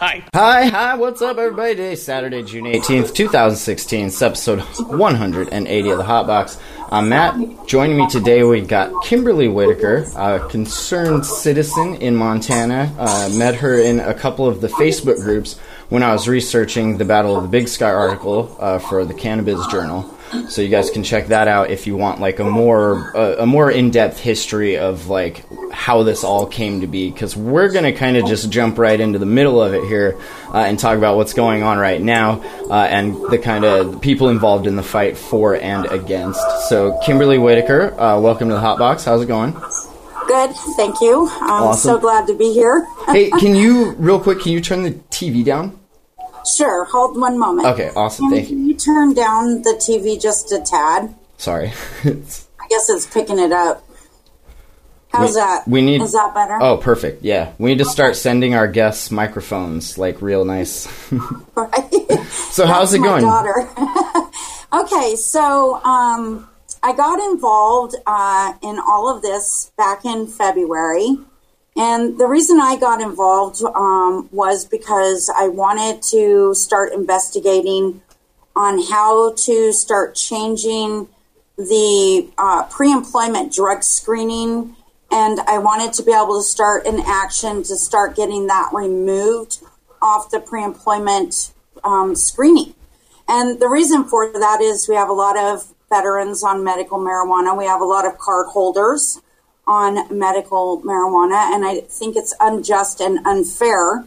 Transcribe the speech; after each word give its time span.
Hi. 0.00 0.24
Hi, 0.32 0.64
hi, 0.64 0.94
what's 0.94 1.20
up, 1.20 1.36
everybody? 1.36 1.74
Today, 1.74 1.94
Saturday, 1.94 2.42
June 2.42 2.64
18th, 2.64 3.14
2016. 3.14 4.06
It's 4.06 4.22
episode 4.22 4.60
180 4.60 5.90
of 5.90 5.98
the 5.98 6.04
Hotbox. 6.04 6.58
I'm 6.90 7.10
Matt. 7.10 7.68
Joining 7.68 7.98
me 7.98 8.08
today, 8.08 8.42
we 8.42 8.62
got 8.62 9.04
Kimberly 9.04 9.46
Whitaker, 9.48 10.06
a 10.16 10.48
concerned 10.48 11.26
citizen 11.26 11.96
in 11.96 12.16
Montana. 12.16 12.90
Uh, 12.98 13.28
met 13.34 13.56
her 13.56 13.78
in 13.78 14.00
a 14.00 14.14
couple 14.14 14.46
of 14.46 14.62
the 14.62 14.68
Facebook 14.68 15.16
groups 15.16 15.58
when 15.90 16.02
I 16.02 16.14
was 16.14 16.26
researching 16.26 16.96
the 16.96 17.04
Battle 17.04 17.36
of 17.36 17.42
the 17.42 17.50
Big 17.50 17.68
Sky 17.68 17.92
article 17.92 18.56
uh, 18.58 18.78
for 18.78 19.04
the 19.04 19.12
Cannabis 19.12 19.66
Journal. 19.66 20.16
So 20.48 20.62
you 20.62 20.68
guys 20.68 20.90
can 20.90 21.02
check 21.02 21.26
that 21.28 21.48
out 21.48 21.70
if 21.70 21.86
you 21.86 21.96
want 21.96 22.20
like 22.20 22.38
a 22.38 22.44
more 22.44 23.16
uh, 23.16 23.36
a 23.40 23.46
more 23.46 23.70
in 23.70 23.90
depth 23.90 24.18
history 24.18 24.78
of 24.78 25.08
like 25.08 25.44
how 25.72 26.02
this 26.04 26.22
all 26.22 26.46
came 26.46 26.82
to 26.82 26.86
be. 26.86 27.10
Because 27.10 27.36
we're 27.36 27.68
gonna 27.70 27.92
kind 27.92 28.16
of 28.16 28.26
just 28.26 28.50
jump 28.50 28.78
right 28.78 28.98
into 29.00 29.18
the 29.18 29.26
middle 29.26 29.60
of 29.60 29.74
it 29.74 29.82
here 29.88 30.20
uh, 30.54 30.58
and 30.58 30.78
talk 30.78 30.96
about 30.96 31.16
what's 31.16 31.32
going 31.32 31.62
on 31.64 31.78
right 31.78 32.00
now 32.00 32.40
uh, 32.70 32.74
and 32.88 33.16
the 33.30 33.38
kind 33.38 33.64
of 33.64 34.00
people 34.00 34.28
involved 34.28 34.66
in 34.68 34.76
the 34.76 34.82
fight 34.84 35.16
for 35.16 35.56
and 35.56 35.86
against. 35.86 36.40
So 36.68 36.98
Kimberly 37.04 37.38
Whitaker, 37.38 37.98
uh, 38.00 38.20
welcome 38.20 38.48
to 38.48 38.54
the 38.54 38.60
Hot 38.60 38.78
Box. 38.78 39.04
How's 39.04 39.22
it 39.22 39.26
going? 39.26 39.52
Good, 40.28 40.52
thank 40.76 41.00
you. 41.00 41.28
I'm 41.40 41.64
Awesome. 41.64 41.94
so 41.94 41.98
glad 41.98 42.28
to 42.28 42.34
be 42.34 42.52
here. 42.52 42.86
hey, 43.06 43.30
can 43.40 43.56
you 43.56 43.92
real 43.92 44.20
quick? 44.20 44.38
Can 44.40 44.52
you 44.52 44.60
turn 44.60 44.84
the 44.84 44.92
TV 45.10 45.44
down? 45.44 45.79
Sure, 46.46 46.84
hold 46.84 47.18
one 47.20 47.38
moment. 47.38 47.68
Okay, 47.68 47.90
awesome. 47.96 48.26
Can, 48.26 48.36
Thank 48.38 48.50
you. 48.50 48.56
can 48.56 48.66
you 48.68 48.74
turn 48.74 49.14
down 49.14 49.62
the 49.62 49.74
TV 49.80 50.20
just 50.20 50.52
a 50.52 50.60
tad? 50.60 51.14
Sorry. 51.38 51.72
I 52.04 52.66
guess 52.68 52.88
it's 52.90 53.06
picking 53.06 53.38
it 53.38 53.52
up. 53.52 53.84
How's 55.12 55.30
We- 55.30 55.34
that? 55.40 55.66
we 55.68 55.80
need- 55.82 56.02
Is 56.02 56.12
that 56.12 56.32
better? 56.34 56.58
oh, 56.60 56.76
perfect. 56.76 57.22
Yeah, 57.24 57.52
we 57.58 57.70
need 57.70 57.78
to 57.78 57.84
start 57.84 58.14
sending 58.16 58.54
our 58.54 58.68
guests 58.68 59.10
microphones 59.10 59.98
like 59.98 60.22
real 60.22 60.44
nice. 60.44 60.86
Right. 61.54 61.90
So 62.50 62.66
how's 62.66 62.90
That's 62.92 63.02
it 63.02 63.06
going? 63.06 63.22
daughter. 63.22 63.68
okay, 64.72 65.14
so 65.16 65.80
um, 65.84 66.48
I 66.82 66.92
got 66.94 67.18
involved 67.32 67.94
uh, 68.06 68.54
in 68.62 68.78
all 68.78 69.08
of 69.14 69.22
this 69.22 69.70
back 69.76 70.04
in 70.04 70.26
February. 70.26 71.16
And 71.80 72.18
the 72.18 72.26
reason 72.26 72.60
I 72.60 72.76
got 72.76 73.00
involved 73.00 73.62
um, 73.62 74.28
was 74.32 74.66
because 74.66 75.32
I 75.34 75.48
wanted 75.48 76.02
to 76.10 76.54
start 76.54 76.92
investigating 76.92 78.02
on 78.54 78.82
how 78.82 79.32
to 79.32 79.72
start 79.72 80.14
changing 80.14 81.08
the 81.56 82.28
uh, 82.36 82.64
pre 82.64 82.92
employment 82.92 83.54
drug 83.54 83.82
screening. 83.82 84.76
And 85.10 85.40
I 85.48 85.56
wanted 85.56 85.94
to 85.94 86.02
be 86.02 86.12
able 86.12 86.38
to 86.38 86.42
start 86.42 86.86
an 86.86 87.00
action 87.00 87.62
to 87.62 87.76
start 87.76 88.14
getting 88.14 88.46
that 88.48 88.68
removed 88.74 89.60
off 90.02 90.30
the 90.30 90.40
pre 90.40 90.62
employment 90.62 91.54
um, 91.82 92.14
screening. 92.14 92.74
And 93.26 93.58
the 93.58 93.70
reason 93.70 94.04
for 94.04 94.30
that 94.30 94.60
is 94.60 94.86
we 94.86 94.96
have 94.96 95.08
a 95.08 95.14
lot 95.14 95.38
of 95.38 95.72
veterans 95.88 96.44
on 96.44 96.62
medical 96.62 96.98
marijuana, 96.98 97.56
we 97.56 97.64
have 97.64 97.80
a 97.80 97.86
lot 97.86 98.04
of 98.04 98.18
card 98.18 98.48
holders 98.48 99.22
on 99.70 100.18
medical 100.18 100.82
marijuana, 100.82 101.54
and 101.54 101.64
I 101.64 101.82
think 101.82 102.16
it's 102.16 102.34
unjust 102.40 103.00
and 103.00 103.24
unfair 103.24 104.04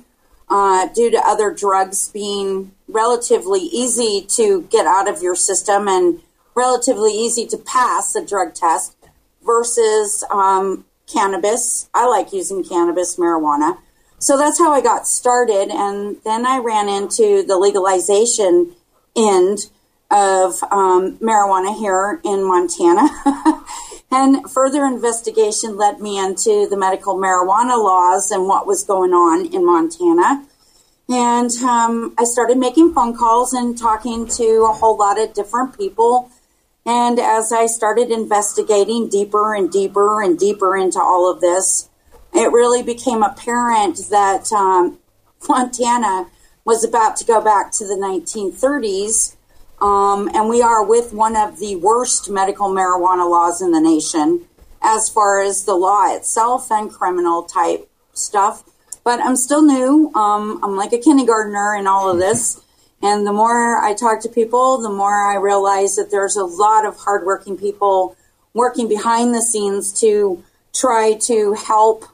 uh, 0.50 0.88
due 0.88 1.10
to 1.10 1.18
other 1.26 1.52
drugs 1.52 2.10
being 2.10 2.74
relatively 2.90 3.62
easy 3.62 4.26
to 4.28 4.64
get 4.64 4.86
out 4.86 5.08
of 5.08 5.22
your 5.22 5.36
system 5.36 5.88
and 5.88 6.22
relatively 6.54 7.14
easy 7.14 7.48
to 7.48 7.58
pass 7.58 8.14
a 8.14 8.26
drug 8.26 8.54
test 8.54 8.94
versus 9.46 10.26
um, 10.30 10.84
cannabis. 11.12 11.90
I 11.94 12.08
like 12.08 12.34
using 12.34 12.66
cannabis, 12.66 13.16
marijuana. 13.16 13.78
So 14.20 14.38
that's 14.38 14.60
how 14.60 14.74
I 14.74 14.82
got 14.82 15.08
started. 15.08 15.70
And 15.72 16.18
then 16.26 16.46
I 16.46 16.58
ran 16.58 16.90
into 16.90 17.42
the 17.44 17.58
legalization 17.58 18.76
end 19.16 19.60
of 20.12 20.62
um, 20.72 21.18
marijuana 21.20 21.74
here 21.78 22.20
in 22.26 22.44
Montana. 22.44 23.08
and 24.14 24.48
further 24.50 24.86
investigation 24.86 25.76
led 25.76 26.00
me 26.00 26.20
into 26.20 26.68
the 26.70 26.78
medical 26.78 27.16
marijuana 27.16 27.84
laws 27.84 28.30
and 28.30 28.48
what 28.48 28.68
was 28.68 28.84
going 28.84 29.12
on 29.12 29.52
in 29.52 29.66
Montana. 29.66 30.46
And 31.10 31.50
um, 31.64 32.14
I 32.20 32.24
started 32.24 32.60
making 32.60 32.94
phone 32.94 33.18
calls 33.18 33.54
and 33.54 33.76
talking 33.76 34.28
to 34.28 34.68
a 34.70 34.74
whole 34.74 34.98
lot 34.98 35.20
of 35.20 35.34
different 35.34 35.76
people. 35.76 36.30
And 36.86 37.18
as 37.20 37.52
I 37.52 37.66
started 37.66 38.12
investigating 38.12 39.10
deeper 39.10 39.56
and 39.56 39.72
deeper 39.72 40.22
and 40.22 40.38
deeper 40.38 40.78
into 40.78 41.00
all 41.00 41.32
of 41.32 41.42
this, 41.42 41.90
it 42.36 42.52
really 42.52 42.84
became 42.84 43.24
apparent 43.24 43.98
that 44.12 44.52
um, 44.54 45.00
Montana 45.50 46.28
was 46.66 46.84
about 46.84 47.16
to 47.18 47.26
go 47.26 47.42
back 47.42 47.72
to 47.74 47.86
the 47.86 47.96
1930s. 47.96 49.36
Um, 49.84 50.30
and 50.34 50.48
we 50.48 50.62
are 50.62 50.82
with 50.82 51.12
one 51.12 51.36
of 51.36 51.60
the 51.60 51.76
worst 51.76 52.30
medical 52.30 52.70
marijuana 52.70 53.30
laws 53.30 53.62
in 53.62 53.72
the 53.72 53.82
nation 53.82 54.46
as 54.82 55.10
far 55.10 55.42
as 55.42 55.66
the 55.66 55.76
law 55.76 56.16
itself 56.16 56.72
and 56.72 56.90
criminal 56.90 57.44
type 57.44 57.90
stuff. 58.14 58.64
But 59.04 59.20
I'm 59.20 59.36
still 59.36 59.62
new. 59.62 60.10
Um, 60.16 60.62
I'm 60.64 60.78
like 60.78 60.94
a 60.94 60.98
kindergartner 60.98 61.76
in 61.76 61.86
all 61.86 62.10
of 62.10 62.18
this. 62.18 62.62
And 63.02 63.28
the 63.28 63.34
more 63.34 63.82
I 63.84 63.94
talk 63.94 64.22
to 64.22 64.30
people, 64.30 64.78
the 64.78 64.90
more 64.90 65.30
I 65.30 65.36
realize 65.36 65.98
that 65.98 66.12
there's 66.12 66.38
a 66.38 66.46
lot 66.46 66.86
of 66.86 66.96
hardworking 66.96 67.58
people 67.58 68.16
working 68.54 68.88
behind 68.88 69.36
the 69.36 69.42
scenes 69.42 69.92
to 70.00 70.42
try 70.74 71.16
to 71.24 71.54
help 71.54 72.06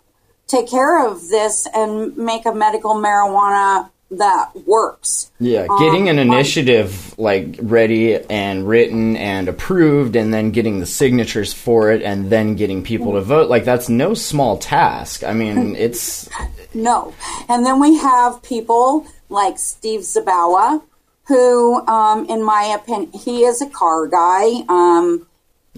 take 0.47 0.67
care 0.67 1.05
of 1.05 1.29
this 1.29 1.67
and 1.75 2.17
make 2.17 2.47
a 2.47 2.53
medical 2.53 2.95
marijuana 2.95 3.91
that 4.11 4.49
works. 4.65 5.31
Yeah, 5.39 5.67
getting 5.79 6.09
an 6.09 6.17
Um, 6.19 6.31
initiative 6.31 7.13
like 7.17 7.55
ready 7.61 8.15
and 8.29 8.67
written 8.67 9.15
and 9.17 9.47
approved, 9.47 10.15
and 10.15 10.33
then 10.33 10.51
getting 10.51 10.79
the 10.79 10.85
signatures 10.85 11.53
for 11.53 11.91
it, 11.91 12.01
and 12.01 12.29
then 12.29 12.55
getting 12.55 12.81
people 12.83 13.13
to 13.13 13.21
vote 13.21 13.49
like 13.49 13.65
that's 13.65 13.89
no 13.89 14.13
small 14.13 14.57
task. 14.57 15.23
I 15.23 15.33
mean, 15.33 15.75
it's 15.85 16.27
No. 16.73 17.13
And 17.47 17.65
then 17.65 17.79
we 17.79 17.97
have 17.97 18.41
people 18.41 19.05
like 19.29 19.57
Steve 19.59 20.01
Zabawa, 20.01 20.81
who, 21.27 21.85
um, 21.87 22.25
in 22.25 22.43
my 22.43 22.63
opinion, 22.79 23.11
he 23.11 23.45
is 23.45 23.61
a 23.61 23.69
car 23.69 24.07
guy. 24.07 24.63
Um, 24.67 25.27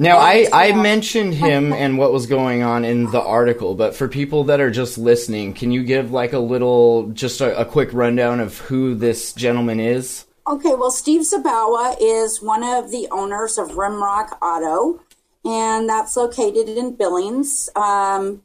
now 0.01 0.17
I 0.17 0.47
I 0.51 0.71
mentioned 0.73 1.35
him 1.35 1.71
and 1.71 1.97
what 1.97 2.11
was 2.11 2.25
going 2.25 2.63
on 2.63 2.83
in 2.83 3.11
the 3.11 3.21
article, 3.21 3.75
but 3.75 3.95
for 3.95 4.07
people 4.07 4.45
that 4.45 4.59
are 4.59 4.71
just 4.71 4.97
listening, 4.97 5.53
can 5.53 5.71
you 5.71 5.83
give 5.83 6.11
like 6.11 6.33
a 6.33 6.39
little, 6.39 7.09
just 7.09 7.39
a, 7.39 7.59
a 7.59 7.65
quick 7.65 7.93
rundown 7.93 8.39
of 8.39 8.57
who 8.57 8.95
this 8.95 9.31
gentleman 9.33 9.79
is? 9.79 10.25
Okay, 10.47 10.73
well, 10.73 10.89
Steve 10.89 11.21
Zabawa 11.21 11.95
is 12.01 12.41
one 12.41 12.63
of 12.63 12.89
the 12.89 13.07
owners 13.11 13.59
of 13.59 13.71
Rimrock 13.71 14.41
Auto, 14.41 15.01
and 15.45 15.87
that's 15.87 16.17
located 16.17 16.67
in 16.67 16.95
Billings. 16.95 17.69
Um, 17.75 18.41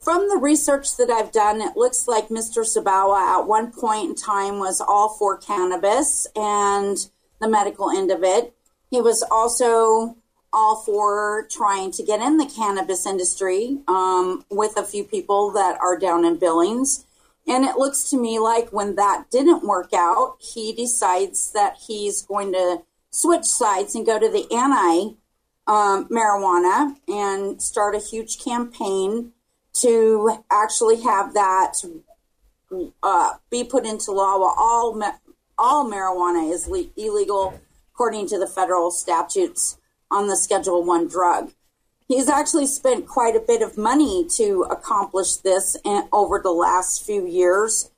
from 0.00 0.28
the 0.28 0.38
research 0.38 0.96
that 0.96 1.08
I've 1.08 1.30
done, 1.30 1.60
it 1.60 1.76
looks 1.76 2.08
like 2.08 2.28
Mr. 2.28 2.64
Zabawa 2.64 3.40
at 3.40 3.46
one 3.46 3.70
point 3.70 4.08
in 4.10 4.14
time 4.16 4.58
was 4.58 4.80
all 4.80 5.10
for 5.10 5.36
cannabis 5.36 6.26
and 6.34 6.98
the 7.40 7.48
medical 7.48 7.90
end 7.90 8.10
of 8.10 8.24
it. 8.24 8.54
He 8.90 9.00
was 9.00 9.24
also 9.30 10.16
all 10.52 10.76
for 10.76 11.46
trying 11.50 11.90
to 11.92 12.02
get 12.02 12.20
in 12.20 12.38
the 12.38 12.46
cannabis 12.46 13.06
industry 13.06 13.78
um, 13.86 14.44
with 14.50 14.76
a 14.76 14.84
few 14.84 15.04
people 15.04 15.50
that 15.52 15.78
are 15.80 15.98
down 15.98 16.24
in 16.24 16.38
Billings. 16.38 17.04
And 17.46 17.64
it 17.64 17.76
looks 17.76 18.10
to 18.10 18.20
me 18.20 18.38
like 18.38 18.70
when 18.70 18.96
that 18.96 19.30
didn't 19.30 19.66
work 19.66 19.92
out, 19.94 20.36
he 20.40 20.72
decides 20.72 21.52
that 21.52 21.76
he's 21.86 22.22
going 22.22 22.52
to 22.52 22.82
switch 23.10 23.44
sides 23.44 23.94
and 23.94 24.06
go 24.06 24.18
to 24.18 24.28
the 24.28 24.46
anti 24.54 25.16
um, 25.66 26.08
marijuana 26.08 26.96
and 27.06 27.60
start 27.60 27.94
a 27.94 27.98
huge 27.98 28.42
campaign 28.42 29.32
to 29.74 30.44
actually 30.50 31.02
have 31.02 31.34
that 31.34 31.74
uh, 33.02 33.34
be 33.50 33.64
put 33.64 33.86
into 33.86 34.12
law. 34.12 34.38
While 34.38 34.54
all 34.58 35.02
all 35.58 35.90
marijuana 35.90 36.52
is 36.52 36.68
le- 36.68 36.90
illegal 36.96 37.60
according 37.98 38.28
to 38.28 38.38
the 38.38 38.46
federal 38.46 38.92
statutes 38.92 39.76
on 40.08 40.28
the 40.28 40.36
Schedule 40.36 40.84
One 40.84 41.08
drug. 41.08 41.50
He's 42.06 42.28
actually 42.28 42.68
spent 42.68 43.08
quite 43.08 43.34
a 43.34 43.40
bit 43.44 43.60
of 43.60 43.76
money 43.76 44.24
to 44.36 44.64
accomplish 44.70 45.38
this 45.38 45.76
over 46.12 46.40
the 46.40 46.52
last 46.52 47.04
few 47.04 47.26
years. 47.26 47.90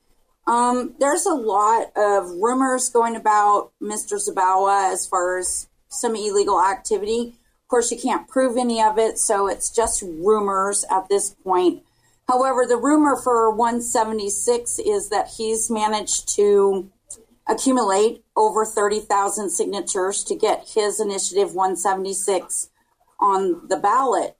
Um, 0.47 0.95
there's 0.99 1.27
a 1.27 1.35
lot 1.35 1.91
of 1.95 2.31
rumors 2.31 2.89
going 2.89 3.15
about 3.15 3.73
Mr. 3.79 4.17
Zabawa 4.17 4.91
as 4.91 5.05
far 5.05 5.37
as 5.37 5.69
some 5.87 6.15
illegal 6.15 6.59
activity. 6.59 7.35
Of 7.61 7.67
course, 7.67 7.91
you 7.91 7.99
can't 7.99 8.27
prove 8.27 8.57
any 8.57 8.81
of 8.81 8.97
it, 8.97 9.19
so 9.19 9.47
it's 9.47 9.69
just 9.69 10.01
rumors 10.01 10.83
at 10.89 11.09
this 11.09 11.35
point. 11.43 11.83
However, 12.27 12.65
the 12.67 12.77
rumor 12.77 13.17
for 13.23 13.51
176 13.51 14.79
is 14.79 15.09
that 15.09 15.27
he's 15.37 15.69
managed 15.69 16.27
to 16.37 16.89
accumulate 17.47 18.20
over 18.35 18.65
30,000 18.65 19.49
signatures 19.49 20.23
to 20.25 20.35
get 20.35 20.69
his 20.73 20.99
initiative 20.99 21.53
176 21.53 22.69
on 23.19 23.67
the 23.67 23.77
ballot. 23.77 24.37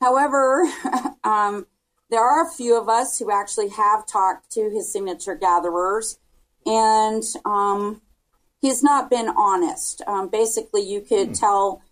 However, 0.00 0.66
um, 1.24 1.66
there 2.10 2.20
are 2.22 2.46
a 2.46 2.50
few 2.50 2.78
of 2.78 2.88
us 2.88 3.18
who 3.18 3.30
actually 3.30 3.68
have 3.70 4.06
talked 4.06 4.50
to 4.52 4.70
his 4.70 4.92
signature 4.92 5.34
gatherers, 5.34 6.18
and 6.66 7.22
um, 7.44 8.02
he's 8.60 8.82
not 8.82 9.10
been 9.10 9.28
honest. 9.28 10.02
Um, 10.06 10.28
basically, 10.28 10.82
you 10.82 11.00
could 11.00 11.34
tell 11.34 11.82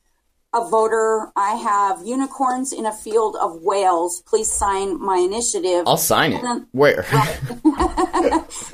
a 0.52 0.68
voter, 0.68 1.30
I 1.36 1.54
have 1.54 2.04
unicorns 2.04 2.72
in 2.72 2.84
a 2.84 2.92
field 2.92 3.36
of 3.40 3.62
whales. 3.62 4.20
Please 4.22 4.50
sign 4.50 5.00
my 5.00 5.16
initiative. 5.16 5.84
I'll 5.86 5.96
sign 5.96 6.32
it. 6.32 6.42
And 6.42 6.46
then- 6.46 6.66
Where? 6.72 7.06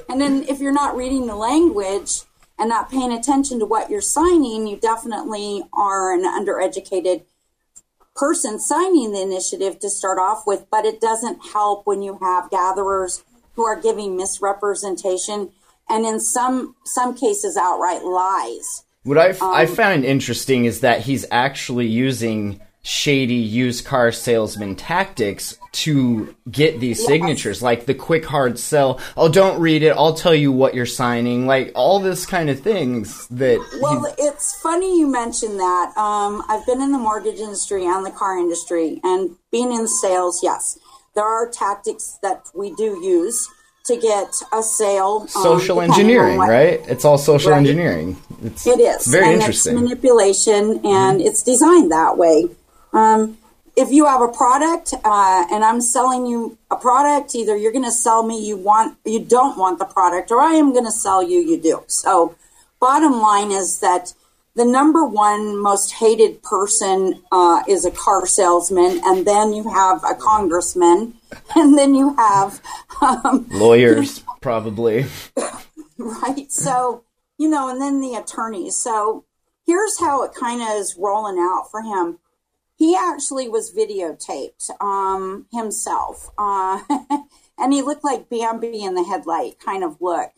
and 0.08 0.20
then 0.20 0.44
if 0.48 0.60
you're 0.60 0.72
not 0.72 0.96
reading 0.96 1.26
the 1.26 1.36
language 1.36 2.22
and 2.58 2.68
not 2.68 2.90
paying 2.90 3.12
attention 3.12 3.58
to 3.58 3.66
what 3.66 3.90
you're 3.90 4.00
signing, 4.00 4.66
you 4.66 4.76
definitely 4.76 5.62
are 5.72 6.14
an 6.14 6.24
undereducated 6.24 7.24
person 8.14 8.58
signing 8.58 9.12
the 9.12 9.20
initiative 9.20 9.78
to 9.78 9.90
start 9.90 10.18
off 10.18 10.46
with, 10.46 10.66
but 10.70 10.86
it 10.86 11.00
doesn't 11.00 11.52
help 11.52 11.86
when 11.86 12.02
you 12.02 12.18
have 12.20 12.50
gatherers 12.50 13.22
who 13.54 13.64
are 13.64 13.78
giving 13.78 14.16
misrepresentation 14.16 15.50
and 15.88 16.04
in 16.04 16.20
some 16.20 16.74
some 16.84 17.14
cases 17.14 17.56
outright 17.56 18.04
lies. 18.04 18.84
What 19.02 19.18
I, 19.18 19.36
I 19.40 19.66
um, 19.66 19.74
found 19.74 20.04
interesting 20.04 20.64
is 20.64 20.80
that 20.80 21.02
he's 21.02 21.24
actually 21.30 21.86
using 21.86 22.60
shady 22.86 23.34
used 23.34 23.84
car 23.84 24.12
salesman 24.12 24.76
tactics 24.76 25.58
to 25.72 26.32
get 26.48 26.78
these 26.78 27.04
signatures, 27.04 27.60
like 27.60 27.84
the 27.84 27.92
quick 27.94 28.24
hard 28.24 28.60
sell. 28.60 29.00
Oh, 29.16 29.28
don't 29.28 29.60
read 29.60 29.82
it. 29.82 29.90
I'll 29.90 30.14
tell 30.14 30.34
you 30.34 30.52
what 30.52 30.72
you're 30.76 30.86
signing. 30.86 31.48
Like 31.48 31.72
all 31.74 31.98
this 31.98 32.24
kind 32.26 32.48
of 32.48 32.60
things 32.60 33.26
that. 33.28 33.58
Well, 33.82 34.14
it's 34.16 34.54
funny 34.60 35.00
you 35.00 35.08
mentioned 35.10 35.58
that. 35.58 35.92
Um, 35.96 36.44
I've 36.48 36.64
been 36.64 36.80
in 36.80 36.92
the 36.92 36.98
mortgage 36.98 37.40
industry 37.40 37.84
and 37.84 38.06
the 38.06 38.12
car 38.12 38.38
industry, 38.38 39.00
and 39.02 39.34
being 39.50 39.72
in 39.72 39.88
sales, 39.88 40.40
yes, 40.44 40.78
there 41.16 41.24
are 41.24 41.50
tactics 41.50 42.18
that 42.22 42.44
we 42.54 42.72
do 42.76 43.02
use 43.02 43.48
to 43.86 43.96
get 43.96 44.28
a 44.52 44.62
sale. 44.62 45.22
um, 45.22 45.28
social 45.28 45.78
on 45.80 45.84
engineering, 45.90 46.38
what- 46.38 46.48
right? 46.48 46.80
It's 46.88 47.04
all 47.04 47.18
social 47.18 47.50
Right. 47.50 47.58
engineering. 47.58 48.16
It's, 48.44 48.64
It 48.64 48.78
is 48.78 48.94
it's 48.96 49.06
very 49.08 49.24
and 49.26 49.34
interesting. 49.34 49.74
Mm-hmm. 49.74 49.84
It's 49.86 49.90
manipulation, 49.90 50.80
and 50.86 51.20
it's 51.20 51.42
designed 51.42 51.90
that 51.90 52.16
way. 52.16 52.46
Um, 52.92 53.38
if 53.76 53.90
you 53.90 54.06
have 54.06 54.22
a 54.22 54.28
product 54.28 54.94
uh, 55.04 55.46
and 55.52 55.62
I'm 55.62 55.80
selling 55.80 56.26
you 56.26 56.56
a 56.70 56.76
product, 56.76 57.34
either 57.34 57.56
you're 57.56 57.72
going 57.72 57.84
to 57.84 57.92
sell 57.92 58.22
me 58.22 58.46
you 58.46 58.56
want 58.56 58.96
you 59.04 59.22
don't 59.22 59.58
want 59.58 59.78
the 59.78 59.84
product, 59.84 60.30
or 60.30 60.40
I 60.40 60.52
am 60.52 60.72
going 60.72 60.86
to 60.86 60.90
sell 60.90 61.22
you 61.22 61.38
you 61.38 61.60
do. 61.60 61.84
So, 61.86 62.34
bottom 62.80 63.20
line 63.20 63.52
is 63.52 63.80
that 63.80 64.14
the 64.54 64.64
number 64.64 65.04
one 65.04 65.58
most 65.58 65.92
hated 65.92 66.42
person 66.42 67.22
uh, 67.30 67.62
is 67.68 67.84
a 67.84 67.90
car 67.90 68.26
salesman, 68.26 69.00
and 69.04 69.26
then 69.26 69.52
you 69.52 69.68
have 69.68 70.02
a 70.02 70.14
congressman, 70.14 71.14
and 71.54 71.76
then 71.76 71.94
you 71.94 72.16
have 72.16 72.60
um, 73.02 73.46
Lawyers, 73.50 74.24
probably. 74.40 75.04
right? 75.98 76.50
So, 76.50 77.04
you 77.36 77.50
know, 77.50 77.68
and 77.68 77.80
then 77.80 78.00
the 78.00 78.14
attorneys. 78.14 78.76
So, 78.76 79.26
here's 79.66 80.00
how 80.00 80.22
it 80.22 80.32
kind 80.32 80.62
of 80.62 80.68
is 80.80 80.96
rolling 80.98 81.38
out 81.38 81.70
for 81.70 81.82
him. 81.82 82.18
He 82.76 82.94
actually 82.94 83.48
was 83.48 83.74
videotaped 83.74 84.70
um, 84.80 85.46
himself, 85.50 86.30
uh, 86.36 86.82
and 87.58 87.72
he 87.72 87.82
looked 87.82 88.04
like 88.04 88.28
Bambi 88.28 88.82
in 88.82 88.94
the 88.94 89.04
headlight 89.04 89.58
kind 89.58 89.82
of 89.82 90.00
look. 90.00 90.32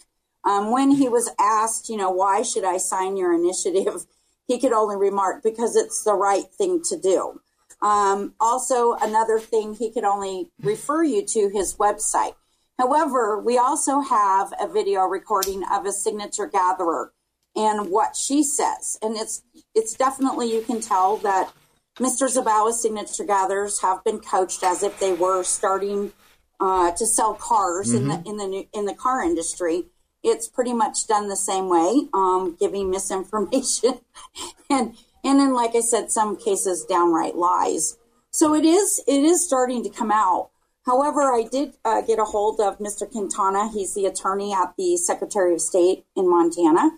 Um, 0.44 0.70
when 0.70 0.92
he 0.92 1.08
was 1.08 1.30
asked, 1.38 1.88
you 1.88 1.96
know, 1.96 2.10
why 2.10 2.42
should 2.42 2.64
I 2.64 2.76
sign 2.76 3.16
your 3.16 3.34
initiative, 3.34 4.06
he 4.46 4.58
could 4.58 4.72
only 4.72 4.96
remark, 4.96 5.42
because 5.42 5.76
it's 5.76 6.04
the 6.04 6.14
right 6.14 6.46
thing 6.46 6.80
to 6.88 6.96
do. 6.96 7.40
Um, 7.82 8.34
also, 8.40 8.94
another 8.94 9.38
thing, 9.38 9.74
he 9.74 9.90
could 9.90 10.04
only 10.04 10.50
refer 10.62 11.02
you 11.02 11.24
to 11.26 11.50
his 11.52 11.74
website. 11.74 12.34
However, 12.78 13.40
we 13.40 13.58
also 13.58 14.00
have 14.00 14.52
a 14.60 14.68
video 14.68 15.02
recording 15.02 15.64
of 15.70 15.84
a 15.84 15.92
signature 15.92 16.46
gatherer 16.46 17.12
and 17.56 17.90
what 17.90 18.14
she 18.14 18.42
says. 18.44 18.98
And 19.02 19.16
it's 19.16 19.42
it's 19.74 19.94
definitely 19.94 20.52
you 20.52 20.62
can 20.62 20.80
tell 20.80 21.16
that 21.18 21.52
Mr. 21.98 22.28
Zabawa's 22.28 22.80
signature 22.80 23.24
gatherers 23.24 23.80
have 23.82 24.04
been 24.04 24.20
coached 24.20 24.62
as 24.62 24.82
if 24.82 24.98
they 25.00 25.12
were 25.12 25.42
starting 25.42 26.12
uh, 26.60 26.92
to 26.92 27.06
sell 27.06 27.34
cars 27.34 27.92
in 27.92 28.08
the 28.08 28.22
in 28.24 28.36
the 28.36 28.46
new- 28.46 28.68
in 28.72 28.84
the 28.84 28.94
car 28.94 29.22
industry. 29.22 29.86
It's 30.22 30.48
pretty 30.48 30.72
much 30.72 31.06
done 31.06 31.28
the 31.28 31.36
same 31.36 31.68
way, 31.68 32.08
um, 32.12 32.56
giving 32.58 32.90
misinformation 32.90 34.00
and 34.70 34.96
and 35.24 35.40
in 35.40 35.54
like 35.54 35.74
I 35.74 35.80
said, 35.80 36.10
some 36.10 36.36
cases 36.36 36.84
downright 36.84 37.36
lies. 37.36 37.96
So 38.30 38.54
it 38.54 38.64
is 38.64 39.02
it 39.06 39.22
is 39.24 39.44
starting 39.44 39.82
to 39.82 39.90
come 39.90 40.12
out. 40.12 40.50
However, 40.86 41.32
I 41.32 41.44
did 41.50 41.74
uh, 41.84 42.00
get 42.02 42.18
a 42.18 42.24
hold 42.24 42.60
of 42.60 42.78
Mr. 42.78 43.10
Quintana. 43.10 43.70
He's 43.72 43.94
the 43.94 44.06
attorney 44.06 44.54
at 44.54 44.74
the 44.78 44.96
Secretary 44.96 45.52
of 45.52 45.60
State 45.60 46.06
in 46.16 46.30
Montana. 46.30 46.92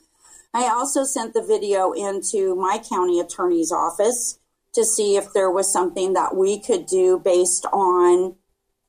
I 0.53 0.69
also 0.69 1.05
sent 1.05 1.33
the 1.35 1.43
video 1.43 1.93
into 1.93 2.55
my 2.55 2.79
county 2.79 3.21
attorney's 3.21 3.73
office 3.73 4.40
to 4.75 4.85
see 4.85 5.17
if 5.17 5.33
there 5.33 5.51
was 5.51 5.73
something 5.73 6.13
that 6.13 6.37
we 6.37 6.61
could 6.61 6.87
do 6.87 7.19
based 7.19 7.67
on, 7.73 8.37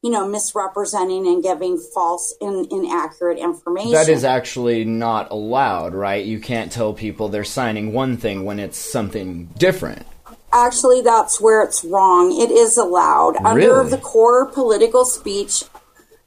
you 0.04 0.10
know, 0.10 0.28
misrepresenting 0.28 1.28
and 1.28 1.42
giving 1.42 1.78
false 1.94 2.36
and 2.40 2.72
inaccurate 2.72 3.40
information. 3.40 3.92
That 3.92 4.10
is 4.10 4.24
actually 4.24 4.86
not 4.86 5.32
allowed, 5.32 5.94
right? 5.94 6.24
You 6.24 6.40
can't 6.40 6.72
tell 6.72 6.94
people 6.94 7.30
they're 7.30 7.44
signing 7.44 7.94
one 7.94 8.18
thing 8.18 8.46
when 8.46 8.60
it's 8.60 8.78
something 8.78 9.46
different. 9.58 10.06
Actually, 10.54 11.02
that's 11.02 11.40
where 11.40 11.64
it's 11.64 11.84
wrong. 11.84 12.32
It 12.40 12.52
is 12.52 12.78
allowed 12.78 13.38
under 13.38 13.84
the 13.84 13.98
core 13.98 14.46
political 14.46 15.06
speech 15.06 15.64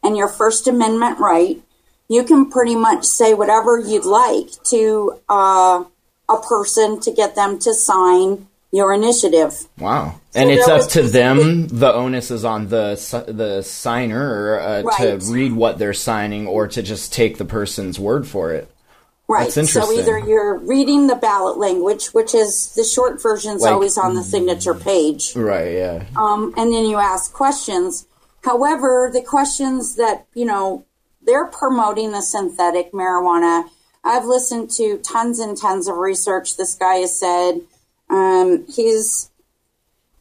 and 0.02 0.16
your 0.16 0.28
First 0.28 0.66
Amendment 0.66 1.18
right. 1.18 1.62
You 2.08 2.24
can 2.24 2.50
pretty 2.50 2.74
much 2.74 3.04
say 3.04 3.34
whatever 3.34 3.78
you'd 3.78 4.04
like 4.04 4.50
to 4.64 5.20
uh, 5.28 5.84
a 6.28 6.40
person 6.40 7.00
to 7.00 7.12
get 7.12 7.34
them 7.34 7.58
to 7.60 7.74
sign 7.74 8.46
your 8.74 8.92
initiative. 8.92 9.54
Wow. 9.78 10.20
And 10.34 10.50
it's 10.50 10.66
up 10.66 10.88
to 10.90 11.02
them. 11.02 11.68
The 11.84 11.92
onus 11.92 12.30
is 12.30 12.44
on 12.44 12.68
the 12.68 12.96
the 13.28 13.62
signer 13.62 14.58
uh, 14.58 14.82
to 14.98 15.18
read 15.30 15.52
what 15.52 15.78
they're 15.78 15.94
signing 15.94 16.46
or 16.46 16.66
to 16.68 16.82
just 16.82 17.12
take 17.12 17.38
the 17.38 17.44
person's 17.44 17.98
word 18.00 18.26
for 18.26 18.52
it. 18.52 18.68
Right. 19.28 19.44
That's 19.44 19.56
interesting. 19.56 19.96
So 19.96 20.02
either 20.02 20.18
you're 20.18 20.58
reading 20.58 21.06
the 21.06 21.14
ballot 21.14 21.56
language, 21.56 22.08
which 22.08 22.34
is 22.34 22.72
the 22.74 22.84
short 22.84 23.22
version's 23.22 23.62
Like- 23.62 23.72
always 23.72 23.96
on 23.96 24.14
the 24.14 24.22
signature 24.22 24.74
page. 24.74 25.34
Right, 25.36 25.72
yeah. 25.72 26.04
um, 26.16 26.52
and 26.56 26.72
then 26.72 26.84
you 26.84 26.98
ask 26.98 27.32
questions. 27.32 28.06
However, 28.42 29.10
the 29.12 29.22
questions 29.22 29.94
that 29.96 30.26
you 30.34 30.44
know 30.44 30.84
they're 31.22 31.46
promoting 31.46 32.10
the 32.12 32.22
synthetic 32.22 32.92
marijuana. 32.92 33.64
I've 34.06 34.26
listened 34.26 34.70
to 34.72 34.98
tons 34.98 35.38
and 35.38 35.56
tons 35.56 35.88
of 35.88 35.96
research. 35.96 36.58
This 36.58 36.74
guy 36.74 36.96
has 36.96 37.18
said 37.18 37.62
um, 38.14 38.66
he's 38.68 39.30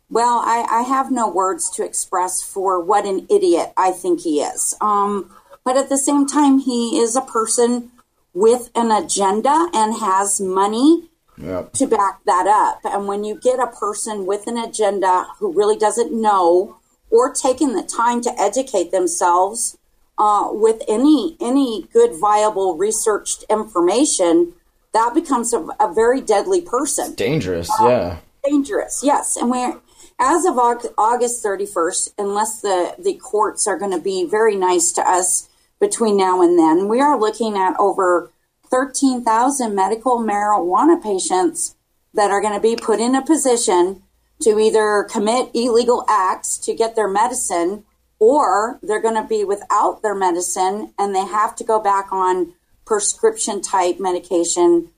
well. 0.10 0.42
I, 0.44 0.66
I 0.70 0.82
have 0.82 1.12
no 1.12 1.30
words 1.30 1.70
to 1.72 1.86
express 1.86 2.42
for 2.42 2.84
what 2.84 3.06
an 3.06 3.28
idiot 3.30 3.74
I 3.78 3.92
think 3.92 4.22
he 4.22 4.42
is. 4.42 4.76
Um, 4.82 5.30
but 5.64 5.78
at 5.78 5.90
the 5.90 5.98
same 5.98 6.26
time, 6.26 6.60
he 6.60 7.00
is 7.00 7.16
a 7.16 7.22
person 7.22 7.92
with 8.34 8.70
an 8.76 8.92
agenda 8.92 9.70
and 9.74 9.96
has 10.00 10.42
money 10.42 11.10
Yep. 11.38 11.74
to 11.74 11.88
back 11.88 12.20
that 12.26 12.46
up. 12.46 12.82
And 12.86 13.08
when 13.08 13.24
you 13.24 13.40
get 13.40 13.60
a 13.60 13.68
person 13.68 14.28
with 14.28 14.46
an 14.46 14.58
agenda 14.58 15.26
who 15.40 15.52
really 15.52 15.78
doesn't 15.78 16.12
know 16.14 16.78
or 17.10 17.34
taking 17.34 17.74
the 17.74 17.82
time 17.82 18.22
to 18.22 18.32
educate 18.40 18.92
themselves 18.92 19.78
uh, 20.18 20.50
with 20.52 20.84
any 20.88 21.36
any 21.42 21.88
good, 21.92 22.12
viable, 22.20 22.78
researched 22.78 23.46
information, 23.50 24.54
that 24.94 25.14
becomes 25.14 25.54
a, 25.54 25.60
a 25.80 25.94
very 25.94 26.22
deadly 26.22 26.62
person 26.62 27.16
Dangerous, 27.16 27.70
uh, 27.82 27.88
yeah. 27.88 28.18
dangerous. 28.44 29.02
Yes, 29.04 29.38
and 29.38 29.50
we're 29.50 29.80
as 30.20 30.46
of 30.46 30.58
August 30.58 31.42
thirty 31.44 31.66
first, 31.66 32.14
unless 32.18 32.62
the 32.62 32.96
the 33.00 33.16
courts 33.16 33.68
are 33.68 33.78
going 33.78 33.92
to 33.92 34.02
be 34.02 34.26
very 34.26 34.56
nice 34.56 34.92
to 34.94 35.02
us 35.02 35.50
between 35.80 36.18
now 36.18 36.42
and 36.42 36.58
then, 36.58 36.88
we 36.88 37.02
are 37.02 37.20
looking 37.20 37.58
at 37.58 37.76
over 37.80 38.32
thirteen 38.70 39.24
thousand 39.24 39.76
medical 39.76 40.20
marijuana 40.20 41.02
patients 41.02 41.76
that 42.14 42.32
are 42.32 42.42
going 42.42 42.54
to 42.54 42.60
be 42.60 42.76
put 42.76 43.00
in 43.00 43.16
a 43.16 43.26
position 43.26 44.04
to 44.42 44.60
either 44.60 45.08
commit 45.10 45.50
illegal 45.54 46.06
acts 46.10 46.58
to 46.58 46.76
get 46.76 46.96
their 46.96 47.08
medicine 47.08 47.84
or 48.20 48.80
they're 48.82 49.02
going 49.02 49.22
to 49.22 49.28
be 49.28 49.44
without 49.44 50.02
their 50.02 50.16
medicine 50.16 50.94
and 50.98 51.16
they 51.16 51.26
have 51.26 51.56
to 51.56 51.64
go 51.64 51.80
back 51.80 52.12
on 52.12 52.54
prescription 52.86 53.62
type 53.62 54.00
medication, 54.00 54.90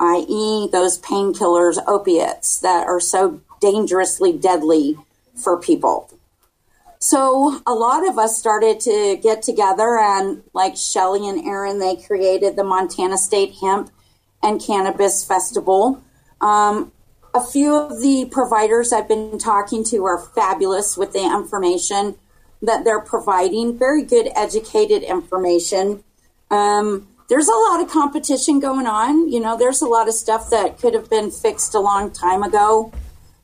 i.e., 0.00 0.68
those 0.70 1.00
painkillers, 1.00 1.78
opiates 1.86 2.58
that 2.60 2.86
are 2.86 3.00
so 3.00 3.40
dangerously 3.60 4.32
deadly 4.32 4.96
for 5.34 5.60
people. 5.60 6.10
So 6.98 7.60
a 7.66 7.74
lot 7.74 8.08
of 8.08 8.18
us 8.18 8.38
started 8.38 8.80
to 8.80 9.18
get 9.22 9.42
together 9.42 9.98
and 9.98 10.42
like 10.54 10.76
Shelly 10.76 11.28
and 11.28 11.46
Aaron, 11.46 11.78
they 11.78 11.96
created 11.96 12.56
the 12.56 12.64
Montana 12.64 13.18
State 13.18 13.54
Hemp 13.60 13.90
and 14.42 14.58
Cannabis 14.58 15.22
Festival. 15.22 16.02
Um, 16.40 16.92
a 17.34 17.44
few 17.44 17.74
of 17.74 18.00
the 18.00 18.26
providers 18.30 18.92
I've 18.92 19.08
been 19.08 19.38
talking 19.38 19.84
to 19.84 20.04
are 20.04 20.18
fabulous 20.18 20.96
with 20.96 21.12
the 21.12 21.24
information 21.24 22.14
that 22.62 22.84
they're 22.84 23.00
providing. 23.00 23.76
Very 23.76 24.02
good, 24.02 24.28
educated 24.34 25.02
information. 25.02 26.04
Um, 26.50 27.08
there's 27.28 27.48
a 27.48 27.52
lot 27.52 27.80
of 27.80 27.88
competition 27.90 28.60
going 28.60 28.86
on. 28.86 29.28
You 29.28 29.40
know, 29.40 29.56
there's 29.56 29.82
a 29.82 29.86
lot 29.86 30.08
of 30.08 30.14
stuff 30.14 30.50
that 30.50 30.78
could 30.78 30.94
have 30.94 31.08
been 31.08 31.30
fixed 31.30 31.74
a 31.74 31.80
long 31.80 32.10
time 32.10 32.42
ago. 32.42 32.92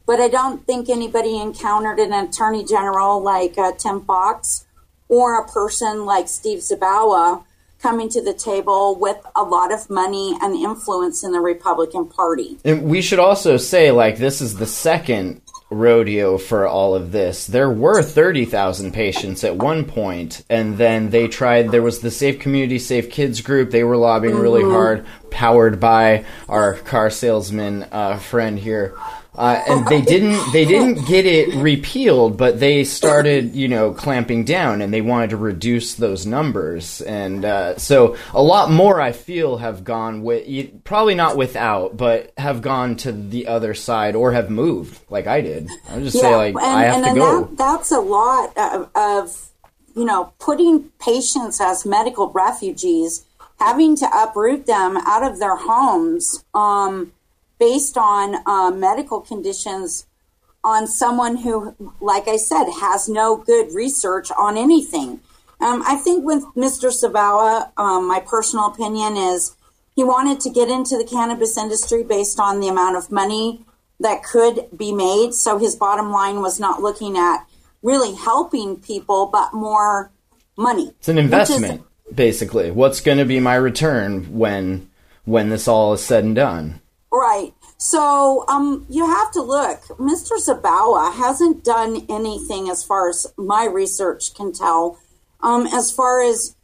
But 0.06 0.20
I 0.20 0.28
don't 0.28 0.66
think 0.66 0.88
anybody 0.88 1.38
encountered 1.38 1.98
an 1.98 2.12
attorney 2.12 2.64
general 2.64 3.22
like 3.22 3.56
uh, 3.56 3.72
Tim 3.72 4.02
Fox 4.02 4.66
or 5.08 5.40
a 5.40 5.46
person 5.46 6.04
like 6.04 6.28
Steve 6.28 6.58
Zabawa 6.58 7.44
coming 7.80 8.08
to 8.10 8.22
the 8.22 8.34
table 8.34 8.96
with 8.96 9.16
a 9.34 9.42
lot 9.42 9.72
of 9.72 9.88
money 9.88 10.36
and 10.42 10.54
influence 10.54 11.24
in 11.24 11.32
the 11.32 11.40
Republican 11.40 12.06
Party. 12.06 12.58
And 12.64 12.82
we 12.84 13.00
should 13.00 13.18
also 13.18 13.56
say, 13.56 13.90
like, 13.90 14.18
this 14.18 14.40
is 14.40 14.56
the 14.56 14.66
second 14.66 15.40
rodeo 15.70 16.36
for 16.36 16.66
all 16.66 16.94
of 16.94 17.12
this. 17.12 17.46
There 17.46 17.70
were 17.70 18.02
30,000 18.02 18.92
patients 18.92 19.44
at 19.44 19.56
one 19.56 19.84
point, 19.84 20.44
and 20.50 20.76
then 20.76 21.10
they 21.10 21.28
tried, 21.28 21.70
there 21.70 21.82
was 21.82 22.00
the 22.00 22.10
Safe 22.10 22.38
Community, 22.40 22.78
Safe 22.78 23.10
Kids 23.10 23.40
group. 23.40 23.70
They 23.70 23.84
were 23.84 23.96
lobbying 23.96 24.36
really 24.36 24.62
hard, 24.64 25.06
powered 25.30 25.78
by 25.80 26.24
our 26.48 26.74
car 26.74 27.08
salesman 27.10 27.86
uh, 27.92 28.18
friend 28.18 28.58
here. 28.58 28.94
Uh, 29.34 29.62
and 29.68 29.86
they 29.86 30.00
didn't 30.00 30.52
they 30.52 30.64
didn't 30.64 31.06
get 31.06 31.24
it 31.24 31.54
repealed, 31.54 32.36
but 32.36 32.58
they 32.58 32.82
started 32.82 33.54
you 33.54 33.68
know 33.68 33.92
clamping 33.92 34.44
down, 34.44 34.82
and 34.82 34.92
they 34.92 35.00
wanted 35.00 35.30
to 35.30 35.36
reduce 35.36 35.94
those 35.94 36.26
numbers, 36.26 37.00
and 37.02 37.44
uh, 37.44 37.78
so 37.78 38.16
a 38.34 38.42
lot 38.42 38.70
more 38.70 39.00
I 39.00 39.12
feel 39.12 39.58
have 39.58 39.84
gone 39.84 40.22
with 40.22 40.82
probably 40.84 41.14
not 41.14 41.36
without, 41.36 41.96
but 41.96 42.32
have 42.36 42.60
gone 42.60 42.96
to 42.96 43.12
the 43.12 43.46
other 43.46 43.72
side 43.74 44.16
or 44.16 44.32
have 44.32 44.50
moved 44.50 45.00
like 45.10 45.26
I 45.26 45.40
did. 45.40 45.68
I 45.88 45.94
would 45.94 46.04
just 46.04 46.18
say 46.18 46.34
like 46.34 46.54
and, 46.54 46.64
I 46.64 46.82
have 46.84 46.94
and 46.96 47.04
to 47.04 47.10
then 47.10 47.16
go. 47.16 47.44
That, 47.44 47.56
that's 47.56 47.92
a 47.92 48.00
lot 48.00 48.56
of, 48.56 48.90
of, 48.94 49.50
you 49.94 50.04
know, 50.04 50.32
putting 50.38 50.90
patients 51.00 51.60
as 51.60 51.86
medical 51.86 52.30
refugees, 52.30 53.24
having 53.58 53.96
to 53.96 54.08
uproot 54.12 54.66
them 54.66 54.96
out 54.96 55.22
of 55.22 55.38
their 55.38 55.56
homes 55.56 56.44
um, 56.54 57.12
based 57.60 57.96
on 57.96 58.36
uh, 58.46 58.70
medical 58.72 59.20
conditions 59.20 60.06
on 60.64 60.86
someone 60.86 61.36
who, 61.36 61.76
like 62.00 62.26
I 62.26 62.36
said, 62.36 62.64
has 62.80 63.08
no 63.08 63.36
good 63.36 63.72
research 63.72 64.30
on 64.36 64.56
anything. 64.56 65.20
Um, 65.60 65.82
I 65.86 65.96
think 65.96 66.24
with 66.24 66.42
Mr. 66.56 66.88
Zabawa, 66.90 67.70
um, 67.76 68.08
my 68.08 68.20
personal 68.20 68.66
opinion 68.66 69.16
is 69.16 69.54
he 69.94 70.02
wanted 70.02 70.40
to 70.40 70.50
get 70.50 70.68
into 70.68 70.96
the 70.96 71.04
cannabis 71.04 71.56
industry 71.56 72.02
based 72.02 72.40
on 72.40 72.60
the 72.60 72.68
amount 72.68 72.96
of 72.96 73.12
money 73.12 73.64
that 74.00 74.22
could 74.22 74.66
be 74.74 74.92
made. 74.92 75.34
So 75.34 75.58
his 75.58 75.76
bottom 75.76 76.10
line 76.10 76.40
was 76.40 76.58
not 76.58 76.80
looking 76.80 77.18
at 77.18 77.46
really 77.82 78.14
helping 78.14 78.76
people, 78.76 79.26
but 79.26 79.52
more 79.52 80.10
money. 80.56 80.88
It's 80.98 81.08
an 81.08 81.16
which 81.16 81.24
is- 81.26 81.32
investment, 81.32 81.82
basically. 82.14 82.70
What's 82.70 83.00
going 83.02 83.18
to 83.18 83.26
be 83.26 83.40
my 83.40 83.54
return 83.54 84.38
when 84.38 84.88
when 85.26 85.50
this 85.50 85.68
all 85.68 85.92
is 85.92 86.02
said 86.02 86.24
and 86.24 86.34
done? 86.34 86.79
Right. 87.12 87.54
So 87.76 88.44
um, 88.48 88.86
you 88.88 89.06
have 89.06 89.32
to 89.32 89.42
look. 89.42 89.82
Mr. 89.98 90.38
Zabawa 90.38 91.12
hasn't 91.12 91.64
done 91.64 92.06
anything 92.08 92.68
as 92.68 92.84
far 92.84 93.08
as 93.08 93.26
my 93.36 93.64
research 93.64 94.34
can 94.34 94.52
tell, 94.52 94.98
um, 95.40 95.66
as 95.66 95.90
far 95.90 96.22
as 96.22 96.54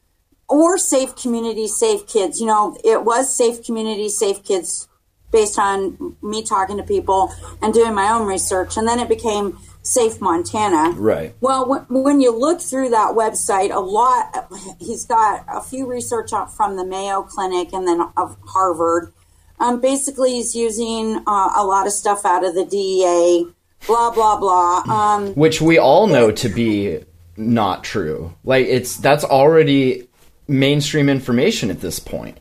or 0.49 0.79
safe 0.79 1.17
community, 1.17 1.67
safe 1.67 2.07
kids. 2.07 2.41
You 2.41 2.47
know, 2.47 2.77
it 2.85 3.05
was 3.05 3.35
safe 3.35 3.65
community, 3.65 4.09
safe 4.09 4.45
kids 4.45 4.89
based 5.33 5.59
on 5.59 6.17
me 6.23 6.45
talking 6.45 6.77
to 6.77 6.85
people 6.85 7.33
and 7.61 7.75
doing 7.75 7.95
my 7.95 8.11
own 8.11 8.27
research, 8.27 8.77
and 8.77 8.87
then 8.87 9.01
it 9.01 9.09
became 9.09 9.59
Safe 9.87 10.21
Montana. 10.21 10.91
Right. 10.97 11.35
Well, 11.41 11.69
when, 11.69 11.85
when 11.89 12.21
you 12.21 12.37
look 12.37 12.61
through 12.61 12.91
that 12.91 13.13
website, 13.15 13.73
a 13.73 13.79
lot, 13.79 14.51
he's 14.81 15.05
got 15.05 15.45
a 15.49 15.61
few 15.61 15.87
research 15.87 16.33
out 16.33 16.53
from 16.53 16.77
the 16.77 16.85
Mayo 16.85 17.23
Clinic 17.23 17.73
and 17.73 17.87
then 17.87 18.01
of 18.17 18.37
Harvard. 18.47 19.13
Um, 19.59 19.81
basically, 19.81 20.35
he's 20.35 20.55
using 20.55 21.23
uh, 21.27 21.53
a 21.57 21.65
lot 21.65 21.87
of 21.87 21.93
stuff 21.93 22.25
out 22.25 22.45
of 22.45 22.55
the 22.55 22.65
DEA, 22.65 23.47
blah, 23.87 24.11
blah, 24.11 24.39
blah. 24.39 24.83
Um, 24.83 25.35
Which 25.35 25.61
we 25.61 25.79
all 25.79 26.07
know 26.07 26.31
to 26.31 26.49
be 26.49 27.01
not 27.37 27.85
true. 27.85 28.35
Like 28.45 28.67
it's 28.67 28.97
that's 28.97 29.25
already 29.25 30.09
mainstream 30.49 31.09
information 31.09 31.71
at 31.71 31.81
this 31.81 31.99
point. 31.99 32.39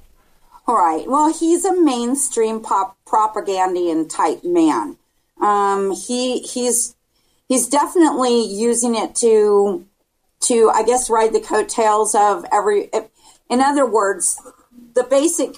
All 0.67 0.75
right. 0.75 1.07
Well, 1.07 1.33
he's 1.33 1.65
a 1.65 1.79
mainstream 1.79 2.61
pop 2.61 2.97
propagandian 3.05 4.09
type 4.09 4.43
man. 4.43 4.97
Um, 5.41 5.91
he 5.91 6.39
he's 6.39 6.95
he's 7.47 7.67
definitely 7.67 8.45
using 8.45 8.95
it 8.95 9.15
to 9.15 9.85
to 10.41 10.71
I 10.73 10.83
guess 10.83 11.09
ride 11.09 11.33
the 11.33 11.41
coattails 11.41 12.15
of 12.15 12.45
every. 12.51 12.89
In 13.49 13.61
other 13.61 13.85
words, 13.85 14.41
the 14.93 15.03
basic. 15.03 15.57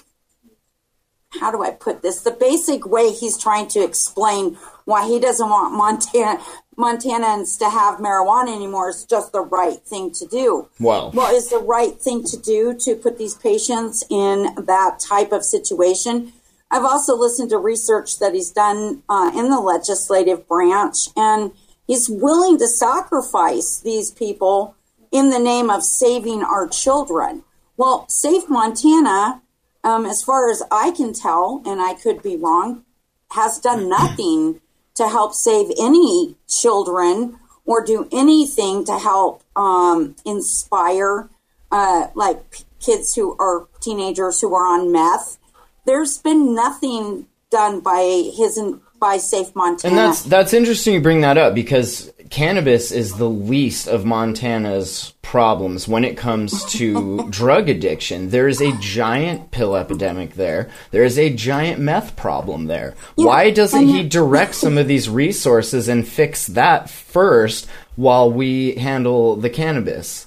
How 1.40 1.50
do 1.50 1.62
I 1.62 1.70
put 1.70 2.02
this? 2.02 2.22
The 2.22 2.30
basic 2.30 2.86
way 2.86 3.12
he's 3.12 3.36
trying 3.36 3.68
to 3.68 3.84
explain 3.84 4.56
why 4.84 5.06
he 5.06 5.20
doesn't 5.20 5.48
want 5.48 5.74
Montana 5.74 6.42
Montanans 6.78 7.58
to 7.58 7.68
have 7.68 7.98
marijuana 7.98 8.54
anymore 8.54 8.88
is 8.88 9.04
just 9.04 9.32
the 9.32 9.40
right 9.40 9.80
thing 9.82 10.12
to 10.12 10.26
do. 10.26 10.68
Well. 10.78 11.10
Well, 11.12 11.34
is 11.34 11.50
the 11.50 11.58
right 11.58 12.00
thing 12.00 12.22
to 12.24 12.36
do 12.36 12.72
to 12.80 12.94
put 12.94 13.18
these 13.18 13.34
patients 13.34 14.04
in 14.08 14.54
that 14.54 15.00
type 15.00 15.32
of 15.32 15.44
situation. 15.44 16.32
I've 16.70 16.84
also 16.84 17.16
listened 17.16 17.50
to 17.50 17.58
research 17.58 18.20
that 18.20 18.32
he's 18.32 18.50
done 18.50 19.02
uh, 19.08 19.32
in 19.34 19.50
the 19.50 19.58
legislative 19.58 20.46
branch, 20.46 21.08
and 21.16 21.50
he's 21.86 22.08
willing 22.08 22.58
to 22.58 22.68
sacrifice 22.68 23.80
these 23.80 24.12
people 24.12 24.76
in 25.10 25.30
the 25.30 25.38
name 25.38 25.70
of 25.70 25.82
saving 25.82 26.42
our 26.44 26.68
children. 26.68 27.42
Well, 27.76 28.08
Safe 28.08 28.48
Montana, 28.48 29.42
um, 29.88 30.04
as 30.04 30.22
far 30.22 30.50
as 30.50 30.62
I 30.70 30.90
can 30.90 31.14
tell, 31.14 31.62
and 31.64 31.80
I 31.80 31.94
could 31.94 32.22
be 32.22 32.36
wrong, 32.36 32.84
has 33.30 33.58
done 33.58 33.88
nothing 33.88 34.60
to 34.96 35.08
help 35.08 35.32
save 35.32 35.70
any 35.80 36.36
children 36.46 37.38
or 37.64 37.82
do 37.82 38.06
anything 38.12 38.84
to 38.84 38.98
help 38.98 39.42
um, 39.56 40.14
inspire 40.26 41.30
uh, 41.72 42.08
like 42.14 42.50
p- 42.50 42.64
kids 42.80 43.14
who 43.14 43.34
are 43.38 43.66
teenagers 43.80 44.42
who 44.42 44.54
are 44.54 44.66
on 44.66 44.92
meth. 44.92 45.38
There's 45.86 46.18
been 46.18 46.54
nothing 46.54 47.26
done 47.50 47.80
by 47.80 48.30
his 48.36 48.60
by 49.00 49.16
Safe 49.16 49.54
Montana. 49.54 49.94
And 49.94 49.98
that's 49.98 50.22
that's 50.24 50.52
interesting 50.52 50.94
you 50.94 51.00
bring 51.00 51.22
that 51.22 51.38
up 51.38 51.54
because 51.54 52.12
cannabis 52.30 52.90
is 52.92 53.14
the 53.14 53.28
least 53.28 53.86
of 53.88 54.04
Montana's 54.04 55.14
problems 55.22 55.86
when 55.88 56.04
it 56.04 56.16
comes 56.16 56.64
to 56.72 57.26
drug 57.30 57.68
addiction. 57.68 58.30
There 58.30 58.48
is 58.48 58.60
a 58.60 58.72
giant 58.80 59.50
pill 59.50 59.76
epidemic 59.76 60.34
there. 60.34 60.70
There 60.90 61.04
is 61.04 61.18
a 61.18 61.30
giant 61.34 61.80
meth 61.80 62.16
problem 62.16 62.66
there. 62.66 62.94
Why 63.16 63.50
doesn't 63.50 63.88
he 63.88 64.02
direct 64.08 64.54
some 64.54 64.78
of 64.78 64.88
these 64.88 65.08
resources 65.08 65.88
and 65.88 66.06
fix 66.06 66.46
that 66.48 66.88
first 66.90 67.66
while 67.96 68.30
we 68.30 68.72
handle 68.76 69.36
the 69.36 69.50
cannabis? 69.50 70.26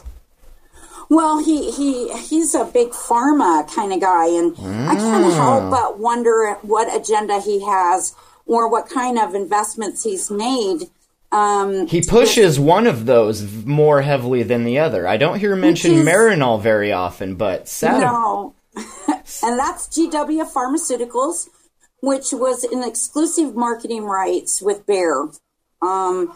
Well, 1.10 1.44
he, 1.44 1.72
he 1.72 2.14
he's 2.20 2.56
a 2.56 2.64
big 2.64 2.92
pharma 2.92 3.70
kind 3.74 3.92
of 3.92 4.00
guy, 4.00 4.28
and 4.28 4.56
I 4.88 4.96
can't 4.96 5.26
Mm. 5.26 5.36
help 5.36 5.70
but 5.72 6.00
wonder 6.00 6.58
what 6.62 6.88
agenda 6.96 7.42
he 7.42 7.66
has 7.66 8.16
or 8.46 8.70
what 8.70 8.88
kind 8.90 9.20
of 9.20 9.36
investments 9.36 10.04
he's 10.04 10.32
made. 10.32 10.90
Um, 11.32 11.88
He 11.88 12.02
pushes 12.02 12.60
one 12.60 12.88
of 12.88 13.06
those 13.06 13.66
more 13.66 14.02
heavily 14.02 14.44
than 14.44 14.64
the 14.66 14.80
other. 14.80 15.08
I 15.08 15.18
don't 15.18 15.40
hear 15.40 15.56
mention 15.56 15.94
is- 15.94 16.06
Marinol 16.06 16.62
very 16.62 16.92
often, 16.92 17.36
but 17.36 17.68
sad. 17.68 18.02
No. 18.02 18.54
and 18.76 19.60
that's 19.60 19.88
GW 19.88 20.52
Pharmaceuticals, 20.52 21.48
which 22.02 22.34
was 22.34 22.64
an 22.66 22.84
exclusive 22.84 23.56
marketing 23.56 24.04
rights 24.06 24.62
with 24.62 24.86
Bayer. 24.86 25.28
Um, 25.82 26.36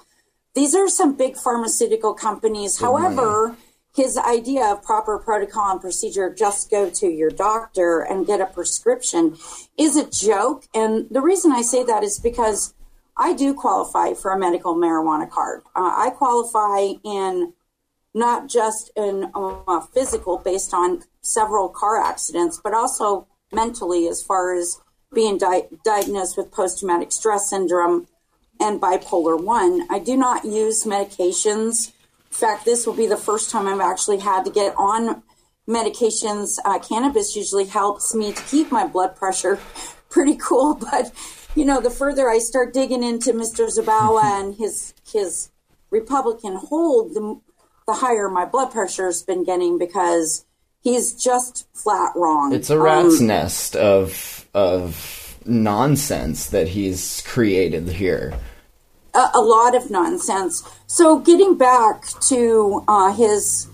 these 0.54 0.74
are 0.76 0.88
some 0.88 1.16
big 1.16 1.36
pharmaceutical 1.36 2.14
companies. 2.14 2.80
However, 2.80 3.58
his 3.96 4.18
idea 4.18 4.66
of 4.66 4.84
proper 4.84 5.18
protocol 5.18 5.72
and 5.72 5.82
procedure, 5.82 6.34
just 6.34 6.70
go 6.70 6.90
to 6.90 7.08
your 7.08 7.30
doctor 7.30 8.02
and 8.02 8.28
get 8.28 8.42
a 8.42 8.46
prescription, 8.46 9.38
is 9.78 9.96
a 9.98 10.10
joke. 10.10 10.66
And 10.74 11.08
the 11.10 11.22
reason 11.22 11.52
I 11.52 11.62
say 11.62 11.84
that 11.84 12.04
is 12.04 12.20
because 12.20 12.74
I 13.18 13.34
do 13.34 13.54
qualify 13.54 14.14
for 14.14 14.32
a 14.32 14.40
medical 14.40 14.76
marijuana 14.76 15.30
card. 15.30 15.62
Uh, 15.76 15.94
I 15.96 16.12
qualify 16.16 16.94
in 17.04 17.54
not 18.14 18.48
just 18.48 18.92
in 18.96 19.30
uh, 19.36 19.82
physical, 19.82 20.38
based 20.38 20.74
on 20.74 21.04
several 21.22 21.68
car 21.68 22.02
accidents, 22.02 22.60
but 22.64 22.74
also 22.74 23.28
mentally, 23.52 24.08
as 24.08 24.24
far 24.24 24.56
as 24.56 24.80
being 25.14 25.38
di- 25.38 25.68
diagnosed 25.84 26.38
with 26.38 26.52
post 26.52 26.80
traumatic 26.80 27.12
stress 27.12 27.50
syndrome 27.50 28.08
and 28.60 28.80
bipolar 28.80 29.42
1. 29.42 29.88
I 29.90 30.00
do 30.00 30.16
not 30.16 30.46
use 30.46 30.86
medications. 30.86 31.90
In 31.90 32.32
fact, 32.32 32.64
this 32.64 32.88
will 32.88 32.96
be 32.96 33.08
the 33.08 33.18
first 33.18 33.50
time 33.50 33.68
I've 33.68 33.82
actually 33.82 34.20
had 34.20 34.46
to 34.46 34.52
get 34.52 34.74
on 34.78 35.22
medications. 35.68 36.58
Uh, 36.64 36.80
cannabis 36.80 37.36
usually 37.36 37.66
helps 37.66 38.16
me 38.16 38.32
to 38.32 38.44
keep 38.44 38.72
my 38.72 38.88
blood 38.88 39.16
pressure 39.16 39.60
pretty 40.10 40.38
cool, 40.38 40.76
but 40.76 41.12
you 41.56 41.66
know, 41.66 41.82
the 41.82 41.90
further 41.90 42.30
I 42.30 42.40
start 42.40 42.74
digging 42.74 43.04
into 43.04 43.32
Mr. 43.34 43.68
Zabawa 43.68 44.24
and 44.42 44.56
his 44.56 44.94
his 45.12 45.50
Republican 45.92 46.56
hold, 46.58 47.14
the 47.14 47.40
the 47.88 47.94
higher 47.94 48.30
my 48.30 48.46
blood 48.46 48.72
pressure 48.72 49.06
has 49.06 49.24
been 49.24 49.44
getting 49.44 49.78
because 49.78 50.46
he's 50.82 51.14
just 51.14 51.68
flat 51.74 52.12
wrong. 52.16 52.54
It's 52.54 52.70
a 52.70 52.80
rat's 52.80 53.20
Um, 53.22 53.28
nest 53.28 53.76
of 53.76 54.46
of 54.54 55.38
nonsense 55.46 56.48
that 56.48 56.70
he's 56.70 57.22
created 57.26 57.88
here. 57.90 58.34
a, 59.14 59.30
a 59.36 59.42
lot 59.42 59.76
of 59.76 59.90
nonsense. 59.92 60.64
So 60.88 61.20
getting 61.20 61.56
back 61.58 62.04
to 62.30 62.84
uh, 62.88 63.14
his, 63.14 63.68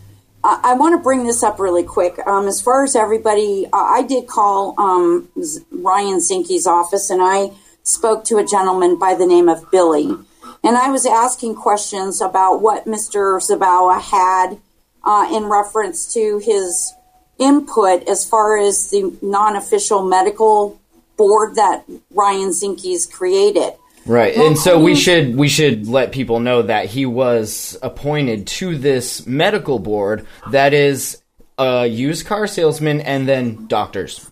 I, 0.44 0.60
I 0.64 0.74
want 0.74 0.94
to 0.98 1.02
bring 1.04 1.26
this 1.26 1.42
up 1.44 1.60
really 1.60 1.84
quick. 1.84 2.20
Um, 2.28 2.48
as 2.48 2.62
far 2.62 2.84
as 2.84 2.96
everybody, 2.96 3.66
uh, 3.72 3.78
I 3.78 4.04
did 4.04 4.28
call 4.28 4.76
um, 4.78 5.30
Ryan 5.72 6.18
Zinke's 6.20 6.68
office, 6.68 7.10
and 7.10 7.22
I 7.24 7.52
spoke 7.84 8.24
to 8.26 8.38
a 8.38 8.46
gentleman 8.46 8.98
by 8.98 9.16
the 9.16 9.26
name 9.26 9.50
of 9.50 9.70
Billy, 9.72 10.16
and 10.64 10.78
I 10.78 10.90
was 10.90 11.06
asking 11.06 11.56
questions 11.56 12.22
about 12.22 12.62
what 12.62 12.88
Mister 12.88 13.38
Zabawa 13.38 14.02
had 14.02 14.60
uh, 15.04 15.30
in 15.34 15.46
reference 15.46 16.14
to 16.14 16.40
his 16.40 16.94
input 17.40 18.08
as 18.08 18.24
far 18.24 18.58
as 18.58 18.92
the 18.92 19.18
non-official 19.22 20.04
medical 20.06 20.80
board 21.18 21.56
that 21.56 21.84
Ryan 22.12 22.50
Zinke's 22.50 23.06
created. 23.08 23.74
Right. 24.06 24.36
Well, 24.36 24.48
and 24.48 24.58
so 24.58 24.80
we 24.80 24.96
should 24.96 25.36
we 25.36 25.48
should 25.48 25.88
let 25.88 26.12
people 26.12 26.40
know 26.40 26.64
that 26.64 26.88
he 26.88 27.06
was 27.06 27.78
appointed 27.84 28.48
to 28.48 28.76
this 28.78 29.28
medical 29.28 29.78
board 29.78 30.26
that 30.50 30.74
is 30.74 31.22
a 31.60 31.86
used 31.86 32.26
car 32.26 32.48
salesman 32.48 33.02
and 33.02 33.28
then 33.28 33.68
doctors. 33.68 34.31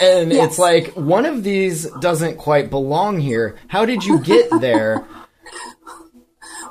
And 0.00 0.30
Yes. 0.32 0.50
it's 0.50 0.58
like 0.58 0.92
one 0.94 1.26
of 1.26 1.42
these 1.42 1.90
doesn't 2.00 2.36
quite 2.38 2.70
belong 2.70 3.18
here. 3.20 3.56
How 3.68 3.84
did 3.84 4.04
you 4.04 4.18
get 4.20 4.48
there? 4.60 5.06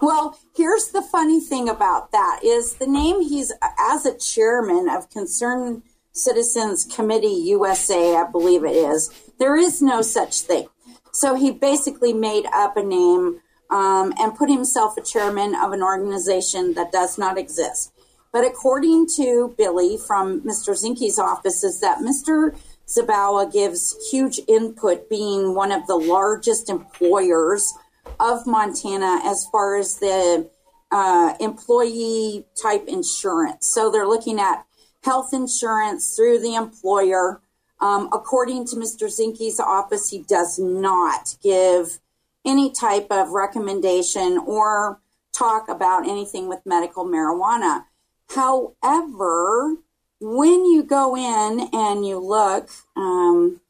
Well, 0.01 0.37
here's 0.55 0.89
the 0.89 1.01
funny 1.01 1.39
thing 1.41 1.67
about 1.67 2.11
that 2.11 2.41
is 2.43 2.75
the 2.75 2.87
name 2.87 3.21
he's 3.21 3.51
as 3.79 4.05
a 4.05 4.15
chairman 4.17 4.87
of 4.89 5.09
Concerned 5.09 5.81
Citizens 6.13 6.85
Committee 6.85 7.27
USA, 7.45 8.15
I 8.15 8.25
believe 8.29 8.63
it 8.63 8.75
is. 8.75 9.09
There 9.39 9.55
is 9.55 9.81
no 9.81 10.01
such 10.01 10.41
thing. 10.41 10.67
So 11.11 11.33
he 11.35 11.51
basically 11.51 12.13
made 12.13 12.45
up 12.53 12.77
a 12.77 12.83
name 12.83 13.39
um, 13.71 14.13
and 14.19 14.35
put 14.35 14.49
himself 14.49 14.95
a 14.97 15.01
chairman 15.01 15.55
of 15.55 15.71
an 15.73 15.81
organization 15.81 16.75
that 16.75 16.91
does 16.91 17.17
not 17.17 17.37
exist. 17.37 17.91
But 18.31 18.45
according 18.45 19.07
to 19.15 19.55
Billy 19.57 19.97
from 19.97 20.41
Mr. 20.41 20.73
Zinke's 20.75 21.17
office, 21.17 21.63
is 21.63 21.79
that 21.79 21.99
Mr. 21.99 22.55
Zabawa 22.87 23.51
gives 23.51 23.95
huge 24.11 24.39
input, 24.47 25.09
being 25.09 25.53
one 25.53 25.71
of 25.71 25.85
the 25.87 25.95
largest 25.95 26.69
employers 26.69 27.73
of 28.19 28.47
Montana 28.47 29.19
as 29.25 29.47
far 29.51 29.77
as 29.77 29.99
the 29.99 30.49
uh, 30.91 31.33
employee 31.39 32.45
type 32.59 32.85
insurance. 32.87 33.67
So 33.67 33.91
they're 33.91 34.07
looking 34.07 34.39
at 34.39 34.65
health 35.03 35.33
insurance 35.33 36.15
through 36.15 36.39
the 36.39 36.55
employer. 36.55 37.41
Um, 37.79 38.09
according 38.13 38.65
to 38.67 38.75
Mr. 38.77 39.07
Zinke's 39.07 39.59
office, 39.59 40.09
he 40.09 40.23
does 40.23 40.57
not 40.57 41.35
give 41.43 41.99
any 42.45 42.71
type 42.71 43.07
of 43.11 43.31
recommendation 43.31 44.37
or 44.37 45.01
talk 45.33 45.69
about 45.69 46.07
anything 46.07 46.47
with 46.47 46.65
medical 46.65 47.05
marijuana. 47.05 47.85
However, 48.29 49.77
when 50.19 50.65
you 50.65 50.83
go 50.83 51.15
in 51.15 51.69
and 51.73 52.05
you 52.05 52.19
look 52.19 52.69
um, 52.95 53.61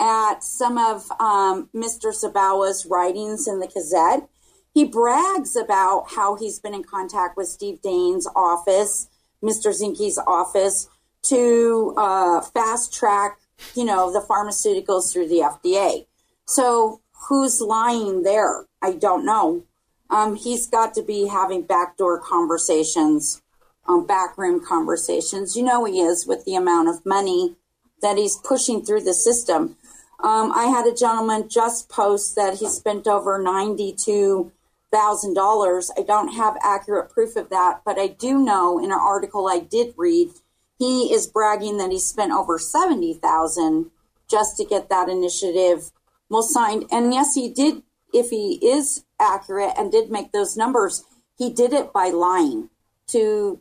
at 0.00 0.44
some 0.44 0.76
of 0.76 1.10
um, 1.20 1.68
Mr. 1.74 2.12
Zabawa's 2.12 2.86
writings 2.86 3.48
in 3.48 3.60
the 3.60 3.66
Gazette, 3.66 4.28
he 4.74 4.84
brags 4.84 5.56
about 5.56 6.06
how 6.10 6.34
he's 6.36 6.58
been 6.58 6.74
in 6.74 6.82
contact 6.82 7.36
with 7.36 7.46
Steve 7.46 7.80
Daines' 7.80 8.26
office, 8.34 9.08
Mr. 9.42 9.70
Zinke's 9.70 10.18
office, 10.26 10.88
to 11.22 11.94
uh, 11.96 12.40
fast 12.40 12.92
track, 12.92 13.38
you 13.74 13.84
know, 13.84 14.12
the 14.12 14.20
pharmaceuticals 14.20 15.12
through 15.12 15.28
the 15.28 15.36
FDA. 15.36 16.06
So 16.46 17.00
who's 17.28 17.60
lying 17.60 18.22
there? 18.22 18.66
I 18.82 18.92
don't 18.92 19.24
know. 19.24 19.64
Um, 20.10 20.36
he's 20.36 20.66
got 20.66 20.92
to 20.94 21.02
be 21.02 21.28
having 21.28 21.62
backdoor 21.62 22.20
conversations, 22.20 23.40
um, 23.86 24.06
backroom 24.06 24.64
conversations. 24.64 25.56
You 25.56 25.64
know 25.64 25.84
he 25.84 26.00
is 26.00 26.26
with 26.26 26.44
the 26.44 26.54
amount 26.54 26.88
of 26.88 27.04
money 27.04 27.56
that 28.02 28.18
he's 28.18 28.36
pushing 28.36 28.84
through 28.84 29.02
the 29.02 29.14
system. 29.14 29.76
Um, 30.22 30.52
I 30.52 30.66
had 30.66 30.86
a 30.86 30.94
gentleman 30.94 31.48
just 31.48 31.88
post 31.88 32.36
that 32.36 32.58
he 32.58 32.68
spent 32.68 33.06
over 33.06 33.38
ninety-two 33.38 34.52
thousand 34.92 35.34
dollars. 35.34 35.90
I 35.98 36.02
don't 36.02 36.34
have 36.34 36.56
accurate 36.62 37.10
proof 37.10 37.36
of 37.36 37.50
that, 37.50 37.82
but 37.84 37.98
I 37.98 38.08
do 38.08 38.38
know 38.38 38.78
in 38.78 38.86
an 38.86 38.98
article 38.98 39.48
I 39.48 39.58
did 39.58 39.92
read, 39.96 40.30
he 40.78 41.12
is 41.12 41.26
bragging 41.26 41.78
that 41.78 41.90
he 41.90 41.98
spent 41.98 42.32
over 42.32 42.58
seventy 42.58 43.14
thousand 43.14 43.90
just 44.30 44.56
to 44.56 44.64
get 44.64 44.88
that 44.88 45.08
initiative 45.08 45.90
well 46.30 46.42
signed. 46.42 46.84
And 46.90 47.12
yes, 47.12 47.34
he 47.34 47.48
did. 47.50 47.82
If 48.12 48.30
he 48.30 48.60
is 48.62 49.04
accurate 49.20 49.72
and 49.76 49.90
did 49.90 50.10
make 50.10 50.30
those 50.30 50.56
numbers, 50.56 51.04
he 51.36 51.50
did 51.50 51.72
it 51.72 51.92
by 51.92 52.10
lying 52.10 52.70
to 53.08 53.60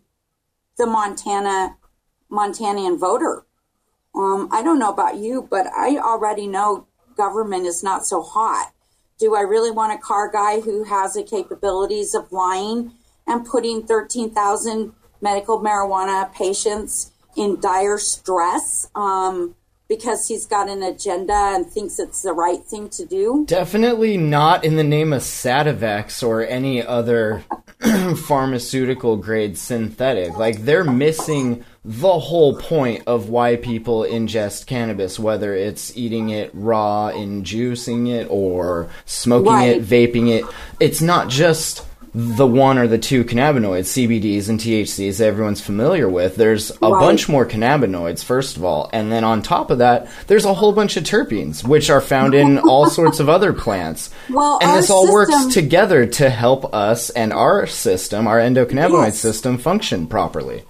the 0.77 0.85
Montana 0.85 1.77
Montanian 2.31 2.99
voter. 2.99 3.45
Um, 4.15 4.49
I 4.51 4.63
don't 4.63 4.79
know 4.79 4.91
about 4.91 5.17
you, 5.17 5.47
but 5.49 5.67
I 5.67 5.97
already 5.97 6.47
know 6.47 6.87
government 7.15 7.65
is 7.65 7.83
not 7.83 8.05
so 8.05 8.21
hot. 8.21 8.73
Do 9.19 9.35
I 9.35 9.41
really 9.41 9.71
want 9.71 9.93
a 9.93 9.97
car 9.97 10.31
guy 10.31 10.61
who 10.61 10.83
has 10.85 11.13
the 11.13 11.23
capabilities 11.23 12.13
of 12.13 12.31
lying 12.31 12.93
and 13.27 13.45
putting 13.45 13.85
13,000 13.85 14.93
medical 15.21 15.59
marijuana 15.59 16.33
patients 16.33 17.11
in 17.35 17.59
dire 17.59 17.97
stress 17.97 18.89
um, 18.95 19.55
because 19.95 20.27
he's 20.27 20.45
got 20.45 20.69
an 20.69 20.81
agenda 20.81 21.33
and 21.33 21.65
thinks 21.69 21.99
it's 21.99 22.21
the 22.23 22.33
right 22.33 22.63
thing 22.63 22.89
to 22.89 23.05
do? 23.05 23.43
Definitely 23.47 24.17
not 24.17 24.63
in 24.65 24.75
the 24.75 24.83
name 24.83 25.13
of 25.13 25.21
Sativex 25.21 26.25
or 26.27 26.43
any 26.45 26.83
other 26.83 27.43
pharmaceutical 28.27 29.17
grade 29.17 29.57
synthetic. 29.57 30.35
Like 30.37 30.63
they're 30.65 30.83
missing 30.83 31.63
the 31.85 32.17
whole 32.19 32.55
point 32.57 33.03
of 33.07 33.29
why 33.29 33.57
people 33.57 34.01
ingest 34.01 34.65
cannabis, 34.65 35.19
whether 35.19 35.53
it's 35.53 35.95
eating 35.97 36.29
it 36.29 36.49
raw, 36.53 37.09
inducing 37.09 38.07
it, 38.07 38.25
or 38.29 38.89
smoking 39.05 39.51
Right. 39.51 39.77
it, 39.77 39.83
vaping 39.83 40.29
it. 40.29 40.45
It's 40.79 41.01
not 41.01 41.27
just 41.29 41.85
the 42.15 42.45
one 42.45 42.77
or 42.77 42.87
the 42.87 42.97
two 42.99 43.23
cannabinoids, 43.23 43.85
CBDs 43.87 44.47
and 44.47 44.59
THCs 44.59 45.17
that 45.17 45.25
everyone's 45.25 45.61
familiar 45.61 46.07
with. 46.07 46.35
There's 46.35 46.69
a 46.81 46.91
Right. 46.91 46.99
bunch 46.99 47.27
more 47.27 47.43
cannabinoids, 47.45 48.23
first 48.23 48.55
of 48.55 48.63
all. 48.63 48.87
And 48.93 49.11
then 49.11 49.23
on 49.23 49.41
top 49.41 49.71
of 49.71 49.79
that, 49.79 50.07
there's 50.27 50.45
a 50.45 50.53
whole 50.53 50.73
bunch 50.73 50.95
of 50.95 51.03
terpenes, 51.03 51.63
which 51.67 51.89
are 51.89 52.01
found 52.01 52.35
in 52.35 52.59
all 52.69 52.87
sorts 52.87 53.19
of 53.19 53.29
other 53.29 53.51
plants. 53.51 54.11
Well, 54.29 54.59
and 54.61 54.77
this 54.77 54.91
all 54.91 55.07
system- 55.07 55.13
works 55.43 55.53
together 55.55 56.05
to 56.05 56.29
help 56.29 56.71
us 56.73 57.09
and 57.11 57.33
our 57.33 57.65
system, 57.65 58.27
our 58.27 58.37
endocannabinoid 58.39 59.05
Yes. 59.05 59.19
system, 59.19 59.57
function 59.57 60.05
properly. 60.05 60.63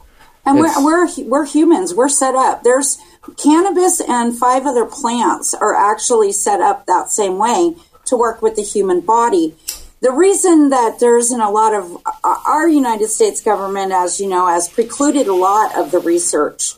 And 0.46 0.60
It's- 0.60 0.78
we're, 0.82 1.06
we're 1.08 1.10
we're 1.28 1.46
humans. 1.46 1.94
We're 1.94 2.08
set 2.10 2.36
up. 2.36 2.64
There's 2.64 2.98
cannabis 3.38 4.02
and 4.02 4.38
five 4.38 4.66
other 4.66 4.86
plants 4.86 5.54
are 5.54 5.74
actually 5.76 6.32
set 6.32 6.62
up 6.62 6.86
that 6.86 7.10
same 7.12 7.38
way 7.38 7.76
to 8.06 8.16
work 8.18 8.42
with 8.42 8.56
the 8.56 8.62
human 8.62 9.00
body. 9.02 9.56
The 10.04 10.12
reason 10.12 10.68
that 10.68 11.00
there 11.00 11.18
isn't 11.18 11.40
a 11.40 11.50
lot 11.50 11.74
of 11.74 11.96
uh, 12.06 12.36
our 12.46 12.68
United 12.68 13.08
States 13.08 13.40
government, 13.40 13.94
as 13.94 14.20
you 14.20 14.28
know, 14.28 14.48
has 14.48 14.68
precluded 14.68 15.28
a 15.28 15.34
lot 15.34 15.78
of 15.78 15.92
the 15.92 16.00
research. 16.00 16.74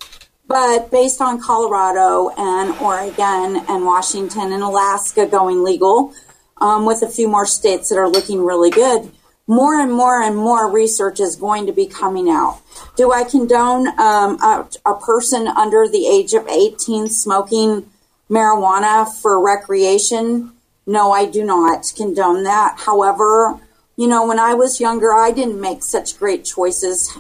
But 0.47 0.91
based 0.91 1.19
on 1.21 1.41
Colorado 1.41 2.29
and 2.37 2.79
Oregon 2.79 3.65
and 3.67 3.83
Washington 3.83 4.51
and 4.51 4.61
Alaska 4.61 5.25
going 5.25 5.63
legal, 5.63 6.13
um, 6.61 6.85
with 6.85 7.01
a 7.01 7.09
few 7.09 7.27
more 7.27 7.47
states 7.47 7.89
that 7.89 7.97
are 7.97 8.07
looking 8.07 8.45
really 8.45 8.69
good, 8.69 9.11
more 9.47 9.81
and 9.81 9.91
more 9.91 10.21
and 10.21 10.35
more 10.37 10.71
research 10.71 11.19
is 11.19 11.35
going 11.35 11.65
to 11.65 11.73
be 11.73 11.87
coming 11.87 12.29
out. 12.29 12.61
Do 12.95 13.11
I 13.11 13.23
condone 13.23 13.87
um, 13.99 14.37
a, 14.43 14.69
a 14.85 14.99
person 14.99 15.47
under 15.47 15.87
the 15.87 16.05
age 16.05 16.33
of 16.33 16.47
18 16.47 17.09
smoking 17.09 17.89
marijuana 18.29 19.11
for 19.19 19.43
recreation? 19.43 20.54
No, 20.87 21.11
I 21.11 21.25
do 21.25 21.43
not 21.43 21.91
condone 21.95 22.43
that. 22.43 22.75
However, 22.79 23.59
you 23.97 24.07
know, 24.07 24.27
when 24.27 24.39
I 24.39 24.53
was 24.53 24.79
younger, 24.79 25.13
I 25.13 25.31
didn't 25.31 25.59
make 25.59 25.83
such 25.83 26.19
great 26.19 26.45
choices. 26.45 27.17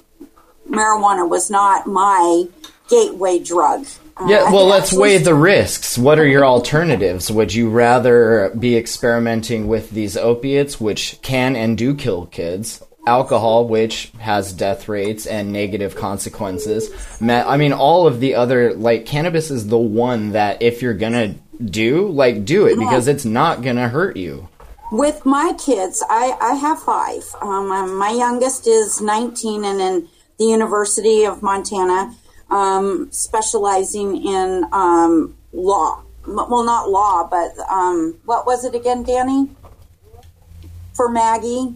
Marijuana 0.69 1.27
was 1.27 1.49
not 1.49 1.87
my 1.87 2.45
gateway 2.89 3.39
drug. 3.39 3.85
Uh, 4.17 4.25
Yeah, 4.27 4.51
well, 4.51 4.65
let's 4.65 4.87
actually- 4.87 5.01
weigh 5.01 5.17
the 5.17 5.33
risks. 5.35 5.97
What 5.97 6.19
are 6.19 6.27
your 6.27 6.45
alternatives? 6.45 7.31
Would 7.31 7.53
you 7.53 7.69
rather 7.69 8.51
be 8.57 8.77
experimenting 8.77 9.67
with 9.67 9.91
these 9.91 10.15
opiates, 10.15 10.79
which 10.79 11.19
can 11.21 11.55
and 11.55 11.77
do 11.77 11.93
kill 11.93 12.27
kids, 12.27 12.81
alcohol, 13.07 13.65
which 13.67 14.11
has 14.19 14.53
death 14.53 14.87
rates 14.87 15.25
and 15.25 15.51
negative 15.51 15.95
consequences? 15.95 16.89
I 17.21 17.57
mean, 17.57 17.73
all 17.73 18.07
of 18.07 18.19
the 18.19 18.35
other, 18.35 18.73
like, 18.73 19.05
cannabis 19.05 19.51
is 19.51 19.67
the 19.67 19.77
one 19.77 20.31
that 20.31 20.61
if 20.61 20.81
you're 20.81 20.93
gonna 20.93 21.35
do, 21.63 22.07
like, 22.09 22.45
do 22.45 22.65
it 22.65 22.77
because 22.77 23.07
it's 23.07 23.25
not 23.25 23.61
gonna 23.61 23.89
hurt 23.89 24.17
you. 24.17 24.49
With 24.91 25.25
my 25.25 25.53
kids, 25.57 26.03
I, 26.09 26.37
I 26.39 26.53
have 26.55 26.81
five. 26.81 27.23
Um, 27.41 27.71
um, 27.71 27.97
my 27.97 28.11
youngest 28.11 28.67
is 28.67 29.01
19 29.01 29.65
and 29.65 29.81
in 29.81 30.07
the 30.37 30.45
University 30.45 31.25
of 31.25 31.41
Montana, 31.41 32.15
um, 32.49 33.11
specializing 33.11 34.25
in 34.25 34.65
um, 34.71 35.35
law. 35.53 36.03
Well, 36.27 36.63
not 36.63 36.89
law, 36.89 37.27
but 37.27 37.57
um, 37.69 38.17
what 38.25 38.45
was 38.45 38.65
it 38.65 38.73
again, 38.75 39.03
Danny? 39.03 39.49
For 40.93 41.09
Maggie, 41.09 41.75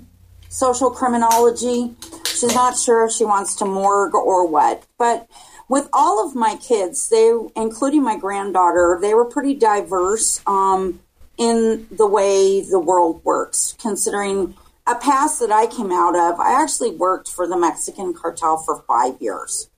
social 0.49 0.89
criminology. 0.89 1.93
She's 2.25 2.55
not 2.55 2.77
sure 2.77 3.05
if 3.05 3.11
she 3.11 3.25
wants 3.25 3.55
to 3.55 3.65
morgue 3.65 4.15
or 4.15 4.47
what. 4.47 4.83
But 4.97 5.27
with 5.69 5.87
all 5.93 6.27
of 6.27 6.35
my 6.35 6.57
kids, 6.57 7.07
they, 7.09 7.31
including 7.55 8.03
my 8.03 8.17
granddaughter, 8.17 8.97
they 9.01 9.13
were 9.13 9.25
pretty 9.25 9.53
diverse. 9.53 10.41
Um, 10.45 10.99
in 11.39 11.87
the 11.89 12.05
way 12.05 12.61
the 12.61 12.79
world 12.79 13.23
works, 13.23 13.73
considering 13.79 14.53
a 14.85 14.95
past 14.95 15.39
that 15.39 15.51
I 15.51 15.67
came 15.67 15.91
out 15.91 16.15
of. 16.15 16.39
I 16.39 16.61
actually 16.61 16.91
worked 16.91 17.31
for 17.31 17.47
the 17.47 17.57
Mexican 17.57 18.13
cartel 18.13 18.57
for 18.57 18.83
five 18.87 19.21
years. 19.21 19.69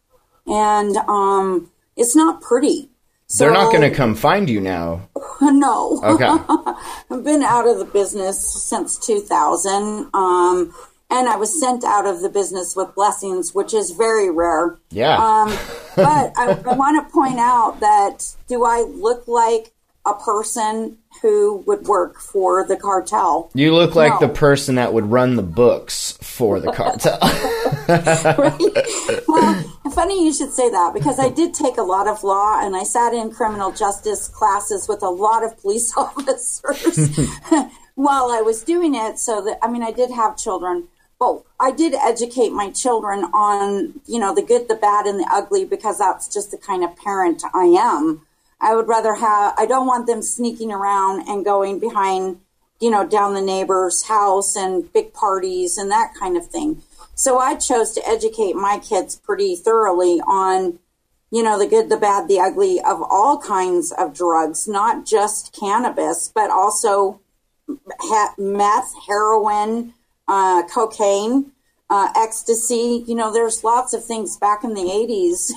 And 0.48 0.98
um, 0.98 1.70
it's 1.96 2.16
not 2.16 2.42
pretty. 2.42 2.90
So, 3.28 3.46
They're 3.46 3.54
not 3.54 3.72
gonna 3.72 3.92
come 3.92 4.16
find 4.16 4.50
you 4.50 4.60
now. 4.60 5.10
No. 5.44 6.00
Okay. 6.04 6.28
I've 7.10 7.24
been 7.24 7.42
out 7.42 7.68
of 7.68 7.80
the 7.80 7.86
business 7.86 8.64
since 8.64 8.96
2000. 9.00 10.08
Um, 10.14 10.72
and 11.12 11.28
I 11.28 11.36
was 11.36 11.60
sent 11.60 11.84
out 11.84 12.08
of 12.08 12.22
the 12.22 12.30
business 12.30 12.76
with 12.76 12.96
blessings, 12.96 13.54
which 13.54 13.74
is 13.74 13.92
very 13.92 14.30
rare. 14.30 14.78
Yeah. 14.90 15.18
Um, 15.18 15.50
but 15.96 16.34
I, 16.38 16.58
I 16.66 16.74
want 16.74 17.06
to 17.06 17.14
point 17.14 17.38
out 17.38 17.80
that 17.82 18.36
do 18.48 18.64
I 18.66 18.82
look 18.82 19.28
like 19.28 19.74
a 20.06 20.16
person 20.16 20.98
who 21.22 21.58
would 21.68 21.86
work 21.86 22.20
for 22.20 22.66
the 22.66 22.76
cartel? 22.76 23.52
You 23.54 23.76
look 23.76 23.94
like 23.94 24.20
No. 24.20 24.28
the 24.28 24.34
person 24.34 24.76
that 24.76 24.94
would 24.94 25.12
run 25.12 25.36
the 25.36 25.44
books 25.44 26.18
for 26.22 26.60
the 26.60 26.72
cartel. 26.72 27.20
well, 29.28 29.64
funny 29.94 30.26
you 30.26 30.34
should 30.34 30.52
say 30.52 30.70
that 30.70 30.94
because 30.94 31.20
I 31.20 31.30
did 31.30 31.54
take 31.54 31.78
a 31.78 31.84
lot 31.84 32.08
of 32.08 32.24
law 32.24 32.66
and 32.66 32.76
I 32.76 32.84
sat 32.84 33.14
in 33.14 33.30
criminal 33.32 33.72
justice 33.72 34.28
classes 34.28 34.88
with 34.88 35.04
a 35.04 35.10
lot 35.10 35.44
of 35.44 35.58
police 35.62 35.94
officers 35.98 37.16
while 37.96 38.32
I 38.32 38.42
was 38.42 38.64
doing 38.64 38.96
it. 38.96 39.20
So 39.20 39.42
that, 39.42 39.60
I 39.62 39.70
mean, 39.70 39.84
I 39.84 39.92
did 39.92 40.10
have 40.10 40.36
children, 40.38 40.88
but 41.22 41.44
I 41.60 41.70
did 41.70 41.94
educate 41.94 42.50
my 42.50 42.72
children 42.72 43.26
on, 43.26 44.02
you 44.08 44.18
know, 44.18 44.34
the 44.34 44.42
good, 44.42 44.68
the 44.68 44.74
bad, 44.74 45.06
and 45.06 45.20
the 45.20 45.30
ugly 45.32 45.66
because 45.66 46.00
that's 46.00 46.28
just 46.28 46.50
the 46.50 46.58
kind 46.58 46.84
of 46.84 46.98
parent 46.98 47.44
I 47.54 47.66
am. 47.66 48.26
I 48.60 48.76
would 48.76 48.88
rather 48.88 49.14
have, 49.14 49.54
I 49.56 49.68
don't 49.68 49.86
want 49.86 50.08
them 50.08 50.24
sneaking 50.24 50.72
around 50.72 51.30
and 51.30 51.46
going 51.46 51.78
behind, 51.78 52.40
you 52.80 52.90
know, 52.90 53.06
down 53.06 53.36
the 53.36 53.42
neighbor's 53.42 54.08
house 54.08 54.56
and 54.56 54.92
big 54.92 55.14
parties 55.14 55.78
and 55.78 55.92
that 55.92 56.16
kind 56.20 56.36
of 56.38 56.48
thing. 56.48 56.82
So 57.14 57.38
I 57.38 57.54
chose 57.54 57.92
to 57.92 58.08
educate 58.08 58.56
my 58.56 58.80
kids 58.80 59.16
pretty 59.16 59.56
thoroughly 59.56 60.22
on, 60.22 60.80
you 61.30 61.44
know, 61.44 61.60
the 61.60 61.68
good, 61.68 61.90
the 61.90 61.98
bad, 61.98 62.30
the 62.30 62.40
ugly 62.40 62.80
of 62.80 63.00
all 63.00 63.40
kinds 63.40 63.92
of 63.92 64.16
drugs, 64.16 64.68
not 64.68 65.06
just 65.06 65.56
cannabis, 65.58 66.32
but 66.34 66.50
also 66.50 67.22
meth, 68.40 68.96
heroin, 69.08 69.94
uh, 70.32 70.64
cocaine, 70.74 71.52
uh, 71.90 72.08
ecstasy. 72.16 73.04
You 73.06 73.16
know, 73.16 73.32
there's 73.34 73.64
lots 73.64 73.94
of 73.94 74.04
things 74.06 74.38
back 74.38 74.64
in 74.64 74.74
the 74.74 74.82
80s. 74.82 75.52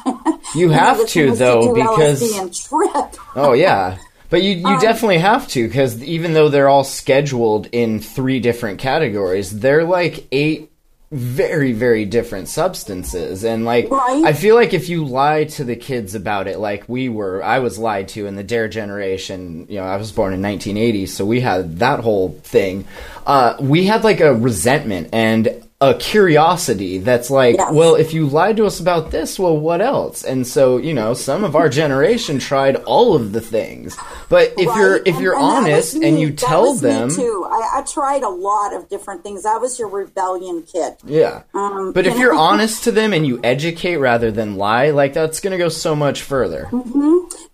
You 0.54 0.68
have 0.70 0.98
that 0.98 1.08
to, 1.08 1.34
though, 1.34 1.62
do 1.62 1.74
because- 1.74 2.22
LSD 2.22 2.40
and 2.40 2.54
trip. 2.54 3.20
Oh 3.36 3.52
yeah. 3.54 3.98
But 4.30 4.42
you, 4.42 4.64
Um, 4.66 4.74
you 4.74 4.80
definitely 4.80 5.18
have 5.18 5.46
to 5.48 5.66
because 5.66 6.02
even 6.02 6.32
though 6.34 6.48
they're 6.48 6.68
all 6.68 6.84
scheduled 6.84 7.68
in 7.72 7.98
three 8.00 8.40
different 8.40 8.78
categories, 8.78 9.58
they're 9.58 9.84
like 9.84 10.26
eight 10.32 10.70
very 11.14 11.72
very 11.72 12.04
different 12.04 12.48
substances. 12.48 13.44
And 13.44 13.64
like 13.64 13.90
Right. 13.90 14.24
I 14.24 14.32
feel 14.32 14.54
like 14.56 14.74
if 14.74 14.88
you 14.88 15.04
lie 15.04 15.44
to 15.44 15.64
the 15.64 15.76
kids 15.76 16.14
about 16.14 16.48
it 16.48 16.58
like 16.58 16.88
we 16.88 17.08
were 17.08 17.42
I 17.42 17.60
was 17.60 17.78
lied 17.78 18.08
to 18.08 18.26
in 18.26 18.36
the 18.36 18.44
dare 18.44 18.68
generation. 18.68 19.66
You 19.68 19.78
know 19.78 19.84
I 19.84 19.96
was 19.96 20.12
born 20.12 20.32
in 20.34 20.42
1980 20.42 21.06
so 21.06 21.24
we 21.24 21.40
had 21.40 21.78
that 21.78 22.00
whole 22.00 22.30
thing. 22.42 22.86
Uh, 23.26 23.56
we 23.60 23.86
had 23.86 24.04
like 24.04 24.20
a 24.20 24.34
resentment 24.34 25.08
and 25.12 25.63
a 25.90 25.94
curiosity 25.98 26.98
that's 26.98 27.30
like 27.30 27.56
Yes. 27.56 27.72
well 27.72 27.94
if 27.94 28.14
you 28.14 28.26
lied 28.26 28.56
to 28.58 28.64
us 28.66 28.80
about 28.80 29.10
this 29.10 29.38
well 29.38 29.56
what 29.58 29.80
else 29.80 30.24
and 30.24 30.46
so 30.46 30.78
you 30.78 30.94
know 30.94 31.14
some 31.14 31.44
of 31.44 31.54
our 31.54 31.68
generation 31.68 32.38
tried 32.38 32.76
all 32.94 33.14
of 33.14 33.32
the 33.32 33.40
things 33.40 33.96
but 34.28 34.52
if 34.56 34.64
you're 34.76 34.96
if 34.96 35.14
And- 35.14 35.20
you're 35.22 35.34
and 35.34 35.44
honest 35.44 35.94
and 35.94 36.18
you 36.18 36.28
That 36.30 36.38
tell 36.38 36.74
them 36.74 37.10
too. 37.10 37.46
I, 37.50 37.78
I 37.78 37.82
tried 37.82 38.22
a 38.22 38.28
lot 38.50 38.72
of 38.74 38.88
different 38.88 39.22
things. 39.22 39.44
I 39.44 39.56
was 39.58 39.78
your 39.78 39.88
rebellion 39.88 40.62
kid. 40.62 40.92
yeah 41.04 41.42
Um, 41.54 41.92
but 41.92 42.06
if 42.06 42.14
you 42.14 42.20
you're 42.20 42.34
honest 42.50 42.84
to 42.84 42.90
them 42.92 43.12
and 43.12 43.26
you 43.26 43.38
educate 43.44 43.96
rather 43.98 44.30
than 44.30 44.56
lie 44.56 44.90
like 44.90 45.12
that's 45.14 45.40
gonna 45.40 45.58
go 45.58 45.68
so 45.68 45.94
much 45.94 46.22
further 46.22 46.68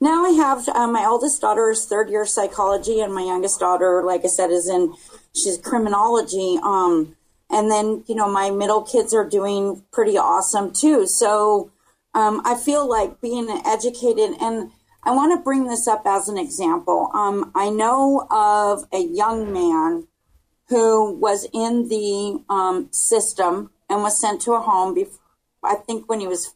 Now 0.01 0.25
I 0.25 0.31
have 0.45 0.69
uh, 0.69 0.87
my 0.87 1.05
oldest 1.05 1.41
daughter 1.41 1.71
is 1.71 1.85
third 1.87 2.09
year 2.11 2.25
psychology, 2.25 3.01
and 3.01 3.13
my 3.15 3.23
youngest 3.23 3.61
daughter, 3.61 4.03
like 4.05 4.25
I 4.25 4.29
said, 4.29 4.51
is 4.51 4.67
in 4.69 4.95
she's 5.35 5.59
criminology. 5.59 6.59
Um, 6.63 7.17
and 7.51 7.71
then 7.71 8.05
you 8.07 8.15
know 8.15 8.31
my 8.31 8.51
middle 8.51 8.83
kids 8.83 9.13
are 9.13 9.29
doing 9.29 9.83
pretty 9.93 10.17
awesome 10.17 10.73
too. 10.73 11.07
So 11.07 11.71
um, 12.15 12.43
I 12.45 12.55
feel 12.55 12.89
like 12.89 13.21
being 13.21 13.49
educated, 13.67 14.37
and 14.41 14.71
I 15.03 15.13
want 15.13 15.39
to 15.39 15.43
bring 15.43 15.67
this 15.67 15.87
up 15.87 16.03
as 16.07 16.29
an 16.29 16.39
example. 16.39 17.11
Um, 17.15 17.53
I 17.55 17.71
know 17.71 18.27
of 18.31 18.85
a 18.93 19.01
young 19.01 19.53
man 19.53 20.07
who 20.69 21.13
was 21.13 21.47
in 21.53 21.89
the 21.89 22.43
um, 22.49 22.89
system 22.93 23.71
and 23.89 24.03
was 24.03 24.21
sent 24.21 24.41
to 24.43 24.53
a 24.53 24.61
home. 24.61 24.95
Before, 24.95 25.19
I 25.65 25.75
think 25.75 26.09
when 26.09 26.21
he 26.21 26.27
was 26.27 26.55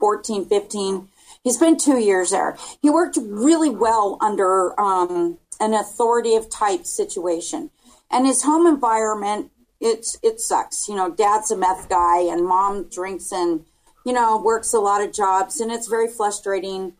14, 0.00 0.46
15. 0.46 1.08
He 1.44 1.52
spent 1.52 1.80
two 1.80 1.98
years 1.98 2.30
there. 2.30 2.56
He 2.82 2.90
worked 2.90 3.18
really 3.20 3.70
well 3.70 4.18
under 4.20 4.78
um, 4.80 5.38
an 5.60 5.74
authoritative 5.74 6.50
type 6.50 6.86
situation. 6.86 7.70
And 8.10 8.26
his 8.26 8.42
home 8.42 8.66
environment, 8.66 9.52
it's, 9.80 10.18
it 10.22 10.40
sucks. 10.40 10.88
You 10.88 10.96
know, 10.96 11.10
dad's 11.10 11.50
a 11.50 11.56
meth 11.56 11.88
guy 11.88 12.20
and 12.20 12.46
mom 12.46 12.84
drinks 12.84 13.32
and, 13.32 13.64
you 14.04 14.12
know, 14.12 14.40
works 14.40 14.72
a 14.72 14.78
lot 14.78 15.02
of 15.02 15.12
jobs 15.12 15.60
and 15.60 15.70
it's 15.70 15.88
very 15.88 16.08
frustrating. 16.08 16.94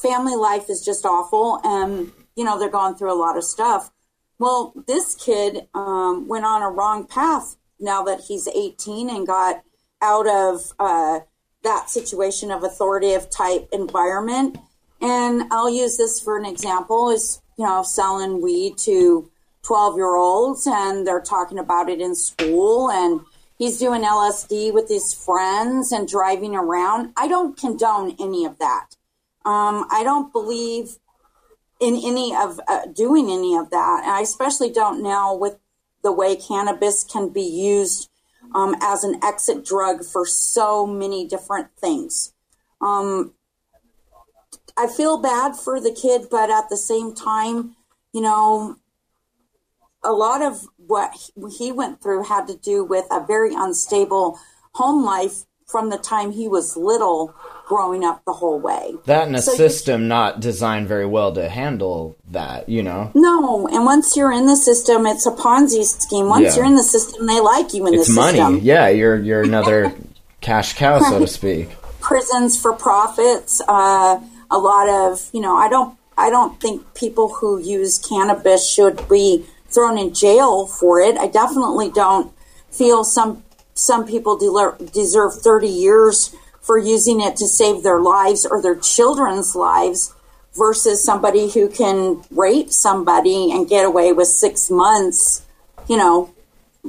Family 0.00 0.36
life 0.36 0.68
is 0.68 0.84
just 0.84 1.04
awful. 1.04 1.60
And, 1.64 2.12
you 2.36 2.44
know, 2.44 2.58
they're 2.58 2.68
going 2.68 2.94
through 2.94 3.12
a 3.12 3.18
lot 3.18 3.36
of 3.36 3.44
stuff. 3.44 3.90
Well, 4.38 4.74
this 4.86 5.14
kid 5.14 5.68
um, 5.74 6.28
went 6.28 6.44
on 6.44 6.62
a 6.62 6.68
wrong 6.68 7.06
path 7.06 7.56
now 7.80 8.02
that 8.04 8.22
he's 8.28 8.48
18 8.48 9.08
and 9.08 9.26
got 9.26 9.62
out 10.02 10.28
of 10.28 10.72
uh, 10.78 11.20
that 11.62 11.88
situation 11.88 12.50
of 12.50 12.62
authoritative 12.62 13.30
type 13.30 13.68
environment. 13.72 14.58
And 15.00 15.44
I'll 15.50 15.70
use 15.70 15.96
this 15.96 16.20
for 16.20 16.38
an 16.38 16.44
example 16.44 17.10
is, 17.10 17.40
you 17.58 17.64
know, 17.64 17.82
selling 17.82 18.42
weed 18.42 18.78
to 18.78 19.30
12 19.66 19.96
year 19.96 20.14
olds 20.14 20.66
and 20.66 21.04
they're 21.04 21.20
talking 21.20 21.58
about 21.58 21.88
it 21.88 22.00
in 22.00 22.14
school 22.14 22.88
and 22.88 23.20
he's 23.58 23.78
doing 23.78 24.02
LSD 24.02 24.72
with 24.72 24.88
his 24.88 25.12
friends 25.12 25.90
and 25.90 26.06
driving 26.06 26.54
around. 26.54 27.12
I 27.16 27.26
don't 27.26 27.56
condone 27.56 28.14
any 28.20 28.44
of 28.44 28.58
that. 28.58 28.94
Um, 29.44 29.86
I 29.90 30.02
don't 30.04 30.32
believe 30.32 30.98
in 31.80 31.96
any 31.96 32.34
of 32.34 32.60
uh, 32.68 32.86
doing 32.86 33.28
any 33.28 33.56
of 33.56 33.70
that. 33.70 34.02
And 34.04 34.12
I 34.12 34.20
especially 34.20 34.70
don't 34.70 35.02
now 35.02 35.34
with 35.34 35.58
the 36.04 36.12
way 36.12 36.36
cannabis 36.36 37.02
can 37.02 37.30
be 37.30 37.42
used 37.42 38.08
um, 38.54 38.76
as 38.80 39.02
an 39.02 39.18
exit 39.24 39.64
drug 39.64 40.04
for 40.04 40.24
so 40.24 40.86
many 40.86 41.26
different 41.26 41.68
things. 41.76 42.32
Um, 42.80 43.34
I 44.76 44.86
feel 44.86 45.18
bad 45.18 45.56
for 45.56 45.80
the 45.80 45.92
kid, 45.92 46.28
but 46.30 46.50
at 46.50 46.68
the 46.68 46.76
same 46.76 47.14
time, 47.14 47.74
you 48.12 48.20
know, 48.20 48.76
a 50.06 50.12
lot 50.12 50.40
of 50.42 50.66
what 50.86 51.10
he 51.58 51.72
went 51.72 52.00
through 52.02 52.22
had 52.24 52.46
to 52.48 52.56
do 52.56 52.84
with 52.84 53.04
a 53.10 53.20
very 53.26 53.52
unstable 53.54 54.38
home 54.72 55.04
life 55.04 55.44
from 55.66 55.90
the 55.90 55.98
time 55.98 56.30
he 56.30 56.46
was 56.46 56.76
little 56.76 57.34
growing 57.66 58.04
up 58.04 58.22
the 58.24 58.32
whole 58.34 58.60
way. 58.60 58.94
That 59.06 59.26
and 59.26 59.34
a 59.34 59.42
So 59.42 59.50
you- 59.50 59.56
system 59.56 60.06
not 60.06 60.38
designed 60.38 60.86
very 60.86 61.06
well 61.06 61.32
to 61.34 61.48
handle 61.48 62.14
that, 62.30 62.68
you 62.68 62.84
know? 62.84 63.10
No, 63.14 63.66
and 63.66 63.84
once 63.84 64.16
you're 64.16 64.30
in 64.30 64.46
the 64.46 64.54
system, 64.56 65.06
it's 65.06 65.26
a 65.26 65.32
Ponzi 65.32 65.84
scheme. 65.84 66.28
Once 66.28 66.44
Yeah. 66.44 66.56
you're 66.56 66.64
in 66.66 66.76
the 66.76 66.84
system, 66.84 67.26
they 67.26 67.40
like 67.40 67.74
you 67.74 67.84
in 67.88 67.94
It's 67.94 68.06
the 68.06 68.14
money. 68.14 68.38
system. 68.38 68.60
Yeah, 68.62 68.86
you're 68.88 69.16
you're 69.16 69.42
another 69.42 69.92
cash 70.40 70.74
cow, 70.74 71.00
so 71.00 71.18
to 71.18 71.26
speak. 71.26 71.70
prisons 72.00 72.56
for 72.56 72.72
profits. 72.72 73.60
Uh, 73.66 74.20
a 74.48 74.58
lot 74.58 74.88
of 74.88 75.28
you 75.32 75.40
know, 75.40 75.56
I 75.56 75.68
don't, 75.68 75.98
I 76.16 76.30
don't 76.30 76.60
think 76.60 76.94
people 76.94 77.28
who 77.28 77.58
use 77.58 77.98
cannabis 77.98 78.68
should 78.70 79.08
be 79.08 79.44
thrown 79.70 79.98
in 79.98 80.14
jail 80.14 80.66
for 80.66 81.00
it. 81.00 81.16
I 81.16 81.26
definitely 81.26 81.90
don't 81.90 82.32
feel 82.70 83.04
some 83.04 83.42
some 83.74 84.06
people 84.06 84.38
deler- 84.38 84.76
deserve 84.92 85.34
thirty 85.40 85.68
years 85.68 86.34
for 86.60 86.78
using 86.78 87.20
it 87.20 87.36
to 87.36 87.46
save 87.46 87.82
their 87.82 88.00
lives 88.00 88.44
or 88.44 88.60
their 88.60 88.76
children's 88.76 89.54
lives 89.54 90.14
versus 90.54 91.04
somebody 91.04 91.50
who 91.50 91.68
can 91.68 92.22
rape 92.30 92.72
somebody 92.72 93.52
and 93.52 93.68
get 93.68 93.84
away 93.84 94.12
with 94.12 94.28
six 94.28 94.70
months. 94.70 95.44
You 95.88 95.96
know, 95.96 96.34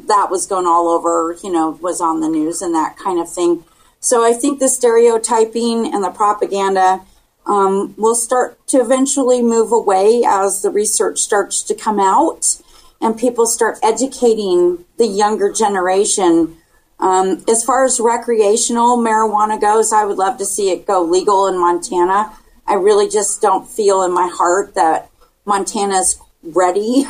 that 0.08 0.30
was 0.32 0.46
going 0.46 0.66
all 0.66 0.88
over, 0.88 1.38
you 1.44 1.52
know, 1.52 1.72
was 1.82 2.02
on 2.02 2.22
the 2.22 2.30
news 2.30 2.62
and 2.62 2.74
that 2.74 2.98
kind 2.98 3.20
of 3.20 3.32
thing. 3.32 3.66
So 4.00 4.26
I 4.26 4.34
think 4.34 4.60
the 4.60 4.70
stereotyping 4.70 5.94
and 5.94 6.04
the 6.04 6.12
propaganda 6.12 7.02
um, 7.46 7.94
will 7.98 8.16
start 8.16 8.66
to 8.68 8.78
eventually 8.78 9.42
move 9.42 9.72
away 9.72 10.24
as 10.26 10.62
the 10.62 10.70
research 10.70 11.20
starts 11.20 11.64
to 11.64 11.76
come 11.76 12.00
out 12.00 12.62
and 13.02 13.18
people 13.18 13.46
start 13.46 13.78
educating 13.84 14.86
the 14.98 15.08
younger 15.08 15.52
generation. 15.52 16.58
Um, 17.00 17.44
as 17.48 17.64
far 17.64 17.86
as 17.86 18.00
recreational 18.00 18.98
marijuana 18.98 19.60
goes, 19.62 19.94
I 19.94 20.06
would 20.06 20.18
love 20.18 20.38
to 20.40 20.46
see 20.46 20.72
it 20.72 20.88
go 20.88 21.04
legal 21.04 21.48
in 21.48 21.60
Montana. 21.60 22.34
I 22.66 22.74
really 22.74 23.08
just 23.08 23.42
don't 23.42 23.68
feel 23.68 24.04
in 24.04 24.14
my 24.14 24.30
heart 24.34 24.76
that 24.76 25.10
Montana's 25.46 26.20
ready 26.44 27.06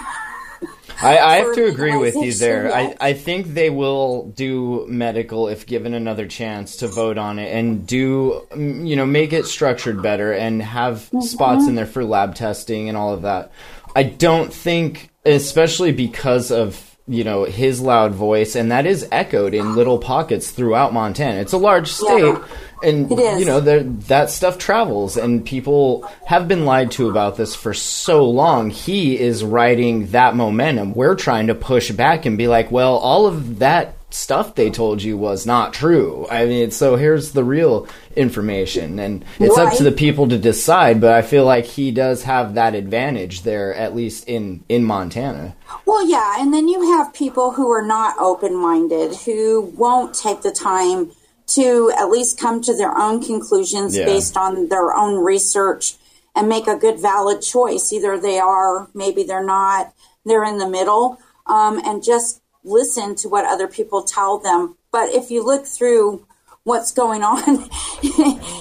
I, 1.02 1.17
I 1.17 1.36
have 1.38 1.56
to 1.56 1.65
agree 1.65 1.95
with 1.95 2.15
you 2.15 2.34
there. 2.34 2.73
I. 2.73 2.95
I 3.00 3.13
think 3.13 3.47
they 3.47 3.69
will 3.69 4.28
do 4.30 4.86
medical 4.88 5.47
if 5.47 5.65
given 5.65 5.93
another 5.93 6.28
chance 6.28 6.78
to 6.78 6.88
vote 6.88 7.17
on 7.17 7.39
it 7.39 7.54
and 7.54 7.86
do, 7.86 8.45
you 8.56 8.95
know, 8.95 9.06
make 9.06 9.34
it 9.34 9.45
structured 9.45 10.02
better 10.02 10.34
and 10.34 10.62
have 10.62 10.97
Mm-hmm. 11.08 11.21
spots 11.21 11.67
in 11.67 11.76
there 11.76 11.86
for 11.86 12.04
lab 12.04 12.36
testing 12.36 12.89
and 12.89 12.97
all 12.97 13.13
of 13.13 13.21
that. 13.21 13.52
I 13.95 14.04
don't 14.04 14.54
think, 14.54 15.10
especially 15.28 15.92
because 15.92 16.52
of, 16.52 16.96
you 17.08 17.24
know, 17.24 17.44
his 17.46 17.80
loud 17.82 18.13
voice, 18.13 18.56
and 18.56 18.72
that 18.72 18.86
is 18.86 19.08
echoed 19.12 19.54
in 19.54 19.76
little 19.76 19.98
pockets 19.98 20.52
throughout 20.52 20.94
Montana. 20.94 21.40
It's 21.40 21.54
a 21.54 21.58
large 21.58 21.90
state. 21.90 22.24
Yeah. 22.24 22.44
And 22.84 23.10
you 23.10 23.46
know 23.46 23.60
that 23.62 24.30
stuff 24.30 24.60
travels, 24.60 25.18
and 25.18 25.44
people 25.44 26.08
have 26.28 26.48
been 26.48 26.63
lied 26.63 26.92
to 26.92 27.10
about 27.10 27.36
this 27.36 27.56
for 27.56 27.74
so 27.74 28.30
long. 28.30 28.70
He 28.70 29.20
is 29.20 29.44
riding 29.44 30.12
that 30.12 30.36
momentum. 30.36 30.94
We're 30.94 31.16
trying 31.16 31.48
to 31.48 31.56
push 31.56 31.90
back 31.90 32.28
and 32.28 32.38
be 32.38 32.48
like, 32.48 32.70
well, 32.72 32.98
all 32.98 33.26
of 33.26 33.58
that 33.60 33.97
stuff 34.10 34.56
they 34.56 34.70
told 34.70 35.04
you 35.04 35.17
was 35.17 35.46
not 35.46 35.74
true. 35.74 36.26
I 36.32 36.46
mean, 36.46 36.72
so 36.72 36.96
here's 36.96 37.34
the 37.34 37.43
real 37.43 37.88
information, 38.15 39.00
and 39.00 39.26
it's 39.39 39.58
up 39.58 39.74
to 39.78 39.84
the 39.84 39.91
people 39.91 40.30
to 40.30 40.38
decide. 40.38 41.02
But 41.02 41.13
I 41.13 41.22
feel 41.22 41.46
like 41.46 41.65
he 41.65 41.91
does 41.91 42.24
have 42.24 42.56
that 42.56 42.74
advantage 42.76 43.41
there, 43.43 43.74
at 43.76 43.96
least 43.96 44.28
in 44.28 44.63
in 44.70 44.84
Montana. 44.86 45.56
Well, 45.86 46.08
yeah, 46.08 46.36
and 46.39 46.54
then 46.54 46.67
you 46.67 46.93
have 46.98 47.13
people 47.13 47.52
who 47.52 47.70
are 47.70 47.86
not 47.86 48.15
open 48.20 48.56
minded, 48.56 49.15
who 49.26 49.74
won't 49.76 50.13
take 50.15 50.41
the 50.41 50.52
time 50.52 51.12
to 51.48 51.91
at 51.98 52.10
least 52.10 52.39
come 52.39 52.62
to 52.62 52.76
their 52.76 52.98
own 52.98 53.24
conclusions 53.24 53.96
Yeah. 53.96 54.06
based 54.06 54.36
on 54.36 54.67
their 54.67 54.93
own 54.93 55.15
research 55.24 55.96
and 56.36 56.50
make 56.50 56.67
a 56.67 56.76
good, 56.76 57.00
valid 57.00 57.41
choice. 57.41 57.91
Either 57.93 58.20
they 58.20 58.38
are, 58.38 58.89
maybe 58.93 59.24
they're 59.24 59.46
not, 59.46 59.93
they're 60.26 60.43
in 60.43 60.58
the 60.58 60.67
middle, 60.67 61.20
um, 61.46 61.80
and 61.86 62.04
just 62.04 62.41
listen 62.67 63.15
to 63.15 63.30
what 63.30 63.45
other 63.45 63.67
people 63.67 64.03
tell 64.03 64.38
them. 64.38 64.75
But 64.91 65.10
if 65.10 65.32
you 65.32 65.43
look 65.43 65.65
through 65.65 66.25
what's 66.63 66.91
going 66.91 67.23
on 67.23 67.69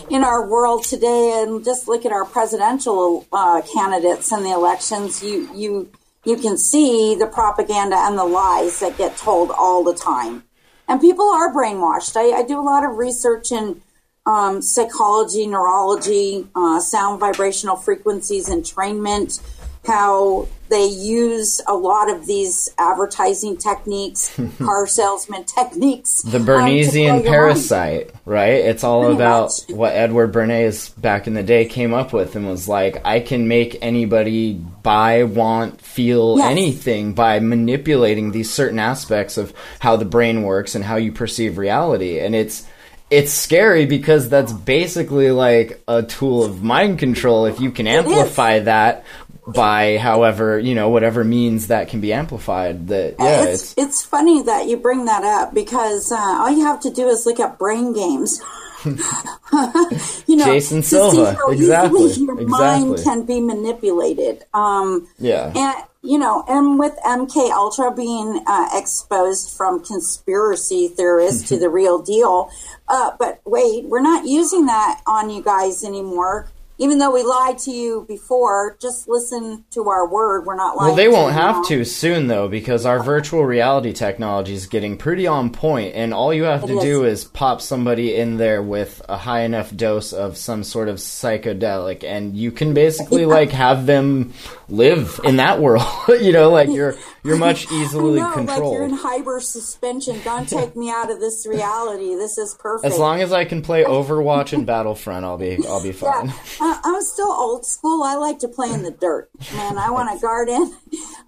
in 0.11 0.23
our 0.23 0.49
world 0.49 0.85
today 0.85 1.43
and 1.43 1.65
just 1.65 1.89
look 1.89 2.07
at 2.07 2.13
our 2.13 2.25
presidential 2.25 3.27
uh, 3.33 3.63
candidates 3.75 4.31
and 4.31 4.45
the 4.45 4.53
elections, 4.53 5.23
you, 5.23 5.51
you, 5.55 5.91
you 6.25 6.37
can 6.37 6.57
see 6.57 7.17
the 7.17 7.27
propaganda 7.27 7.97
and 7.99 8.17
the 8.17 8.25
lies 8.25 8.81
that 8.81 8.97
get 8.97 9.17
told 9.17 9.51
all 9.51 9.83
the 9.83 9.95
time. 9.95 10.45
And 10.89 11.01
people 11.01 11.29
are 11.29 11.53
brainwashed. 11.53 12.17
I, 12.17 12.39
I 12.39 12.43
do 12.45 12.61
a 12.61 12.63
lot 12.63 12.85
of 12.85 12.97
research 12.97 13.51
in 13.51 13.83
um, 14.25 14.61
psychology, 14.63 15.47
neurology, 15.47 16.47
uh, 16.55 16.81
sound 16.81 17.21
vibrational 17.21 17.77
frequencies, 17.77 18.49
entrainment, 18.49 19.41
how 19.87 20.49
they 20.69 20.87
use 20.87 21.61
a 21.67 21.75
lot 21.75 22.11
of 22.11 22.27
these 22.27 22.69
advertising 22.79 23.57
techniques, 23.57 24.39
car 24.59 24.87
salesman 24.87 25.45
techniques. 25.45 26.23
The 26.23 26.39
um, 26.39 26.47
Bernesian 26.47 27.11
mind. 27.11 27.25
parasite, 27.25 28.11
right? 28.25 28.55
It's 28.65 28.85
all 28.85 29.03
Pretty 29.03 29.17
about 29.17 29.43
much. 29.69 29.77
what 29.77 29.93
Edward 29.93 30.33
Bernays 30.33 30.91
back 31.01 31.27
in 31.27 31.35
the 31.35 31.43
day 31.43 31.65
came 31.67 31.95
up 31.95 32.13
with 32.13 32.37
and 32.37 32.47
was 32.49 32.69
like, 32.69 33.05
I 33.05 33.21
can 33.21 33.49
make 33.49 33.79
anybody 33.83 34.55
buy, 34.55 35.25
want, 35.25 35.81
feel 35.81 36.39
Yes. 36.39 36.51
anything 36.51 37.13
by 37.15 37.39
manipulating 37.41 38.33
these 38.33 38.53
certain 38.53 38.79
aspects 38.79 39.37
of 39.39 39.53
how 39.79 39.97
the 39.97 40.05
brain 40.05 40.43
works 40.43 40.75
and 40.75 40.85
how 40.85 40.97
you 40.97 41.13
perceive 41.13 41.59
reality. 41.59 42.19
And 42.21 42.35
it's 42.35 42.67
it's 43.09 43.31
scary 43.31 43.87
because 43.87 44.29
that's 44.29 44.53
basically 44.53 45.31
like 45.31 45.81
a 45.87 46.03
tool 46.03 46.43
of 46.43 46.65
mind 46.65 46.99
control 46.99 47.47
if 47.47 47.61
you 47.61 47.71
can 47.71 47.87
amplify 47.87 48.59
that 48.59 49.05
by 49.47 49.99
however, 49.99 50.59
you 50.59 50.75
know, 50.75 50.89
whatever 50.89 51.23
means 51.25 51.69
that 51.69 51.89
can 51.89 52.01
be 52.01 52.13
amplified. 52.13 52.89
That 52.89 53.17
yeah, 53.19 53.45
it's, 53.45 53.75
it's 53.77 54.05
funny 54.05 54.43
that 54.43 54.67
you 54.69 54.77
bring 54.77 55.05
that 55.07 55.23
up 55.25 55.55
because 55.55 56.11
uh, 56.13 56.17
all 56.17 56.51
you 56.51 56.65
have 56.65 56.81
to 56.81 56.91
do 56.91 57.09
is 57.09 57.27
look 57.27 57.41
at 57.41 57.59
brain 57.59 57.93
games. 57.93 58.41
you 58.85 60.37
know, 60.37 60.45
Jason 60.45 60.83
Silva. 60.83 61.37
Exactly. 61.49 62.13
Your 62.13 62.35
mind 62.49 62.93
Exactly. 62.93 63.05
can 63.05 63.23
be 63.27 63.41
manipulated. 63.41 64.45
Um, 64.55 65.09
Yeah. 65.19 65.53
and 65.55 65.85
you 66.03 66.19
know, 66.19 66.45
and 66.47 66.79
with 66.79 66.95
MK 67.05 67.51
Ultra 67.51 67.91
being 67.93 68.41
uh, 68.47 68.69
exposed 68.75 69.57
from 69.57 69.85
conspiracy 69.85 70.87
theorists 70.89 71.49
to 71.49 71.59
the 71.59 71.69
real 71.69 72.01
deal, 72.01 72.49
uh, 72.89 73.11
but 73.19 73.41
wait, 73.45 73.87
we're 73.87 74.03
not 74.03 74.25
using 74.25 74.67
that 74.67 75.01
on 75.07 75.31
you 75.31 75.43
guys 75.43 75.83
anymore. 75.83 76.49
Even 76.79 76.99
though 76.99 77.11
we 77.11 77.23
lied 77.23 77.57
to 77.61 77.71
you 77.71 78.05
before, 78.07 78.77
just 78.81 79.09
listen 79.09 79.65
to 79.71 79.89
our 79.89 80.07
word. 80.07 80.45
We're 80.45 80.57
not 80.57 80.77
lying. 80.77 80.89
Well, 80.89 80.97
they 80.97 81.09
won't 81.09 81.33
have 81.33 81.57
now. 81.57 81.63
to 81.63 81.85
soon 81.85 82.27
though, 82.27 82.49
because 82.49 82.85
our 82.85 83.03
virtual 83.03 83.45
reality 83.47 83.93
technology 83.95 84.53
is 84.53 84.67
getting 84.67 84.99
pretty 84.99 85.27
on 85.27 85.51
point, 85.51 85.95
and 85.95 86.13
all 86.13 86.35
you 86.35 86.45
have 86.45 86.65
It 86.65 86.69
to 86.69 86.77
is. 86.79 86.83
do 86.85 87.05
is 87.05 87.25
pop 87.25 87.63
somebody 87.63 88.15
in 88.15 88.37
there 88.37 88.63
with 88.63 89.01
a 89.09 89.17
high 89.17 89.41
enough 89.43 89.75
dose 89.75 90.13
of 90.13 90.37
some 90.37 90.65
sort 90.65 90.89
of 90.89 90.97
psychedelic, 90.97 92.05
and 92.05 92.37
you 92.37 92.51
can 92.53 92.75
basically 92.75 93.25
like 93.25 93.51
have 93.53 93.87
them 93.87 94.35
live 94.69 95.21
in 95.25 95.37
that 95.37 95.61
world. 95.61 95.87
you 96.09 96.33
know, 96.33 96.51
like 96.51 96.69
you're 96.69 96.95
you're 97.25 97.39
much 97.39 97.71
easily 97.73 98.21
know, 98.21 98.27
like 98.37 98.37
you're 98.37 98.41
in 98.85 98.91
controlled. 98.91 98.93
hyper 99.01 99.41
suspension. 99.41 100.21
Don't 100.25 100.47
take 100.49 100.77
me 100.77 100.91
out 100.91 101.11
of 101.11 101.21
this 101.21 101.47
reality. 101.47 102.15
This 102.17 102.37
is 102.39 102.55
perfect. 102.59 102.93
As 102.93 102.99
long 102.99 103.21
as 103.23 103.33
I 103.33 103.45
can 103.45 103.63
play 103.63 103.85
Overwatch 103.85 104.53
and 104.53 104.67
Battlefront, 104.67 105.25
I'll 105.25 105.39
be 105.39 105.59
I'll 105.67 105.83
be 105.83 105.93
fine. 105.93 106.33
Yeah, 106.61 106.66
I, 106.67 106.81
I'm 106.85 107.03
still 107.03 107.31
old 107.31 107.65
school. 107.65 108.03
I 108.03 108.15
like 108.17 108.39
to 108.41 108.49
play 108.49 108.71
in 108.73 108.83
the 108.83 108.91
dirt, 108.91 109.31
man. 109.55 109.79
I 109.79 109.91
want 109.91 110.13
to 110.13 110.21
garden. 110.21 110.75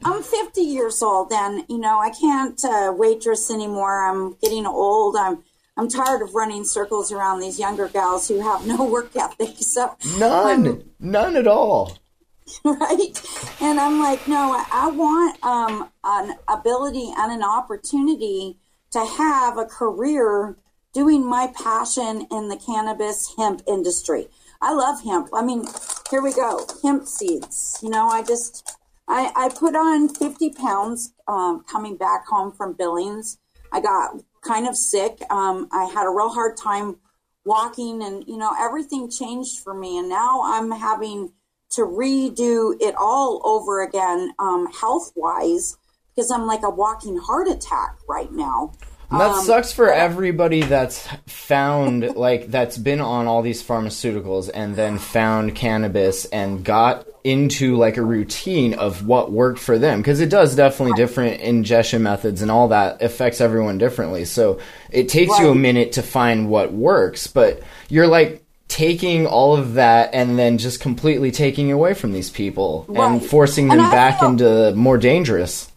I'm 0.05 0.23
50 0.23 0.61
years 0.61 1.03
old, 1.03 1.33
and 1.33 1.65
you 1.69 1.79
know 1.79 1.99
I 2.01 2.11
can't 2.11 2.63
uh, 2.65 2.93
waitress 2.97 3.51
anymore. 3.51 4.09
I'm 4.09 4.35
getting 4.43 4.67
old. 4.67 5.17
I'm 5.17 5.43
I'm 5.77 5.89
tired 5.89 6.23
of 6.23 6.35
running 6.35 6.65
circles 6.65 7.13
around 7.13 7.39
these 7.41 7.59
younger 7.59 7.87
gals 7.89 8.27
who 8.29 8.41
have 8.41 8.67
no 8.67 8.83
work 8.97 9.15
ethic. 9.17 9.57
So 9.61 9.97
None, 10.19 10.83
none 10.99 11.37
at 11.37 11.47
all. 11.47 11.97
right? 12.65 13.23
And 13.61 13.79
I'm 13.79 14.01
like, 14.01 14.27
no, 14.27 14.53
I- 14.53 14.67
I 14.73 14.91
want 14.91 15.45
um, 15.45 15.91
an 16.03 16.37
ability 16.49 17.13
and 17.17 17.31
an 17.31 17.43
opportunity 17.45 18.59
to 18.91 19.05
have 19.05 19.59
a 19.59 19.67
career 19.67 20.57
doing 20.95 21.25
my 21.25 21.53
passion 21.55 22.27
in 22.33 22.49
the 22.49 22.57
cannabis 22.57 23.35
hemp 23.37 23.63
industry. 23.69 24.29
I 24.61 24.73
love 24.73 25.03
hemp. 25.03 25.29
I 25.33 25.43
mean, 25.43 25.65
here 26.11 26.23
we 26.23 26.33
go, 26.33 26.67
hemp 26.83 27.07
seeds. 27.07 27.79
You 27.83 27.91
know, 27.91 28.09
I 28.09 28.23
just 28.23 28.77
I, 29.07 29.33
I 29.37 29.49
put 29.49 29.75
on 29.75 30.09
50 30.09 30.51
pounds 30.51 31.13
um, 31.27 31.65
coming 31.71 31.97
back 31.97 32.27
home 32.27 32.53
from 32.53 32.75
Billings. 32.75 33.39
I 33.73 33.81
got 33.81 34.21
kind 34.43 34.67
of 34.67 34.77
sick. 34.77 35.21
Um, 35.31 35.69
I 35.73 35.85
had 35.85 36.07
a 36.07 36.11
real 36.11 36.31
hard 36.31 36.57
time 36.57 36.97
walking, 37.45 38.03
and 38.03 38.25
you 38.27 38.37
know 38.37 38.55
everything 38.59 39.11
changed 39.11 39.61
for 39.61 39.75
me. 39.75 39.99
And 39.99 40.09
now 40.09 40.43
I'm 40.45 40.71
having 40.71 41.33
to 41.71 41.83
redo 41.83 42.75
it 42.81 42.95
all 42.99 43.43
over 43.45 43.83
again, 43.83 44.33
um, 44.39 44.67
health 44.73 45.13
wise, 45.15 45.77
because 46.15 46.31
I'm 46.31 46.47
like 46.47 46.63
a 46.63 46.71
walking 46.71 47.19
heart 47.19 47.49
attack 47.49 47.99
right 48.09 48.33
now. 48.33 48.73
And 49.11 49.21
that 49.21 49.31
Um, 49.31 49.45
sucks 49.45 49.73
for 49.73 49.91
everybody 49.93 50.63
that's 50.63 51.09
found 51.27 52.03
like 52.17 52.51
that's 52.51 52.77
been 52.77 53.01
on 53.01 53.27
all 53.27 53.41
these 53.43 53.63
pharmaceuticals 53.63 54.51
and 54.53 54.77
then 54.77 54.99
found 54.99 55.55
cannabis 55.55 56.27
and 56.27 56.63
got 56.65 57.07
into 57.25 57.77
like 57.77 57.97
a 57.97 58.03
routine 58.03 58.75
of 58.75 59.07
what 59.07 59.31
worked 59.33 59.59
for 59.59 59.79
them 59.79 60.01
because 60.01 60.21
it 60.21 60.31
does 60.31 60.55
definitely 60.57 60.95
different 60.95 61.41
ingestion 61.41 62.03
methods 62.03 62.43
and 62.43 62.51
all 62.51 62.69
that 62.69 63.03
affects 63.03 63.41
everyone 63.41 63.79
differently. 63.79 64.25
So 64.25 64.61
it 64.91 65.09
takes 65.09 65.39
you 65.39 65.51
a 65.51 65.55
minute 65.55 65.93
to 65.93 66.03
find 66.03 66.49
what 66.49 66.73
works, 66.73 67.27
but 67.27 67.63
you're 67.89 68.07
like 68.07 68.45
taking 68.69 69.27
all 69.27 69.57
of 69.57 69.75
that 69.75 70.11
and 70.13 70.39
then 70.39 70.59
just 70.59 70.81
completely 70.81 71.31
taking 71.31 71.73
away 71.73 71.95
from 71.95 72.13
these 72.13 72.29
people 72.31 72.85
and 72.95 73.25
forcing 73.25 73.69
them 73.69 73.81
I 73.81 73.91
back 73.91 74.23
into 74.23 74.73
more 74.75 74.99
dangerous. 74.99 75.68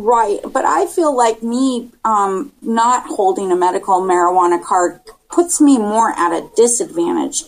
Right, 0.00 0.38
but 0.44 0.64
I 0.64 0.86
feel 0.86 1.16
like 1.16 1.42
me 1.42 1.90
um, 2.04 2.52
not 2.62 3.06
holding 3.06 3.50
a 3.50 3.56
medical 3.56 4.00
marijuana 4.00 4.62
card 4.62 5.00
puts 5.28 5.60
me 5.60 5.76
more 5.76 6.16
at 6.16 6.32
a 6.32 6.48
disadvantage, 6.54 7.42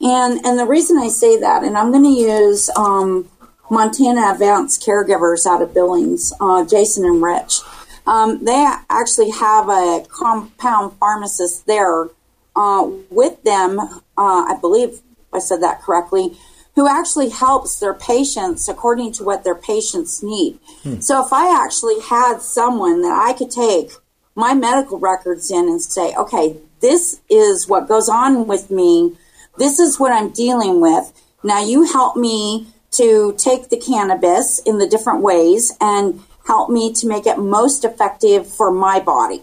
and 0.00 0.40
and 0.46 0.58
the 0.58 0.64
reason 0.64 0.96
I 0.96 1.08
say 1.08 1.38
that, 1.38 1.62
and 1.62 1.76
I'm 1.76 1.92
going 1.92 2.04
to 2.04 2.08
use 2.08 2.70
um, 2.70 3.28
Montana 3.70 4.32
Advanced 4.32 4.82
Caregivers 4.82 5.44
out 5.44 5.60
of 5.60 5.74
Billings, 5.74 6.32
uh, 6.40 6.64
Jason 6.64 7.04
and 7.04 7.22
Rich. 7.22 7.60
Um, 8.06 8.42
they 8.46 8.66
actually 8.88 9.30
have 9.32 9.68
a 9.68 10.02
compound 10.08 10.94
pharmacist 10.98 11.66
there 11.66 12.08
uh, 12.56 12.90
with 13.10 13.42
them. 13.42 13.78
Uh, 13.78 13.92
I 14.16 14.56
believe 14.58 15.00
I 15.34 15.38
said 15.38 15.60
that 15.60 15.82
correctly. 15.82 16.38
Who 16.80 16.88
actually 16.88 17.28
helps 17.28 17.78
their 17.78 17.92
patients 17.92 18.66
according 18.66 19.12
to 19.12 19.22
what 19.22 19.44
their 19.44 19.54
patients 19.54 20.22
need. 20.22 20.58
So 21.02 21.22
if 21.22 21.30
I 21.30 21.62
actually 21.62 22.00
had 22.00 22.40
someone 22.40 23.02
that 23.02 23.12
I 23.12 23.34
could 23.34 23.50
take 23.50 23.90
my 24.34 24.54
medical 24.54 24.98
records 24.98 25.50
in 25.50 25.68
and 25.68 25.82
say, 25.82 26.14
okay, 26.14 26.56
this 26.80 27.20
is 27.28 27.68
what 27.68 27.86
goes 27.86 28.08
on 28.08 28.46
with 28.46 28.70
me. 28.70 29.14
This 29.58 29.78
is 29.78 30.00
what 30.00 30.10
I'm 30.10 30.30
dealing 30.30 30.80
with. 30.80 31.12
Now 31.44 31.62
you 31.62 31.82
help 31.82 32.16
me 32.16 32.68
to 32.92 33.34
take 33.36 33.68
the 33.68 33.76
cannabis 33.76 34.58
in 34.64 34.78
the 34.78 34.88
different 34.88 35.20
ways 35.20 35.76
and 35.82 36.22
help 36.46 36.70
me 36.70 36.94
to 36.94 37.06
make 37.06 37.26
it 37.26 37.38
most 37.38 37.84
effective 37.84 38.50
for 38.50 38.72
my 38.72 39.00
body 39.00 39.42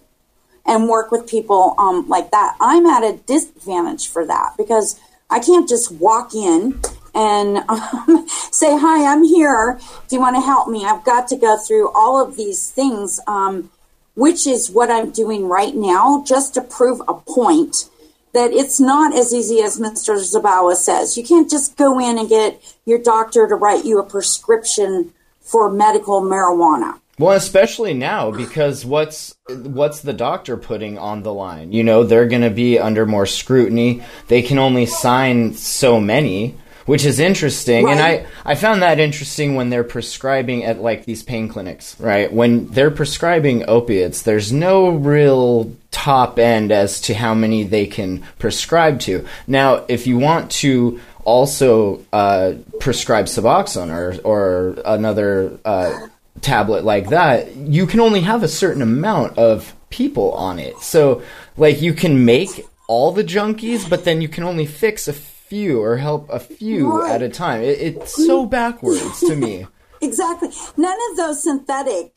and 0.65 0.89
work 0.89 1.11
with 1.11 1.29
people 1.29 1.75
um, 1.77 2.09
like 2.09 2.31
that. 2.31 2.57
I'm 2.59 2.87
at 2.87 3.03
a 3.03 3.17
disadvantage 3.27 4.07
for 4.07 4.25
that 4.25 4.55
because 4.57 4.99
I 5.29 5.39
can't 5.39 5.69
just 5.69 5.91
walk 5.91 6.33
in 6.33 6.81
and 7.17 7.57
um, 7.67 8.27
say, 8.51 8.77
Hi, 8.77 9.11
I'm 9.11 9.23
here. 9.23 9.79
Do 10.07 10.15
you 10.15 10.21
want 10.21 10.35
to 10.35 10.41
help 10.41 10.69
me? 10.69 10.85
I've 10.85 11.03
got 11.03 11.27
to 11.29 11.35
go 11.35 11.57
through 11.57 11.91
all 11.93 12.23
of 12.23 12.37
these 12.37 12.69
things, 12.69 13.19
um, 13.27 13.71
which 14.15 14.45
is 14.47 14.69
what 14.69 14.91
I'm 14.91 15.11
doing 15.11 15.47
right 15.47 15.75
now, 15.75 16.23
just 16.25 16.53
to 16.53 16.61
prove 16.61 17.01
a 17.07 17.15
point 17.15 17.89
that 18.33 18.51
it's 18.51 18.79
not 18.79 19.15
as 19.15 19.33
easy 19.33 19.61
as 19.61 19.79
Mr. 19.79 20.15
Zabawa 20.15 20.75
says. 20.75 21.17
You 21.17 21.23
can't 21.23 21.49
just 21.49 21.75
go 21.75 21.99
in 21.99 22.19
and 22.19 22.29
get 22.29 22.61
your 22.85 22.99
doctor 22.99 23.47
to 23.47 23.55
write 23.55 23.83
you 23.83 23.99
a 23.99 24.03
prescription 24.03 25.11
for 25.41 25.71
medical 25.71 26.21
marijuana. 26.21 26.99
Well, 27.19 27.35
especially 27.35 27.95
now 27.95 28.29
because 28.29 28.85
what's 28.85 29.35
what's 29.49 30.01
the 30.01 30.13
doctor 30.13 30.55
putting 30.55 30.99
on 30.99 31.23
the 31.23 31.33
line? 31.33 31.71
You 31.71 31.83
know, 31.83 32.03
they're 32.03 32.27
going 32.27 32.43
to 32.43 32.51
be 32.51 32.77
under 32.77 33.07
more 33.07 33.25
scrutiny. 33.25 34.03
They 34.27 34.43
can 34.43 34.59
only 34.59 34.85
sign 34.85 35.55
so 35.55 35.99
many, 35.99 36.55
which 36.87 37.05
is 37.05 37.19
interesting. 37.19 37.87
And 37.87 37.99
I 37.99 38.25
I 38.43 38.55
found 38.55 38.81
that 38.81 38.99
interesting 38.99 39.53
when 39.53 39.69
they're 39.69 39.83
prescribing 39.83 40.63
at 40.63 40.81
like 40.81 41.05
these 41.05 41.21
pain 41.21 41.47
clinics, 41.47 41.99
right? 41.99 42.31
When 42.33 42.67
they're 42.69 42.91
prescribing 42.91 43.65
opiates, 43.67 44.23
there's 44.23 44.51
no 44.51 44.89
real 44.89 45.75
top 45.91 46.39
end 46.39 46.71
as 46.71 47.01
to 47.01 47.13
how 47.13 47.35
many 47.35 47.63
they 47.63 47.85
can 47.85 48.23
prescribe 48.39 48.99
to. 49.01 49.27
Now, 49.45 49.85
if 49.87 50.07
you 50.07 50.17
want 50.17 50.49
to 50.63 50.99
also 51.23 52.05
uh, 52.13 52.53
prescribe 52.79 53.25
Suboxone 53.25 53.93
or 53.93 54.19
or 54.23 54.75
another 54.85 55.59
uh, 55.65 56.07
tablet 56.41 56.85
like 56.85 57.09
that, 57.09 57.53
you 57.55 57.85
can 57.85 57.99
only 57.99 58.21
have 58.21 58.43
a 58.43 58.47
certain 58.47 58.81
amount 58.81 59.37
of 59.37 59.75
people 59.89 60.31
on 60.33 60.57
it. 60.57 60.77
So, 60.79 61.21
like, 61.57 61.81
you 61.81 61.93
can 61.93 62.23
make 62.25 62.65
all 62.87 63.11
the 63.11 63.23
junkies, 63.23 63.89
but 63.89 64.05
then 64.05 64.21
you 64.21 64.29
can 64.29 64.43
only 64.45 64.65
fix 64.65 65.07
a 65.07 65.13
few 65.49 65.81
or 65.81 65.97
help 65.97 66.29
a 66.29 66.39
few 66.39 67.01
Right. 67.01 67.11
at 67.11 67.21
a 67.21 67.29
time. 67.29 67.61
It, 67.61 67.79
it's 67.79 68.25
so 68.27 68.45
backwards 68.45 69.19
to 69.21 69.35
me. 69.35 69.67
Exactly. 69.99 70.49
None 70.77 70.97
of 71.09 71.17
those 71.17 71.41
synthetic 71.41 72.13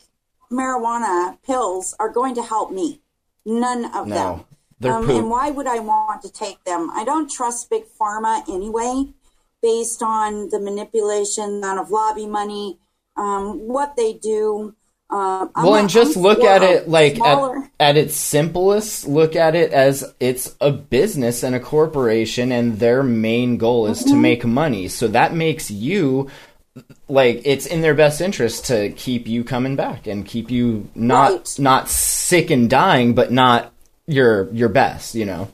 marijuana 0.52 1.38
pills 1.42 1.94
are 1.98 2.10
going 2.10 2.34
to 2.34 2.42
help 2.42 2.70
me. 2.70 3.00
None 3.46 3.86
of 3.94 4.06
No, 4.06 4.14
them. 4.14 4.44
they're 4.80 4.92
Um, 4.92 5.08
and 5.10 5.30
why 5.30 5.50
would 5.50 5.66
I 5.66 5.78
want 5.78 6.20
to 6.22 6.30
take 6.30 6.62
them? 6.64 6.90
I 6.92 7.04
don't 7.04 7.30
trust 7.30 7.70
big 7.70 7.84
pharma 7.98 8.42
anyway, 8.50 9.14
based 9.62 10.02
on 10.02 10.50
the 10.50 10.60
manipulation, 10.60 11.56
amount 11.58 11.80
of 11.80 11.90
lobby 11.90 12.26
money, 12.26 12.78
um, 13.16 13.66
what 13.66 13.96
they 13.96 14.12
do. 14.12 14.74
Um, 15.10 15.50
Well, 15.56 15.70
not- 15.72 15.80
and 15.80 15.88
just 15.88 16.16
I'm 16.16 16.22
look 16.22 16.44
at 16.44 16.62
it 16.62 16.88
like 16.88 17.20
at, 17.20 17.70
at 17.80 17.96
its 17.96 18.14
simplest. 18.14 19.08
Look 19.08 19.34
at 19.34 19.54
it 19.56 19.72
as 19.72 20.04
it's 20.20 20.54
a 20.60 20.70
business 20.70 21.42
and 21.42 21.54
a 21.54 21.60
corporation, 21.60 22.52
and 22.52 22.78
their 22.78 23.02
main 23.02 23.56
goal 23.56 23.86
is 23.88 24.00
Mm-hmm. 24.00 24.10
to 24.10 24.16
make 24.16 24.44
money. 24.44 24.88
So 24.88 25.08
that 25.08 25.34
makes 25.34 25.70
you 25.70 26.28
like 27.08 27.42
it's 27.44 27.66
in 27.66 27.80
their 27.80 27.94
best 27.94 28.20
interest 28.20 28.66
to 28.66 28.90
keep 28.90 29.26
you 29.26 29.42
coming 29.42 29.74
back 29.74 30.06
and 30.06 30.24
keep 30.24 30.50
you 30.50 30.88
not 30.94 31.30
Right. 31.32 31.56
not 31.58 31.88
sick 31.88 32.50
and 32.50 32.70
dying, 32.70 33.14
but 33.14 33.32
not 33.32 33.72
your 34.06 34.48
your 34.52 34.68
best. 34.68 35.16
You 35.16 35.24
know, 35.26 35.48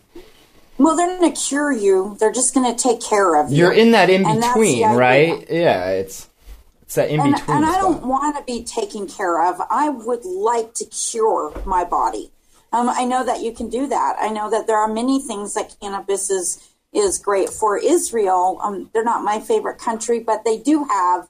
Well, 0.76 0.94
they're 0.96 1.16
going 1.18 1.32
to 1.32 1.40
cure 1.40 1.72
you. 1.72 2.16
They're 2.20 2.30
just 2.32 2.52
going 2.52 2.70
to 2.74 2.80
take 2.80 3.00
care 3.00 3.36
of 3.42 3.50
you. 3.50 3.56
you're 3.56 3.72
in 3.72 3.92
that 3.92 4.10
in 4.10 4.26
And 4.26 4.42
that's 4.42 4.52
the 4.54 4.60
between, 4.60 4.96
right? 4.96 5.46
Yeah, 5.50 5.88
it's 5.88 6.28
it's 6.86 6.94
that 6.94 7.10
in 7.10 7.20
and, 7.20 7.34
between. 7.34 7.56
and 7.58 7.66
I 7.66 7.78
don't 7.78 8.06
want 8.06 8.36
to 8.36 8.44
be 8.44 8.62
taken 8.64 9.08
care 9.08 9.44
of. 9.44 9.60
I 9.70 9.88
would 9.88 10.24
like 10.24 10.72
to 10.74 10.84
cure 10.86 11.52
my 11.66 11.84
body. 11.84 12.30
Um, 12.72 12.88
I 12.88 13.04
know 13.04 13.24
that 13.24 13.42
you 13.42 13.52
can 13.52 13.68
do 13.68 13.88
that. 13.88 14.16
I 14.20 14.28
know 14.28 14.50
that 14.50 14.66
there 14.66 14.78
are 14.78 14.92
many 14.92 15.20
things 15.20 15.54
that 15.54 15.76
cannabis 15.80 16.30
is 16.30 16.72
is 16.92 17.18
great 17.18 17.50
for. 17.50 17.76
Israel, 17.76 18.58
um, 18.62 18.90
they're 18.92 19.04
not 19.04 19.22
my 19.22 19.40
favorite 19.40 19.78
country, 19.78 20.20
but 20.20 20.44
they 20.44 20.58
do 20.58 20.84
have 20.84 21.28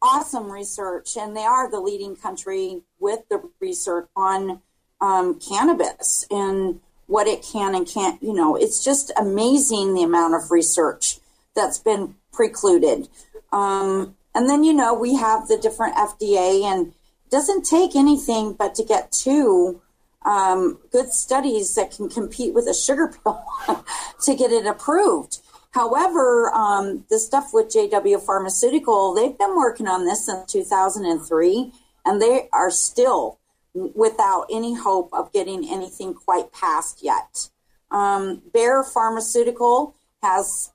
awesome 0.00 0.50
research, 0.50 1.16
and 1.16 1.36
they 1.36 1.44
are 1.44 1.70
the 1.70 1.80
leading 1.80 2.14
country 2.14 2.82
with 3.00 3.28
the 3.28 3.42
research 3.60 4.08
on 4.14 4.62
um, 5.00 5.40
cannabis 5.40 6.26
and 6.30 6.80
what 7.06 7.26
it 7.26 7.42
can 7.42 7.74
and 7.74 7.86
can't. 7.86 8.22
You 8.22 8.32
know, 8.32 8.54
it's 8.56 8.84
just 8.84 9.10
amazing 9.16 9.94
the 9.94 10.02
amount 10.02 10.34
of 10.34 10.50
research 10.50 11.18
that's 11.56 11.78
been 11.78 12.14
precluded. 12.32 13.08
Um, 13.52 14.16
and 14.34 14.48
then, 14.48 14.64
you 14.64 14.72
know, 14.72 14.94
we 14.94 15.14
have 15.16 15.48
the 15.48 15.58
different 15.58 15.94
FDA, 15.96 16.64
and 16.64 16.88
it 16.88 17.30
doesn't 17.30 17.64
take 17.64 17.94
anything 17.94 18.52
but 18.52 18.74
to 18.76 18.84
get 18.84 19.12
two 19.12 19.80
um, 20.24 20.78
good 20.90 21.12
studies 21.12 21.74
that 21.74 21.90
can 21.90 22.08
compete 22.08 22.54
with 22.54 22.66
a 22.66 22.74
sugar 22.74 23.08
pill 23.08 23.44
to 24.22 24.34
get 24.34 24.50
it 24.50 24.66
approved. 24.66 25.38
However, 25.70 26.52
um, 26.52 27.04
the 27.10 27.18
stuff 27.18 27.50
with 27.52 27.68
GW 27.68 28.20
Pharmaceutical, 28.22 29.12
they've 29.14 29.36
been 29.36 29.56
working 29.56 29.88
on 29.88 30.04
this 30.04 30.26
since 30.26 30.50
2003, 30.50 31.72
and 32.04 32.22
they 32.22 32.48
are 32.52 32.70
still 32.70 33.38
without 33.74 34.46
any 34.50 34.74
hope 34.74 35.10
of 35.12 35.32
getting 35.32 35.68
anything 35.68 36.14
quite 36.14 36.52
passed 36.52 37.02
yet. 37.02 37.48
Um, 37.90 38.42
Bayer 38.52 38.84
Pharmaceutical 38.84 39.96
has 40.22 40.72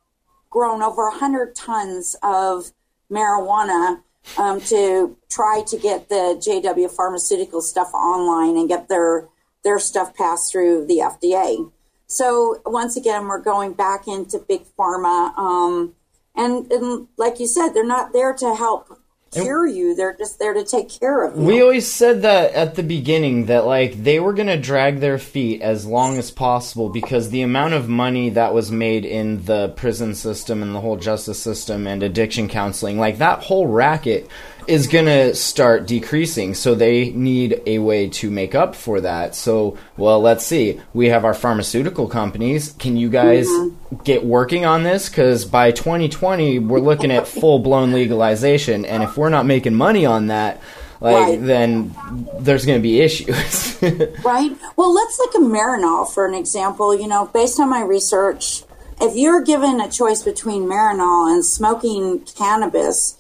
grown 0.50 0.82
over 0.82 1.04
100 1.10 1.56
tons 1.56 2.16
of 2.22 2.72
marijuana 3.12 4.02
um, 4.38 4.62
to 4.62 5.18
try 5.30 5.64
to 5.68 5.78
get 5.78 6.10
the 6.10 6.40
GW 6.40 6.92
Pharmaceutical 6.92 7.62
stuff 7.62 7.94
online 7.94 8.58
and 8.58 8.70
get 8.70 8.90
their 8.90 9.28
their 9.64 9.80
stuff 9.80 10.16
passed 10.16 10.52
through 10.52 10.86
the 10.86 11.00
FDA. 11.00 11.70
So 12.08 12.62
once 12.66 12.96
again, 12.96 13.28
we're 13.28 13.42
going 13.42 13.74
back 13.74 14.08
into 14.08 14.40
big 14.40 14.64
pharma, 14.78 15.38
um, 15.38 15.96
and, 16.36 16.72
and 16.72 17.08
like 17.18 17.40
you 17.40 17.48
said, 17.48 17.70
they're 17.70 17.86
not 17.86 18.14
there 18.14 18.34
to 18.34 18.56
help 18.56 18.99
cure 19.32 19.68
you; 19.68 19.96
they're 19.96 20.16
just 20.16 20.40
there 20.40 20.54
to 20.54 20.64
take 20.64 20.90
care 20.90 21.26
of 21.26 21.36
you. 21.36 21.44
We 21.44 21.62
always 21.62 21.88
said 21.88 22.22
that 22.24 22.54
at 22.54 22.76
the 22.76 22.84
beginning 22.84 23.46
that 23.46 23.66
like 23.66 24.04
they 24.04 24.20
were 24.20 24.34
gonna 24.34 24.58
drag 24.58 25.00
their 25.00 25.18
feet 25.18 25.62
as 25.62 25.86
long 25.86 26.18
as 26.18 26.32
possible 26.32 26.90
because 26.90 27.30
the 27.30 27.42
amount 27.42 27.74
of 27.74 27.90
money 27.90 28.30
that 28.32 28.54
was 28.54 28.72
made 28.72 29.06
in 29.06 29.46
the 29.46 29.70
prison 29.70 30.16
system 30.16 30.62
and 30.64 30.74
the 30.74 30.82
whole 30.82 30.98
justice 30.98 31.42
system 31.42 31.88
and 31.88 32.04
addiction 32.04 32.48
counseling, 32.48 32.98
like 32.98 33.18
that 33.18 33.44
whole 33.44 33.68
racket 33.68 34.28
is 34.70 34.88
gonna 34.88 35.34
start 35.34 35.88
decreasing. 35.88 36.54
So 36.54 36.76
they 36.76 37.10
need 37.12 37.62
a 37.66 37.80
way 37.80 38.10
to 38.10 38.30
make 38.30 38.56
up 38.56 38.76
for 38.76 39.02
that. 39.02 39.36
So 39.36 39.78
well, 39.98 40.22
let's 40.22 40.46
see. 40.46 40.80
We 40.94 41.08
have 41.08 41.26
our 41.26 41.34
pharmaceutical 41.34 42.08
companies. 42.08 42.74
Can 42.80 42.96
you 42.96 43.10
guys 43.10 43.48
mm-hmm. 43.48 44.04
get 44.04 44.24
working 44.24 44.66
on 44.66 44.84
this? 44.84 45.10
Because 45.10 45.46
by 45.46 45.72
2020, 45.72 46.60
we're 46.60 46.80
looking 46.80 47.12
at 47.12 47.28
full 47.28 47.60
blown 47.60 47.92
legalization, 47.92 48.86
and 48.86 49.04
if 49.04 49.18
we're 49.18 49.30
not 49.30 49.46
making 49.46 49.74
money 49.74 50.06
on 50.06 50.28
that, 50.28 50.62
like 51.02 51.16
Right. 51.16 51.42
then 51.42 51.96
there's 52.40 52.66
going 52.66 52.78
to 52.78 52.84
be 52.84 53.02
issues. 53.02 53.78
Right. 54.24 54.56
Well, 54.76 54.94
let's 54.94 55.18
look 55.18 55.36
at 55.36 55.42
Marinol 55.42 56.12
for 56.12 56.26
an 56.26 56.34
example. 56.34 57.00
You 57.00 57.08
know, 57.08 57.28
based 57.28 57.60
on 57.60 57.70
my 57.70 57.82
research, 57.82 58.64
if 59.02 59.16
you're 59.16 59.42
given 59.42 59.80
a 59.80 59.90
choice 59.90 60.22
between 60.22 60.64
Marinol 60.64 61.32
and 61.32 61.44
smoking 61.46 62.20
cannabis, 62.20 63.18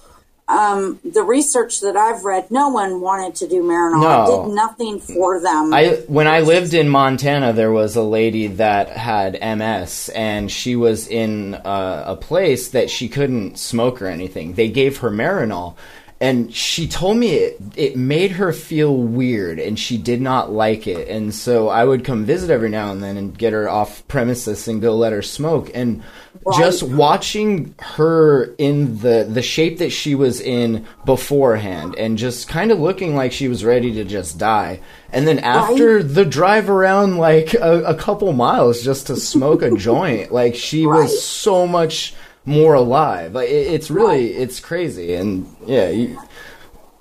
um, 0.49 0.99
the 1.03 1.21
research 1.21 1.81
that 1.81 1.95
I've 1.95 2.25
read, 2.25 2.49
no 2.49 2.69
one 2.69 3.01
wanted 3.01 3.35
to 3.35 3.47
do 3.47 3.61
Marinol. 3.61 4.01
No. 4.01 4.23
It 4.23 4.47
did 4.47 4.55
nothing 4.55 4.99
for 4.99 5.39
them. 5.39 5.71
I 5.73 6.03
when 6.07 6.27
I 6.27 6.39
lived 6.39 6.73
in 6.73 6.89
Montana, 6.89 7.53
there 7.53 7.71
was 7.71 7.95
a 7.95 8.01
lady 8.01 8.47
that 8.47 8.89
had 8.89 9.33
MS, 9.33 10.09
and 10.09 10.51
she 10.51 10.75
was 10.75 11.07
in 11.07 11.53
uh, 11.53 12.03
a 12.07 12.15
place 12.15 12.69
that 12.69 12.89
she 12.89 13.09
couldn't 13.09 13.59
smoke 13.59 14.01
or 14.01 14.07
anything. 14.07 14.53
They 14.53 14.69
gave 14.69 14.97
her 14.97 15.11
Marinol, 15.11 15.75
and 16.21 16.53
she 16.53 16.87
told 16.87 17.17
me 17.17 17.29
it 17.35 17.61
it 17.75 17.95
made 17.95 18.31
her 18.31 18.51
feel 18.51 18.95
weird, 18.95 19.59
and 19.59 19.79
she 19.79 19.97
did 19.97 20.21
not 20.21 20.51
like 20.51 20.85
it. 20.87 21.07
And 21.07 21.33
so 21.33 21.69
I 21.69 21.85
would 21.85 22.03
come 22.03 22.25
visit 22.25 22.49
every 22.49 22.69
now 22.69 22.91
and 22.91 23.01
then 23.01 23.15
and 23.17 23.37
get 23.37 23.53
her 23.53 23.69
off 23.69 24.05
premises 24.07 24.67
and 24.67 24.81
go 24.81 24.95
let 24.95 25.13
her 25.13 25.21
smoke. 25.21 25.71
And 25.73 26.03
just 26.57 26.83
watching 26.83 27.73
her 27.79 28.53
in 28.57 28.99
the 28.99 29.27
the 29.29 29.41
shape 29.41 29.77
that 29.79 29.91
she 29.91 30.15
was 30.15 30.41
in 30.41 30.85
beforehand, 31.05 31.95
and 31.97 32.17
just 32.17 32.47
kind 32.47 32.71
of 32.71 32.79
looking 32.79 33.15
like 33.15 33.31
she 33.31 33.47
was 33.47 33.63
ready 33.63 33.93
to 33.93 34.03
just 34.03 34.37
die. 34.37 34.79
And 35.11 35.27
then 35.27 35.39
after 35.39 36.03
the 36.03 36.25
drive 36.25 36.69
around 36.69 37.17
like 37.17 37.53
a, 37.53 37.83
a 37.83 37.95
couple 37.95 38.31
miles 38.33 38.83
just 38.83 39.07
to 39.07 39.15
smoke 39.15 39.61
a 39.61 39.71
joint, 39.75 40.31
like 40.31 40.55
she 40.55 40.85
Right. 40.85 41.03
was 41.03 41.23
so 41.23 41.65
much 41.65 42.13
more 42.45 42.73
alive. 42.73 43.33
Like 43.33 43.49
it, 43.49 43.67
it's 43.67 43.89
really 43.89 44.33
it's 44.33 44.59
crazy, 44.59 45.13
and 45.15 45.55
yeah, 45.65 45.89
you, 45.89 46.19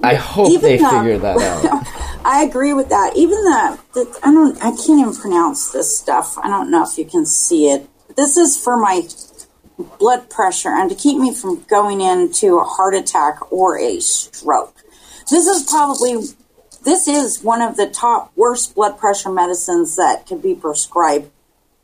I 0.03 0.15
hope 0.15 0.51
Even 0.51 0.63
they 0.63 0.79
the- 0.79 0.89
figure 0.89 1.19
that 1.19 1.39
out. 1.39 1.87
I 2.25 2.43
agree 2.43 2.73
with 2.73 2.89
that. 2.91 3.13
Even 3.17 3.43
the, 3.45 3.79
the 3.95 4.19
I 4.23 4.33
don't 4.33 4.57
I 4.59 4.71
can't 4.71 5.01
even 5.01 5.15
pronounce 5.15 5.71
this 5.73 5.99
stuff. 5.99 6.37
I 6.39 6.49
don't 6.49 6.71
know 6.71 6.83
if 6.83 6.99
you 6.99 7.05
can 7.05 7.25
see 7.25 7.71
it. 7.71 7.89
This 8.17 8.37
is 8.37 8.57
for 8.63 8.77
my 8.77 9.03
blood 9.99 10.29
pressure 10.29 10.71
and 10.71 10.91
to 10.91 10.97
keep 10.97 11.19
me 11.19 11.33
from 11.33 11.63
going 11.63 12.01
into 12.01 12.59
a 12.59 12.65
heart 12.65 12.95
attack 12.95 13.53
or 13.53 13.79
a 13.79 14.01
stroke. 14.01 14.75
This 15.31 15.47
is 15.47 15.63
probably 15.65 16.17
this 16.85 17.07
is 17.07 17.43
one 17.43 17.63
of 17.63 17.77
the 17.77 17.87
top 17.89 18.33
worst 18.37 18.75
blood 18.75 18.99
pressure 18.99 19.31
medicines 19.31 19.97
that 19.97 20.27
can 20.27 20.39
be 20.41 20.55
prescribed 20.55 21.31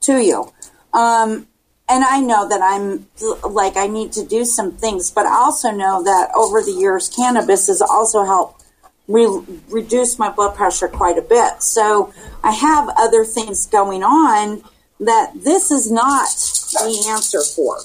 to 0.00 0.18
you. 0.18 0.52
Um, 0.92 1.46
and 1.89 2.05
I 2.05 2.20
know 2.20 2.49
that 2.49 2.61
I'm 2.62 3.07
like 3.49 3.76
I 3.76 3.87
need 3.87 4.12
to 4.12 4.24
do 4.24 4.45
some 4.45 4.72
things, 4.72 5.11
but 5.11 5.26
I 5.26 5.35
also 5.35 5.70
know 5.70 6.03
that 6.03 6.30
over 6.35 6.62
the 6.62 6.72
years, 6.72 7.09
cannabis 7.09 7.66
has 7.66 7.82
also 7.82 8.24
helped 8.24 8.64
re- 9.09 9.43
reduce 9.68 10.18
my 10.18 10.30
blood 10.30 10.55
pressure 10.55 10.89
quite 10.89 11.18
a 11.18 11.22
bit. 11.22 11.62
So 11.62 12.12
I 12.43 12.53
have 12.53 12.89
other 12.97 13.24
things 13.24 13.66
going 13.66 14.03
on 14.03 14.62
that 15.01 15.32
this 15.35 15.70
is 15.70 15.91
not 15.91 16.28
the 16.72 17.07
answer 17.09 17.43
for. 17.43 17.78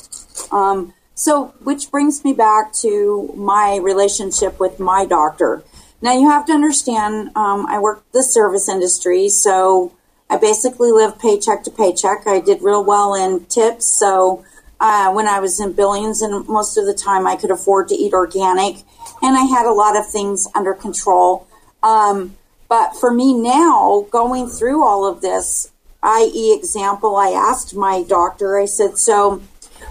Um, 0.51 0.93
so, 1.15 1.47
which 1.63 1.91
brings 1.91 2.23
me 2.23 2.31
back 2.31 2.71
to 2.75 3.33
my 3.35 3.77
relationship 3.77 4.57
with 4.57 4.79
my 4.79 5.05
doctor. 5.05 5.63
Now, 6.01 6.13
you 6.13 6.29
have 6.29 6.45
to 6.45 6.53
understand, 6.53 7.31
um, 7.35 7.65
I 7.65 7.79
work 7.79 8.09
the 8.13 8.23
service 8.23 8.69
industry, 8.69 9.27
so 9.27 9.91
I 10.29 10.37
basically 10.37 10.91
lived 10.91 11.19
paycheck 11.19 11.63
to 11.63 11.71
paycheck. 11.71 12.27
I 12.27 12.39
did 12.39 12.61
real 12.61 12.83
well 12.83 13.15
in 13.15 13.45
tips, 13.45 13.85
so 13.85 14.45
uh, 14.79 15.11
when 15.11 15.27
I 15.27 15.39
was 15.39 15.59
in 15.59 15.73
Billings, 15.73 16.21
and 16.21 16.47
most 16.47 16.77
of 16.77 16.85
the 16.85 16.93
time 16.93 17.27
I 17.27 17.35
could 17.35 17.51
afford 17.51 17.87
to 17.89 17.95
eat 17.95 18.13
organic, 18.13 18.77
and 19.21 19.35
I 19.35 19.43
had 19.43 19.65
a 19.65 19.73
lot 19.73 19.97
of 19.97 20.09
things 20.09 20.47
under 20.55 20.73
control. 20.73 21.47
Um, 21.83 22.37
but 22.69 22.95
for 22.95 23.11
me 23.11 23.33
now, 23.33 24.05
going 24.11 24.47
through 24.47 24.85
all 24.85 25.05
of 25.05 25.21
this, 25.21 25.71
i.e., 26.03 26.53
example, 26.53 27.15
I 27.15 27.29
asked 27.29 27.75
my 27.75 28.03
doctor, 28.03 28.59
I 28.59 28.65
said, 28.65 28.97
so 28.97 29.41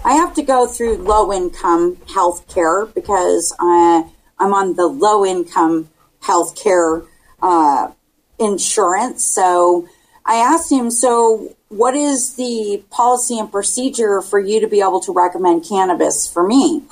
I 0.05 0.13
have 0.13 0.33
to 0.35 0.41
go 0.41 0.65
through 0.65 0.97
low 0.97 1.31
income 1.33 1.97
health 2.13 2.47
care 2.47 2.85
because 2.85 3.53
I'm 3.59 4.53
on 4.53 4.75
the 4.75 4.87
low 4.87 5.25
income 5.25 5.89
health 6.21 6.61
care 6.61 7.03
uh, 7.41 7.91
insurance. 8.39 9.25
So 9.25 9.87
I 10.29 10.35
asked 10.35 10.71
him, 10.71 10.91
so 10.91 11.55
what 11.69 11.95
is 11.95 12.35
the 12.35 12.83
policy 12.91 13.39
and 13.39 13.51
procedure 13.51 14.21
for 14.21 14.39
you 14.39 14.59
to 14.59 14.67
be 14.67 14.79
able 14.79 14.99
to 14.99 15.11
recommend 15.11 15.67
cannabis 15.67 16.31
for 16.31 16.47
me? 16.47 16.83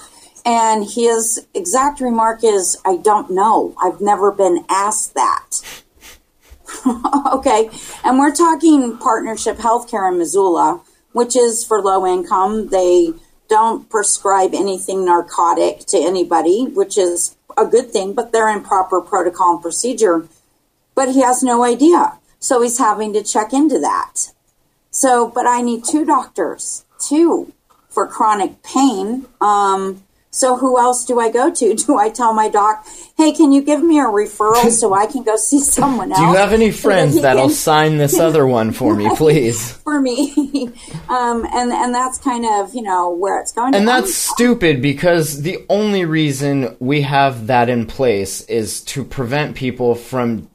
And 0.44 0.84
his 0.84 1.46
exact 1.54 2.02
remark 2.02 2.44
is, 2.44 2.82
I 2.84 2.98
don't 2.98 3.30
know. 3.30 3.76
I've 3.80 4.02
never 4.02 4.32
been 4.32 4.66
asked 4.70 5.14
that. 5.14 5.84
okay. 7.34 7.70
And 8.04 8.18
we're 8.18 8.34
talking 8.34 8.98
partnership 8.98 9.58
healthcare 9.58 10.12
in 10.12 10.18
Missoula, 10.18 10.82
which 11.12 11.36
is 11.36 11.64
for 11.64 11.80
low 11.80 12.08
income. 12.08 12.70
They 12.70 13.14
don't 13.50 13.88
prescribe 13.88 14.56
anything 14.56 15.06
narcotic 15.06 15.86
to 15.90 15.98
anybody, 16.00 16.66
which 16.66 16.98
is 16.98 17.36
a 17.56 17.66
good 17.66 17.92
thing, 17.92 18.14
but 18.14 18.32
they're 18.32 18.50
in 18.50 18.64
proper 18.64 19.00
protocol 19.00 19.54
and 19.54 19.62
procedure. 19.62 20.28
But 20.96 21.10
he 21.10 21.22
has 21.22 21.44
no 21.44 21.64
idea. 21.64 22.18
So 22.48 22.62
he's 22.62 22.78
having 22.78 23.12
to 23.12 23.24
check 23.24 23.52
into 23.52 23.78
that. 23.80 24.32
So, 24.90 25.28
but 25.28 25.46
I 25.46 25.62
need 25.62 25.84
two 25.84 26.06
doctors, 26.06 26.86
two 26.98 27.52
for 27.90 28.08
chronic 28.08 28.64
pain. 28.64 29.26
Um, 29.42 30.02
so 30.30 30.56
who 30.56 30.80
else 30.80 31.04
do 31.04 31.20
I 31.20 31.30
go 31.30 31.54
to? 31.54 31.76
Do 31.88 31.98
I 31.98 32.10
tell 32.10 32.34
my 32.34 32.48
doc, 32.48 32.88
hey, 33.18 33.34
can 33.34 33.52
you 33.52 33.62
give 33.62 33.84
me 33.84 34.00
a 34.00 34.04
referral 34.04 34.70
so 34.70 34.94
I 34.94 35.08
can 35.08 35.24
go 35.24 35.36
see 35.36 35.60
someone 35.60 36.12
else? 36.14 36.22
Do 36.22 36.28
you 36.28 36.36
have 36.36 36.54
any 36.54 36.72
so 36.72 36.76
that 36.78 36.82
friends 36.84 37.16
he 37.16 37.22
that'll 37.22 37.48
can- 37.48 37.54
sign 37.54 37.98
this 37.98 38.18
other 38.28 38.48
one 38.48 38.72
for 38.72 38.96
me, 38.96 39.10
please? 39.18 39.74
for 39.74 40.00
me? 40.00 40.72
um, 41.10 41.46
and 41.54 41.74
and 41.74 41.94
that's 41.94 42.18
kind 42.18 42.46
of 42.46 42.74
you 42.74 42.82
know 42.82 43.10
where 43.10 43.42
it's 43.42 43.52
going. 43.52 43.76
And 43.76 43.86
that's 43.86 44.16
stupid 44.16 44.82
because 44.82 45.42
the 45.42 45.66
only 45.68 46.06
reason 46.06 46.78
we 46.80 47.02
have 47.02 47.48
that 47.48 47.68
in 47.68 47.86
place 47.88 48.40
is 48.42 48.82
to 48.86 49.04
prevent 49.04 49.58
people 49.58 49.96
from 49.96 50.48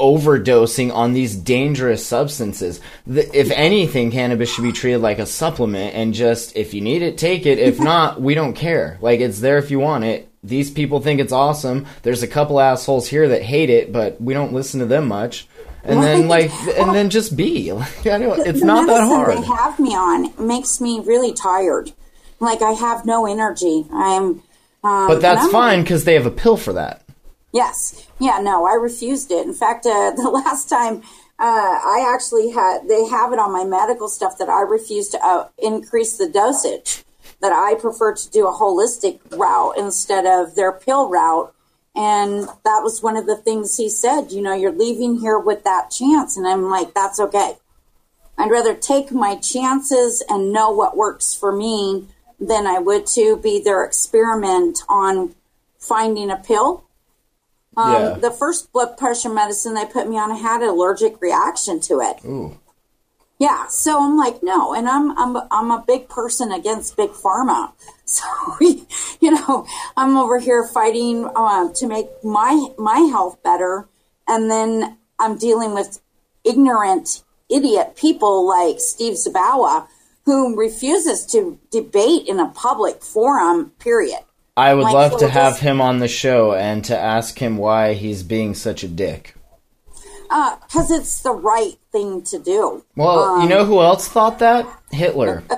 overdosing 0.00 0.92
on 0.92 1.12
these 1.12 1.36
dangerous 1.36 2.04
substances. 2.04 2.80
The, 3.06 3.22
if 3.38 3.50
anything, 3.50 4.10
cannabis 4.10 4.52
should 4.52 4.64
be 4.64 4.72
treated 4.72 5.00
like 5.00 5.18
a 5.18 5.26
supplement 5.26 5.94
and 5.94 6.14
just, 6.14 6.56
if 6.56 6.74
you 6.74 6.80
need 6.80 7.02
it, 7.02 7.18
take 7.18 7.46
it. 7.46 7.58
If 7.58 7.78
not, 7.78 8.20
we 8.20 8.34
don't 8.34 8.54
care. 8.54 8.98
Like, 9.00 9.20
it's 9.20 9.40
there 9.40 9.58
if 9.58 9.70
you 9.70 9.78
want 9.78 10.04
it. 10.04 10.28
These 10.42 10.70
people 10.70 11.00
think 11.00 11.20
it's 11.20 11.32
awesome. 11.32 11.86
There's 12.02 12.22
a 12.22 12.28
couple 12.28 12.58
assholes 12.58 13.06
here 13.06 13.28
that 13.28 13.42
hate 13.42 13.70
it, 13.70 13.92
but 13.92 14.20
we 14.20 14.32
don't 14.32 14.54
listen 14.54 14.80
to 14.80 14.86
them 14.86 15.06
much. 15.06 15.46
And 15.84 16.02
then, 16.02 16.28
like, 16.28 16.50
and 16.76 16.94
then 16.94 17.10
just 17.10 17.36
be. 17.36 17.72
Like, 17.72 18.06
I 18.06 18.18
don't, 18.18 18.46
it's 18.46 18.60
the 18.60 18.66
not 18.66 18.86
that 18.86 19.06
hard. 19.06 19.38
They 19.38 19.46
have 19.46 19.78
me 19.78 19.90
on 19.90 20.46
makes 20.46 20.80
me 20.80 21.00
really 21.00 21.32
tired. 21.32 21.92
Like 22.40 22.62
I 22.62 22.72
have 22.72 23.04
no 23.04 23.26
energy. 23.26 23.86
I'm. 23.92 24.42
Um, 24.82 25.08
But 25.08 25.20
that's 25.20 25.46
fine 25.50 25.82
because 25.82 26.04
they 26.04 26.14
have 26.14 26.26
a 26.26 26.30
pill 26.30 26.56
for 26.56 26.72
that. 26.72 27.02
Yes. 27.52 28.06
Yeah, 28.18 28.38
no, 28.40 28.66
I 28.66 28.74
refused 28.74 29.30
it. 29.30 29.46
In 29.46 29.54
fact, 29.54 29.86
uh, 29.86 30.10
the 30.16 30.30
last 30.30 30.68
time 30.68 31.02
uh, 31.38 31.78
I 31.84 32.12
actually 32.14 32.50
had, 32.50 32.88
they 32.88 33.06
have 33.06 33.32
it 33.32 33.38
on 33.38 33.52
my 33.52 33.64
medical 33.64 34.08
stuff 34.08 34.38
that 34.38 34.48
I 34.48 34.62
refused 34.62 35.12
to 35.12 35.24
uh, 35.24 35.48
increase 35.58 36.16
the 36.16 36.28
dosage, 36.28 37.04
that 37.40 37.52
I 37.52 37.80
prefer 37.80 38.14
to 38.14 38.30
do 38.30 38.46
a 38.46 38.52
holistic 38.52 39.20
route 39.36 39.78
instead 39.78 40.26
of 40.26 40.54
their 40.54 40.72
pill 40.72 41.08
route. 41.08 41.54
And 41.96 42.44
that 42.64 42.82
was 42.82 43.02
one 43.02 43.16
of 43.16 43.26
the 43.26 43.36
things 43.36 43.76
he 43.76 43.88
said, 43.88 44.30
you 44.30 44.42
know, 44.42 44.54
you're 44.54 44.70
leaving 44.70 45.18
here 45.18 45.38
with 45.38 45.64
that 45.64 45.90
chance. 45.90 46.36
And 46.36 46.46
I'm 46.46 46.70
like, 46.70 46.94
that's 46.94 47.18
okay. 47.18 47.54
I'd 48.38 48.50
rather 48.50 48.74
take 48.74 49.10
my 49.10 49.36
chances 49.36 50.22
and 50.28 50.52
know 50.52 50.70
what 50.70 50.96
works 50.96 51.34
for 51.34 51.52
me 51.52 52.06
than 52.38 52.66
I 52.66 52.78
would 52.78 53.06
to 53.08 53.36
be 53.36 53.60
their 53.60 53.84
experiment 53.84 54.78
on 54.88 55.34
finding 55.78 56.30
a 56.30 56.36
pill 56.36 56.84
um, 57.80 57.92
Yeah. 57.92 58.14
The 58.14 58.30
first 58.30 58.72
blood 58.72 58.96
pressure 58.96 59.28
medicine 59.30 59.74
they 59.74 59.86
put 59.86 60.08
me 60.08 60.18
on, 60.18 60.30
I 60.30 60.36
had 60.36 60.62
an 60.62 60.68
allergic 60.68 61.20
reaction 61.20 61.80
to 61.80 62.00
it. 62.00 62.24
Ooh. 62.24 62.58
Yeah, 63.40 63.68
so 63.68 64.02
I'm 64.02 64.18
like, 64.18 64.42
no, 64.42 64.74
and 64.74 64.86
I'm 64.86 65.16
I'm 65.18 65.34
I'm 65.50 65.70
a 65.70 65.82
big 65.86 66.10
person 66.10 66.52
against 66.52 66.96
big 66.96 67.10
pharma. 67.10 67.72
So 68.10 68.26
you 69.20 69.30
know, 69.30 69.64
I'm 69.96 70.16
over 70.16 70.40
here 70.40 70.66
fighting 70.66 71.30
uh, 71.36 71.72
to 71.74 71.86
make 71.86 72.08
my 72.24 72.70
my 72.76 72.98
health 73.12 73.40
better, 73.44 73.86
and 74.26 74.50
then 74.50 74.98
I'm 75.20 75.38
dealing 75.38 75.74
with 75.74 76.00
ignorant 76.42 77.22
idiot 77.48 77.94
people 77.94 78.48
like 78.48 78.80
Steve 78.80 79.14
Zabawa 79.14 79.86
who 80.24 80.56
refuses 80.56 81.24
to 81.26 81.58
debate 81.70 82.26
in 82.26 82.40
a 82.40 82.48
public 82.48 83.02
forum. 83.02 83.70
Period. 83.78 84.20
I 84.56 84.74
would 84.74 84.84
Like, 84.84 84.94
love 84.94 85.18
to 85.20 85.28
have 85.28 85.60
him 85.60 85.80
on 85.80 85.98
the 85.98 86.08
show 86.08 86.52
and 86.54 86.84
to 86.86 86.98
ask 86.98 87.38
him 87.38 87.56
why 87.56 87.94
he's 87.94 88.22
being 88.22 88.54
such 88.54 88.82
a 88.82 88.88
dick. 88.88 89.34
Because 90.28 90.90
it's 90.90 91.20
the 91.22 91.32
right 91.32 91.76
thing 91.90 92.22
to 92.22 92.38
do. 92.38 92.84
Well, 92.94 93.42
you 93.42 93.48
know 93.48 93.64
who 93.64 93.80
else 93.80 94.06
thought 94.08 94.38
that? 94.40 94.66
Hitler. 94.90 95.42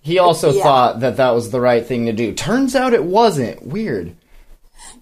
He 0.00 0.18
also 0.18 0.52
Yeah. 0.52 0.62
thought 0.62 1.00
that 1.00 1.18
that 1.18 1.34
was 1.34 1.50
the 1.50 1.60
right 1.60 1.84
thing 1.86 2.06
to 2.06 2.12
do. 2.14 2.32
Turns 2.32 2.74
out 2.74 2.94
it 2.94 3.04
wasn't. 3.04 3.66
Weird. 3.66 4.16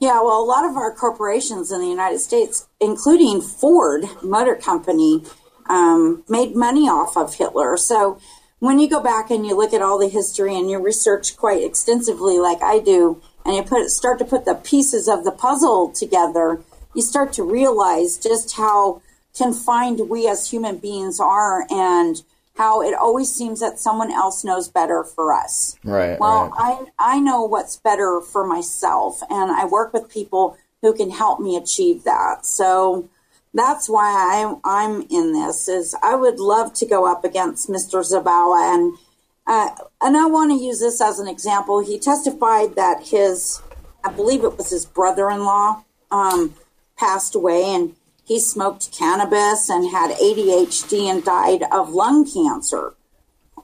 Yeah, 0.01 0.21
well, 0.21 0.41
a 0.43 0.45
lot 0.45 0.69
of 0.69 0.77
our 0.77 0.93
corporations 0.93 1.71
in 1.71 1.81
the 1.81 1.87
United 1.87 2.19
States, 2.19 2.67
including 2.81 3.41
Ford 3.41 4.05
Motor 4.25 4.57
Company, 4.57 5.23
um, 5.69 6.25
made 6.29 6.57
money 6.57 6.89
off 6.89 7.17
of 7.17 7.35
Hitler. 7.37 7.77
So 7.77 8.19
when 8.59 8.81
you 8.81 8.89
go 8.89 9.01
back 9.01 9.31
and 9.31 9.47
you 9.47 9.55
look 9.57 9.73
at 9.73 9.81
all 9.83 9.97
the 9.99 10.09
history 10.09 10.57
and 10.57 10.69
you 10.69 10.81
research 10.81 11.37
quite 11.37 11.63
extensively, 11.63 12.41
like 12.41 12.61
I 12.63 12.81
do, 12.81 13.21
and 13.47 13.55
you 13.55 13.63
put 13.63 13.89
start 13.91 14.19
to 14.19 14.25
put 14.25 14.45
the 14.45 14.55
pieces 14.55 15.09
of 15.09 15.25
the 15.25 15.31
puzzle 15.31 15.91
together, 15.93 16.61
you 16.95 17.03
start 17.03 17.33
to 17.35 17.43
realize 17.43 18.19
just 18.19 18.57
how 18.57 19.01
confined 19.37 20.09
we 20.09 20.29
as 20.29 20.51
human 20.51 20.79
beings 20.79 21.21
are 21.21 21.67
and 21.71 22.23
how 22.57 22.83
it 22.83 22.95
always 22.95 23.33
seems 23.33 23.61
that 23.61 23.79
someone 23.79 24.11
else 24.11 24.43
knows 24.43 24.69
better 24.69 25.05
for 25.05 25.33
us. 25.33 25.77
Right. 25.85 26.19
Well, 26.19 26.49
right. 26.49 26.87
I 26.99 27.17
I 27.17 27.21
know 27.21 27.43
what's 27.43 27.77
better 27.77 28.21
for 28.21 28.47
myself, 28.47 29.23
and 29.31 29.51
I 29.51 29.67
work 29.67 29.93
with 29.93 30.11
people 30.11 30.57
who 30.83 30.95
can 30.95 31.11
help 31.11 31.39
me 31.39 31.57
achieve 31.57 32.05
that. 32.05 32.47
So 32.47 33.09
that's 33.55 33.89
why 33.89 34.05
I, 34.05 34.57
I'm 34.65 35.03
in 35.11 35.33
this. 35.33 35.69
Is 35.69 35.95
I 36.03 36.17
would 36.17 36.41
love 36.41 36.73
to 36.75 36.87
go 36.87 37.11
up 37.11 37.25
against 37.25 37.69
Mr. 37.69 38.01
Zabawa, 38.01 38.75
and 38.75 38.99
uh, 39.47 39.69
and 40.01 40.17
I 40.17 40.27
want 40.27 40.51
to 40.51 40.65
use 40.65 40.81
this 40.81 41.01
as 41.01 41.19
an 41.19 41.29
example. 41.29 41.81
He 41.81 41.99
testified 41.99 42.75
that 42.75 43.09
his, 43.09 43.63
I 44.05 44.11
believe 44.11 44.43
it 44.43 44.57
was 44.57 44.71
his 44.71 44.85
brother-in-law, 44.85 45.85
um, 46.11 46.55
passed 46.99 47.35
away, 47.35 47.65
and 47.65 47.95
he 48.25 48.41
smoked 48.41 48.91
cannabis 48.93 49.71
and 49.71 49.91
had 49.91 50.11
ADHD 50.17 51.05
and 51.09 51.25
died 51.25 51.63
of 51.71 51.91
lung 51.91 52.29
cancer. 52.29 52.95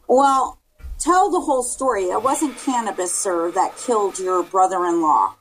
Well, 0.06 0.58
tell 0.98 1.30
the 1.30 1.40
whole 1.40 1.64
story. 1.64 2.04
It 2.04 2.22
wasn't 2.22 2.58
cannabis, 2.58 3.12
sir, 3.12 3.50
that 3.50 3.76
killed 3.76 4.20
your 4.20 4.44
brother 4.44 4.84
in 4.86 5.02
law. 5.02 5.34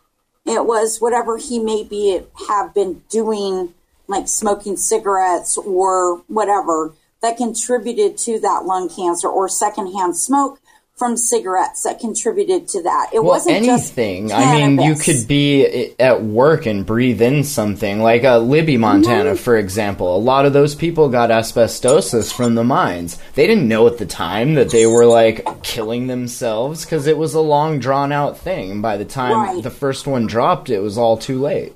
It 0.46 0.66
was 0.66 1.00
whatever 1.00 1.38
he 1.38 1.60
maybe 1.60 2.24
have 2.48 2.74
been 2.74 3.04
doing, 3.10 3.76
like 4.08 4.28
smoking 4.28 4.76
cigarettes 4.76 5.56
or 5.56 6.24
whatever, 6.28 6.94
that 7.22 7.38
contributed 7.38 8.18
to 8.20 8.40
that 8.40 8.64
lung 8.66 8.90
cancer 8.90 9.28
or 9.28 9.48
secondhand 9.48 10.18
smoke 10.18 10.60
from 10.96 11.18
cigarettes 11.18 11.82
that 11.82 12.00
contributed 12.00 12.68
to 12.68 12.84
that. 12.84 13.10
It 13.12 13.24
well, 13.24 13.32
wasn't 13.34 13.56
anything. 13.56 14.32
I 14.32 14.54
mean, 14.68 14.80
you 14.80 14.94
could 14.94 15.28
be 15.28 15.96
at 16.00 16.22
work 16.24 16.68
and 16.68 16.86
breathe 16.86 17.24
in 17.24 17.44
something 17.44 18.04
like 18.04 18.24
uh, 18.24 18.38
Libby, 18.38 18.78
Montana, 18.78 19.32
Mm-hmm. 19.32 19.44
for 19.44 19.58
example. 19.58 20.16
A 20.16 20.20
lot 20.20 20.46
of 20.46 20.54
those 20.54 20.76
people 20.76 21.10
got 21.10 21.32
asbestosis 21.32 22.32
from 22.32 22.54
the 22.54 22.64
mines. 22.64 23.18
They 23.34 23.48
didn't 23.48 23.68
know 23.68 23.88
at 23.88 23.98
the 23.98 24.06
time 24.06 24.54
that 24.54 24.70
they 24.70 24.86
were 24.86 25.08
like 25.08 25.64
killing 25.64 26.06
themselves 26.06 26.86
because 26.86 27.08
it 27.08 27.18
was 27.18 27.34
a 27.34 27.42
long, 27.42 27.80
drawn 27.80 28.12
out 28.12 28.38
thing. 28.38 28.70
And 28.70 28.82
by 28.84 28.98
the 28.98 29.06
time 29.06 29.32
Right. 29.56 29.64
the 29.64 29.72
first 29.72 30.06
one 30.06 30.28
dropped, 30.28 30.70
it 30.70 30.82
was 30.82 31.00
all 31.00 31.18
too 31.18 31.40
late. 31.42 31.74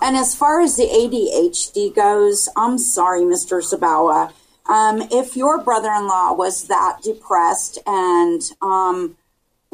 And 0.00 0.16
as 0.16 0.36
far 0.36 0.60
as 0.60 0.76
the 0.76 0.84
ADHD 0.84 1.92
goes, 1.94 2.48
I'm 2.56 2.78
sorry, 2.78 3.22
Mr. 3.22 3.58
Zabawa. 3.60 4.32
Um, 4.66 5.02
if 5.10 5.36
your 5.36 5.62
brother 5.62 5.90
in 5.90 6.08
law 6.08 6.32
was 6.32 6.68
that 6.68 7.00
depressed, 7.02 7.78
and 7.86 8.40
um, 8.62 9.16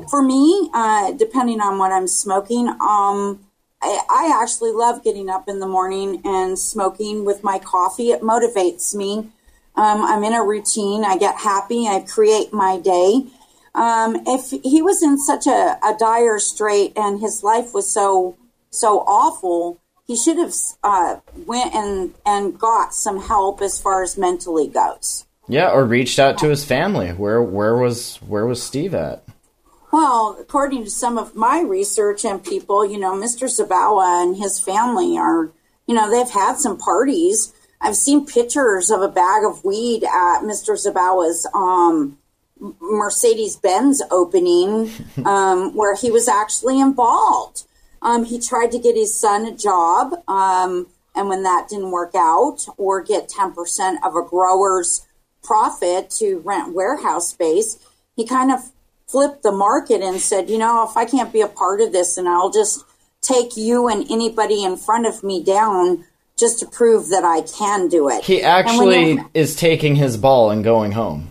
for 0.09 0.23
me, 0.23 0.71
uh, 0.75 1.13
depending 1.13 1.61
on 1.61 1.79
what 1.79 1.93
I'm 1.93 2.09
smoking, 2.09 2.69
um, 2.69 3.47
I, 3.83 4.01
I 4.11 4.41
actually 4.43 4.73
love 4.73 5.05
getting 5.05 5.29
up 5.29 5.49
in 5.49 5.61
the 5.61 5.67
morning 5.67 6.21
and 6.25 6.59
smoking 6.59 7.25
with 7.25 7.45
my 7.45 7.59
coffee. 7.59 8.11
It 8.11 8.21
motivates 8.21 8.95
me. 8.95 9.31
Um, 9.77 10.03
I'm 10.03 10.25
in 10.25 10.35
a 10.35 10.45
routine. 10.45 11.05
I 11.05 11.17
get 11.17 11.37
happy. 11.37 11.87
I 11.87 12.01
create 12.01 12.53
my 12.53 12.79
day. 12.79 13.27
Um, 13.75 14.17
if 14.27 14.51
he 14.51 14.83
was 14.83 15.03
in 15.03 15.19
such 15.19 15.47
a, 15.47 15.79
a 15.85 15.97
dire 15.99 16.39
strait 16.39 16.93
and 16.97 17.21
his 17.21 17.43
life 17.43 17.73
was 17.73 17.93
so 17.93 18.37
so 18.71 19.01
awful, 19.01 19.81
he 20.11 20.17
should 20.17 20.39
have 20.39 20.53
uh, 20.83 21.21
went 21.47 21.73
and 21.73 22.13
and 22.27 22.59
got 22.59 22.93
some 22.93 23.21
help 23.21 23.63
as 23.63 23.81
far 23.81 24.03
as 24.03 24.19
mentally 24.19 24.67
goes. 24.67 25.25
Yeah, 25.47 25.71
or 25.71 25.85
reached 25.85 26.19
out 26.19 26.37
to 26.39 26.49
his 26.49 26.65
family. 26.65 27.11
Where 27.11 27.41
where 27.41 27.77
was 27.77 28.17
where 28.17 28.45
was 28.45 28.61
Steve 28.61 28.93
at? 28.93 29.23
Well, 29.93 30.37
according 30.41 30.83
to 30.83 30.91
some 30.91 31.17
of 31.17 31.37
my 31.37 31.61
research 31.61 32.25
and 32.25 32.43
people, 32.43 32.85
you 32.85 32.99
know, 32.99 33.13
Mr. 33.15 33.47
Zabawa 33.47 34.25
and 34.25 34.37
his 34.37 34.59
family 34.59 35.17
are, 35.17 35.53
you 35.87 35.95
know, 35.95 36.11
they've 36.11 36.35
had 36.35 36.57
some 36.57 36.77
parties. 36.77 37.53
I've 37.81 37.95
seen 37.95 38.27
pictures 38.27 38.91
of 38.91 39.03
a 39.03 39.09
bag 39.09 39.45
of 39.45 39.65
weed 39.65 40.03
at 40.03 40.41
Mr. 40.41 40.75
Zabawa's 40.75 41.49
um, 41.55 42.19
Mercedes 42.81 43.55
Benz 43.55 44.03
opening, 44.11 44.91
um, 45.25 45.77
where 45.77 45.95
he 45.95 46.11
was 46.11 46.27
actually 46.27 46.81
involved. 46.81 47.63
Um, 48.03 48.25
he 48.25 48.39
tried 48.39 48.71
to 48.73 48.79
get 48.79 48.97
his 48.97 49.15
son 49.15 49.47
a 49.47 49.57
job, 49.57 50.15
um, 50.27 50.87
and 51.15 51.29
when 51.29 51.43
that 51.43 51.69
didn't 51.69 51.91
work 51.91 52.15
out, 52.15 52.67
or 52.77 53.03
get 53.03 53.29
10% 53.29 53.97
of 54.05 54.15
a 54.15 54.23
grower's 54.23 55.07
profit 55.43 56.11
to 56.11 56.39
rent 56.39 56.75
warehouse 56.75 57.31
space, 57.31 57.79
he 58.17 58.27
kind 58.27 58.51
of 58.51 58.71
flipped 59.07 59.43
the 59.43 59.53
market 59.53 60.03
and 60.03 60.21
said, 60.21 60.49
you 60.49 60.57
know, 60.57 60.87
if 60.89 60.97
I 60.97 61.05
can't 61.05 61.33
be 61.33 61.41
a 61.41 61.49
part 61.49 61.81
of 61.81 61.93
this, 61.93 62.17
and 62.17 62.29
I'll 62.29 62.51
just 62.51 62.85
take 63.21 63.57
you 63.57 63.89
and 63.89 64.11
anybody 64.11 64.65
in 64.65 64.77
front 64.77 65.07
of 65.07 65.23
me 65.23 65.43
down 65.43 66.05
just 66.39 66.59
to 66.61 66.67
prove 66.67 67.11
that 67.11 67.25
I 67.25 67.43
can 67.43 67.89
do 67.89 68.09
it. 68.09 68.25
He 68.25 68.43
actually 68.43 69.19
is 69.35 69.55
taking 69.55 69.97
his 69.97 70.17
ball 70.17 70.51
and 70.51 70.65
going 70.65 70.93
home. 70.93 71.31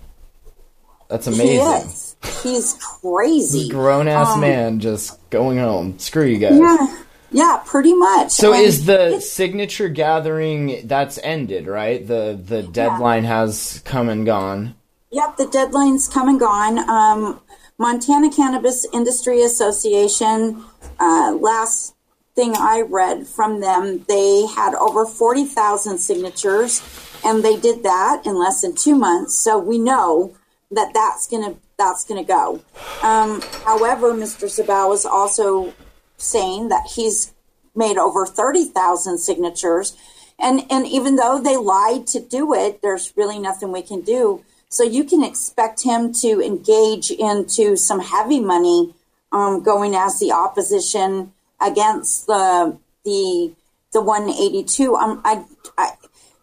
That's 1.10 1.26
amazing. 1.26 2.09
He's 2.44 2.74
crazy. 3.02 3.70
Grown 3.70 4.08
ass 4.08 4.34
Um, 4.36 4.42
man 4.42 4.80
just 4.80 5.18
going 5.30 5.58
home. 5.58 6.00
Screw 6.00 6.26
you 6.26 6.38
guys. 6.38 6.60
Yeah, 6.60 6.98
yeah, 7.32 7.62
pretty 7.66 7.94
much. 7.94 8.32
So 8.32 8.54
And 8.54 8.64
is 8.64 8.86
the 8.86 9.20
signature 9.20 9.90
gathering 9.90 10.82
that's 10.88 11.20
ended, 11.24 11.68
right? 11.68 12.06
The 12.06 12.40
the 12.44 12.64
deadline 12.64 13.24
has 13.26 13.82
come 13.86 14.10
and 14.10 14.26
gone. 14.26 14.76
Yep, 15.12 15.38
the 15.38 15.48
deadline's 15.48 16.08
come 16.08 16.28
and 16.30 16.40
gone. 16.40 16.78
Um, 16.90 17.42
Montana 17.78 18.30
Cannabis 18.30 18.86
Industry 18.94 19.42
Association, 19.42 20.64
uh, 21.00 21.36
last 21.40 21.96
thing 22.36 22.54
I 22.56 22.82
read 22.88 23.26
from 23.26 23.60
them, 23.60 24.06
they 24.08 24.46
had 24.46 24.76
over 24.76 25.06
40,000 25.06 25.98
signatures, 25.98 26.82
and 27.26 27.44
they 27.44 27.58
did 27.58 27.84
that 27.84 28.22
in 28.26 28.38
less 28.38 28.62
than 28.62 28.76
two 28.76 28.96
months. 28.96 29.36
So 29.36 29.58
we 29.58 29.80
know 29.80 30.36
that 30.72 30.94
that's 30.94 31.28
gonna 31.28 31.56
that's 31.78 32.04
gonna 32.06 32.24
go. 32.24 32.62
Um, 33.02 33.42
however, 33.66 34.14
Mr. 34.14 34.46
Zabawa 34.46 34.94
is 34.94 35.06
also 35.06 35.74
saying 36.18 36.70
that 36.70 36.92
he's 36.96 37.34
made 37.76 37.98
over 37.98 38.26
30,000 38.26 39.18
signatures. 39.18 39.96
And, 40.38 40.66
and 40.70 40.86
even 40.88 41.16
though 41.16 41.40
they 41.42 41.58
lied 41.58 42.08
to 42.08 42.20
do 42.20 42.54
it, 42.54 42.82
there's 42.82 43.14
really 43.16 43.40
nothing 43.40 43.72
we 43.72 43.82
can 43.82 44.02
do. 44.02 44.44
So 44.70 44.84
you 44.84 45.04
can 45.04 45.24
expect 45.24 45.84
him 45.84 46.14
to 46.22 46.42
engage 46.42 47.10
into 47.10 47.76
some 47.76 48.00
heavy 48.00 48.40
money 48.40 48.94
um, 49.32 49.64
going 49.64 49.96
as 49.96 50.20
the 50.20 50.32
opposition 50.32 51.34
against 51.60 52.28
the 52.28 52.78
the 53.04 53.52
the 53.92 54.02
182. 54.02 54.96
Um, 54.96 55.22
I, 55.26 55.44
I 55.78 55.92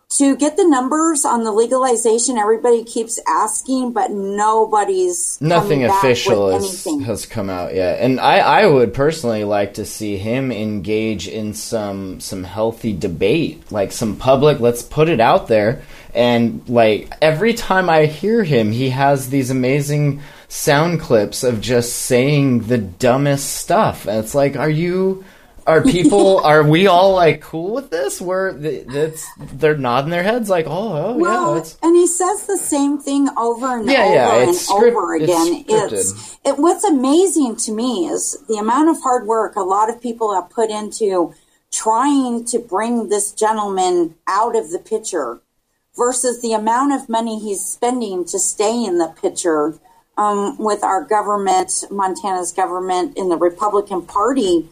to 0.08 0.36
get 0.36 0.56
the 0.56 0.66
numbers 0.66 1.24
on 1.24 1.42
the 1.42 1.50
legalization, 1.50 2.38
everybody 2.38 2.84
keeps 2.84 3.18
asking, 3.26 3.92
but 3.92 4.12
nobody's 4.12 5.36
Nothing 5.40 5.80
coming 5.80 5.88
back 5.88 6.02
with 6.02 6.12
official 6.12 6.50
has, 6.50 6.64
anything. 6.64 7.00
has 7.00 7.26
come 7.26 7.50
out 7.50 7.74
yet. 7.74 8.00
And 8.00 8.20
I, 8.20 8.38
I 8.38 8.66
would 8.66 8.94
personally 8.94 9.42
like 9.42 9.74
to 9.74 9.84
see 9.84 10.16
him 10.16 10.52
engage 10.52 11.26
in 11.26 11.54
some 11.54 12.20
some 12.20 12.44
healthy 12.44 12.96
debate, 12.96 13.70
like 13.72 13.90
some 13.90 14.16
public, 14.16 14.60
let's 14.60 14.82
put 14.82 15.08
it 15.08 15.20
out 15.20 15.48
there. 15.48 15.82
And 16.14 16.66
like 16.68 17.12
every 17.20 17.52
time 17.54 17.90
I 17.90 18.06
hear 18.06 18.44
him, 18.44 18.70
he 18.70 18.90
has 18.90 19.28
these 19.28 19.50
amazing 19.50 20.22
sound 20.48 21.00
clips 21.00 21.42
of 21.42 21.60
just 21.60 21.94
saying 21.96 22.60
the 22.60 22.78
dumbest 22.78 23.54
stuff. 23.56 24.06
And 24.06 24.18
it's 24.18 24.34
like, 24.36 24.56
are 24.56 24.70
you 24.70 25.24
are 25.66 25.82
people 25.96 26.38
are 26.40 26.62
we 26.62 26.86
all 26.86 27.12
like 27.14 27.40
cool 27.40 27.74
with 27.74 27.90
this 27.90 28.20
where 28.20 28.52
that's 28.52 29.26
they're 29.54 29.76
nodding 29.76 30.10
their 30.10 30.22
heads 30.22 30.48
like 30.48 30.66
oh, 30.66 30.92
oh 30.96 31.16
Well, 31.16 31.54
yeah 31.54 31.60
it's 31.60 31.76
and 31.82 31.96
he 31.96 32.06
says 32.06 32.46
the 32.46 32.56
same 32.58 32.98
thing 32.98 33.28
over 33.36 33.78
and 33.78 33.88
Yeah, 33.88 34.04
over 34.04 34.14
yeah, 34.14 34.36
and 34.40 34.50
it's 34.50 34.66
script- 34.68 34.96
over 34.96 35.14
it's 35.16 35.24
again. 35.24 35.64
scripted. 35.64 36.38
it, 36.44 36.58
what's 36.58 36.84
amazing 36.84 37.56
to 37.56 37.72
me 37.72 38.06
is 38.06 38.38
the 38.48 38.56
amount 38.58 38.88
of 38.90 39.00
hard 39.02 39.26
work 39.26 39.56
a 39.56 39.60
lot 39.62 39.90
of 39.90 40.00
people 40.00 40.34
have 40.34 40.50
put 40.50 40.70
into 40.70 41.34
trying 41.72 42.44
to 42.46 42.58
bring 42.58 43.08
this 43.08 43.32
gentleman 43.32 44.14
out 44.26 44.56
of 44.56 44.70
the 44.70 44.78
picture 44.78 45.40
versus 45.96 46.40
the 46.42 46.52
amount 46.52 46.92
of 46.92 47.08
money 47.08 47.38
he's 47.38 47.64
spending 47.64 48.24
to 48.24 48.38
stay 48.38 48.84
in 48.84 48.98
the 48.98 49.08
picture 49.20 49.78
um, 50.18 50.56
with 50.58 50.82
our 50.82 51.02
government, 51.04 51.70
Montana's 51.90 52.52
government, 52.52 53.16
in 53.18 53.28
the 53.28 53.36
Republican 53.36 54.02
Party. 54.02 54.68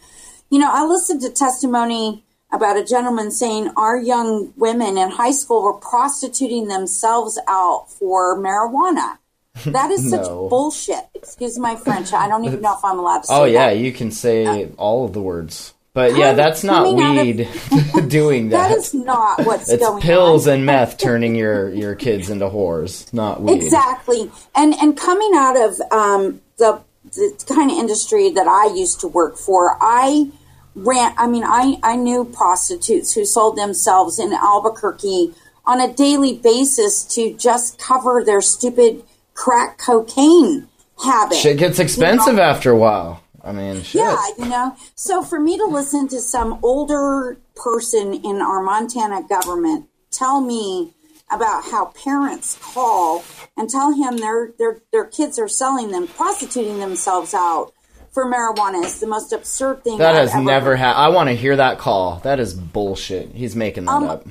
You 0.51 0.59
know, 0.59 0.71
I 0.73 0.85
listened 0.85 1.21
to 1.23 1.31
testimony 1.31 2.25
about 2.53 2.77
a 2.77 2.85
gentleman 2.85 3.31
saying 3.33 3.71
our 3.77 3.97
young 3.97 4.53
women 4.57 4.97
in 4.97 5.11
high 5.11 5.33
school 5.33 5.63
were 5.63 5.73
prostituting 5.75 6.69
themselves 6.69 7.39
out 7.49 7.87
for 7.91 8.39
marijuana. 8.39 9.19
That 9.67 9.91
is 9.91 10.09
such 10.11 10.27
No. 10.27 10.49
bullshit. 10.49 11.05
Excuse 11.15 11.59
my 11.59 11.75
French. 11.77 12.13
I 12.13 12.29
don't 12.29 12.45
even 12.45 12.61
know 12.61 12.75
if 12.77 12.85
I'm 12.85 12.99
allowed 12.99 13.21
to 13.23 13.27
say 13.27 13.35
oh 13.35 13.45
yeah 13.45 13.71
that. 13.71 13.79
you 13.79 13.93
can 13.93 14.11
say 14.13 14.69
all 14.77 15.05
of 15.05 15.13
the 15.13 15.23
words 15.23 15.73
But 15.95 16.17
yeah, 16.17 16.33
that's 16.35 16.63
not 16.63 16.87
out 16.87 17.19
of- 17.19 17.27
weed 17.27 17.49
doing 18.09 18.51
that. 18.51 18.69
that 18.69 18.77
is 18.79 18.95
not 18.95 19.45
what's 19.47 19.67
going 19.69 19.71
on. 19.71 19.75
it's 19.75 19.83
going 19.89 20.03
pills 20.03 20.47
on. 20.47 20.55
and 20.55 20.67
meth 20.67 20.99
turning 20.99 21.35
your 21.35 21.71
your 21.73 21.95
kids 21.97 22.31
into 22.31 22.49
whores, 22.49 23.13
not 23.13 23.43
weed. 23.43 23.63
Exactly, 23.63 24.31
and 24.55 24.75
and 24.75 24.97
coming 24.97 25.33
out 25.35 25.57
of 25.57 25.81
um, 25.93 26.41
the 26.59 26.81
the 27.15 27.55
kind 27.55 27.71
of 27.71 27.79
industry 27.79 28.31
that 28.31 28.47
I 28.47 28.75
used 28.75 29.01
to 29.01 29.09
work 29.09 29.37
for, 29.37 29.77
I 29.81 30.31
ran. 30.75 31.15
I 31.17 31.27
mean, 31.27 31.45
I 31.45 31.79
I 31.83 31.97
knew 31.97 32.25
prostitutes 32.25 33.15
who 33.15 33.25
sold 33.25 33.57
themselves 33.57 34.19
in 34.19 34.33
Albuquerque 34.33 35.35
on 35.67 35.81
a 35.81 35.93
daily 35.93 36.37
basis 36.37 37.05
to 37.15 37.35
just 37.35 37.79
cover 37.79 38.23
their 38.25 38.41
stupid 38.41 39.03
crack 39.35 39.79
cocaine 39.79 40.69
habit. 41.03 41.37
Shit 41.39 41.59
gets 41.59 41.79
expensive 41.79 42.39
after 42.39 42.71
a 42.71 42.77
while. 42.77 43.23
I 43.43 43.53
mean, 43.53 43.83
shit. 43.83 44.01
Yeah, 44.01 44.17
you 44.39 44.47
know. 44.47 44.77
So 44.95 45.23
for 45.23 45.39
me 45.39 45.59
to 45.59 45.65
listen 45.67 46.09
to 46.09 46.21
some 46.21 46.59
older 46.63 47.39
person 47.55 48.15
in 48.15 48.41
our 48.41 48.63
Montana 48.63 49.23
government 49.29 49.87
tell 50.11 50.41
me 50.41 50.95
about 51.35 51.65
how 51.65 51.87
parents 51.87 52.59
call 52.61 53.25
and 53.57 53.69
tell 53.69 53.93
him 53.93 54.17
their 54.19 54.53
their 54.59 54.81
their 54.93 55.05
kids 55.05 55.39
are 55.39 55.49
selling 55.49 55.91
them, 55.91 56.07
prostituting 56.09 56.79
themselves 56.79 57.35
out 57.35 57.73
for 58.13 58.25
marijuana 58.27 58.85
is 58.85 59.01
the 59.01 59.07
most 59.09 59.33
absurd 59.33 59.83
thing 59.83 59.99
That 59.99 60.15
I've 60.15 60.23
has 60.23 60.35
ever 60.35 60.43
never 60.45 60.77
happened. 60.77 61.05
I 61.05 61.09
want 61.09 61.29
to 61.31 61.35
hear 61.35 61.57
that 61.57 61.79
call. 61.79 62.21
That 62.23 62.39
is 62.39 62.55
bullshit. 62.55 63.31
He's 63.33 63.57
making 63.57 63.87
that 63.87 63.91
Um, 63.93 64.05
up. 64.05 64.27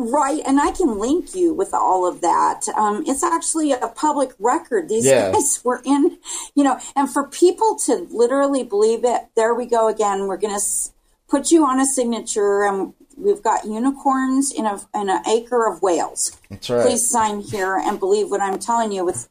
Right, 0.00 0.42
and 0.46 0.60
I 0.60 0.70
can 0.70 0.98
link 0.98 1.34
you 1.34 1.52
with 1.52 1.74
all 1.74 2.06
of 2.06 2.20
that. 2.20 2.68
Um, 2.76 3.02
it's 3.06 3.24
actually 3.24 3.72
a 3.72 3.88
public 3.88 4.30
record. 4.38 4.88
These 4.88 5.06
Yeah. 5.06 5.32
guys 5.32 5.60
were 5.64 5.80
in, 5.84 6.18
you 6.54 6.62
know, 6.64 6.78
and 6.94 7.10
for 7.12 7.24
people 7.28 7.76
to 7.86 8.06
literally 8.10 8.62
believe 8.62 9.04
it, 9.04 9.22
there 9.36 9.54
we 9.54 9.66
go 9.66 9.88
again. 9.88 10.26
We're 10.28 10.36
going 10.36 10.52
to 10.54 10.56
s- 10.56 10.92
put 11.28 11.50
you 11.50 11.64
on 11.66 11.80
a 11.80 11.86
signature, 11.86 12.62
and 12.62 12.92
we've 13.18 13.42
got 13.42 13.64
unicorns 13.64 14.52
in 14.52 14.66
a 14.66 14.80
in 14.94 15.08
an 15.10 15.22
acre 15.28 15.66
of 15.66 15.82
whales. 15.82 16.38
That's 16.50 16.70
right. 16.70 16.82
Please 16.82 17.08
sign 17.08 17.40
here 17.40 17.76
and 17.76 17.98
believe 17.98 18.30
what 18.30 18.40
I'm 18.40 18.58
telling 18.58 18.92
you. 18.92 19.04
With, 19.04 19.28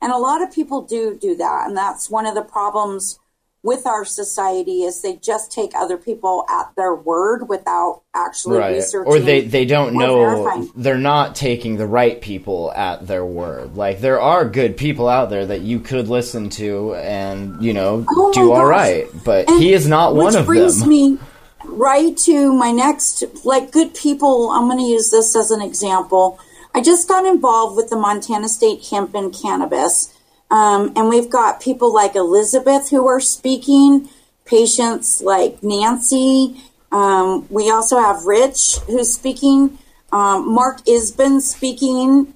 and 0.00 0.12
a 0.12 0.18
lot 0.18 0.42
of 0.42 0.52
people 0.52 0.82
do 0.82 1.16
do 1.20 1.36
that, 1.36 1.66
and 1.68 1.76
that's 1.76 2.10
one 2.10 2.26
of 2.26 2.34
the 2.34 2.42
problems 2.42 3.18
with 3.64 3.86
our 3.86 4.04
society 4.04 4.82
is 4.82 5.02
they 5.02 5.14
just 5.14 5.52
take 5.52 5.70
other 5.76 5.96
people 5.96 6.44
at 6.50 6.72
their 6.76 6.92
word 6.96 7.48
without 7.48 8.02
actually 8.12 8.58
Right. 8.58 8.74
researching 8.74 9.12
Or 9.12 9.20
they, 9.20 9.42
they 9.42 9.64
don't 9.64 9.94
know, 9.94 10.16
verifying. 10.16 10.72
they're 10.74 10.98
not 10.98 11.36
taking 11.36 11.76
the 11.76 11.86
right 11.86 12.20
people 12.20 12.72
at 12.74 13.06
their 13.06 13.24
word. 13.24 13.76
Like, 13.76 14.00
there 14.00 14.20
are 14.20 14.44
good 14.46 14.76
people 14.76 15.06
out 15.08 15.30
there 15.30 15.46
that 15.46 15.60
you 15.60 15.78
could 15.78 16.08
listen 16.08 16.50
to 16.50 16.96
and, 16.96 17.62
you 17.62 17.72
know, 17.72 18.04
Oh 18.10 18.32
do 18.32 18.48
gosh. 18.48 18.58
alright. 18.58 19.06
But 19.24 19.48
And 19.48 19.62
he 19.62 19.72
is 19.72 19.86
not 19.86 20.16
one 20.16 20.26
which 20.26 20.34
of 20.34 20.46
brings 20.46 20.80
them. 20.80 20.88
me 20.88 21.18
right 21.66 22.16
to 22.16 22.52
my 22.52 22.70
next 22.70 23.24
like 23.44 23.70
good 23.70 23.94
people 23.94 24.50
i'm 24.50 24.68
going 24.68 24.78
to 24.78 24.84
use 24.84 25.10
this 25.10 25.36
as 25.36 25.50
an 25.50 25.62
example 25.62 26.38
i 26.74 26.80
just 26.80 27.08
got 27.08 27.24
involved 27.26 27.76
with 27.76 27.88
the 27.90 27.96
montana 27.96 28.48
state 28.48 28.86
hemp 28.90 29.14
and 29.14 29.34
cannabis 29.34 30.16
um, 30.50 30.92
and 30.96 31.08
we've 31.08 31.30
got 31.30 31.60
people 31.60 31.92
like 31.92 32.14
elizabeth 32.14 32.90
who 32.90 33.06
are 33.06 33.20
speaking 33.20 34.08
patients 34.44 35.20
like 35.22 35.62
nancy 35.62 36.60
um, 36.90 37.46
we 37.48 37.70
also 37.70 37.98
have 37.98 38.24
rich 38.24 38.76
who's 38.86 39.12
speaking 39.12 39.78
um, 40.12 40.52
mark 40.54 40.78
isbin 40.86 41.40
speaking 41.40 42.34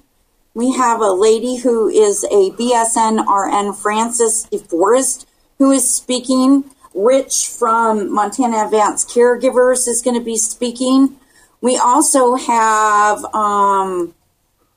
we 0.57 0.71
have 0.71 1.01
a 1.01 1.11
lady 1.11 1.57
who 1.57 1.87
is 1.87 2.23
a 2.23 2.49
BSN 2.57 3.23
RN, 3.27 3.73
Frances 3.73 4.47
DeForest, 4.51 5.27
who 5.59 5.69
is 5.69 5.87
speaking. 5.87 6.63
Rich 6.97 7.49
from 7.49 8.11
Montana 8.11 8.65
Advanced 8.65 9.07
Caregivers 9.09 9.87
is 9.87 10.01
going 10.01 10.17
to 10.17 10.23
be 10.23 10.35
speaking. 10.35 11.15
We 11.61 11.77
also 11.77 12.35
have 12.35 13.23
um, 13.35 14.15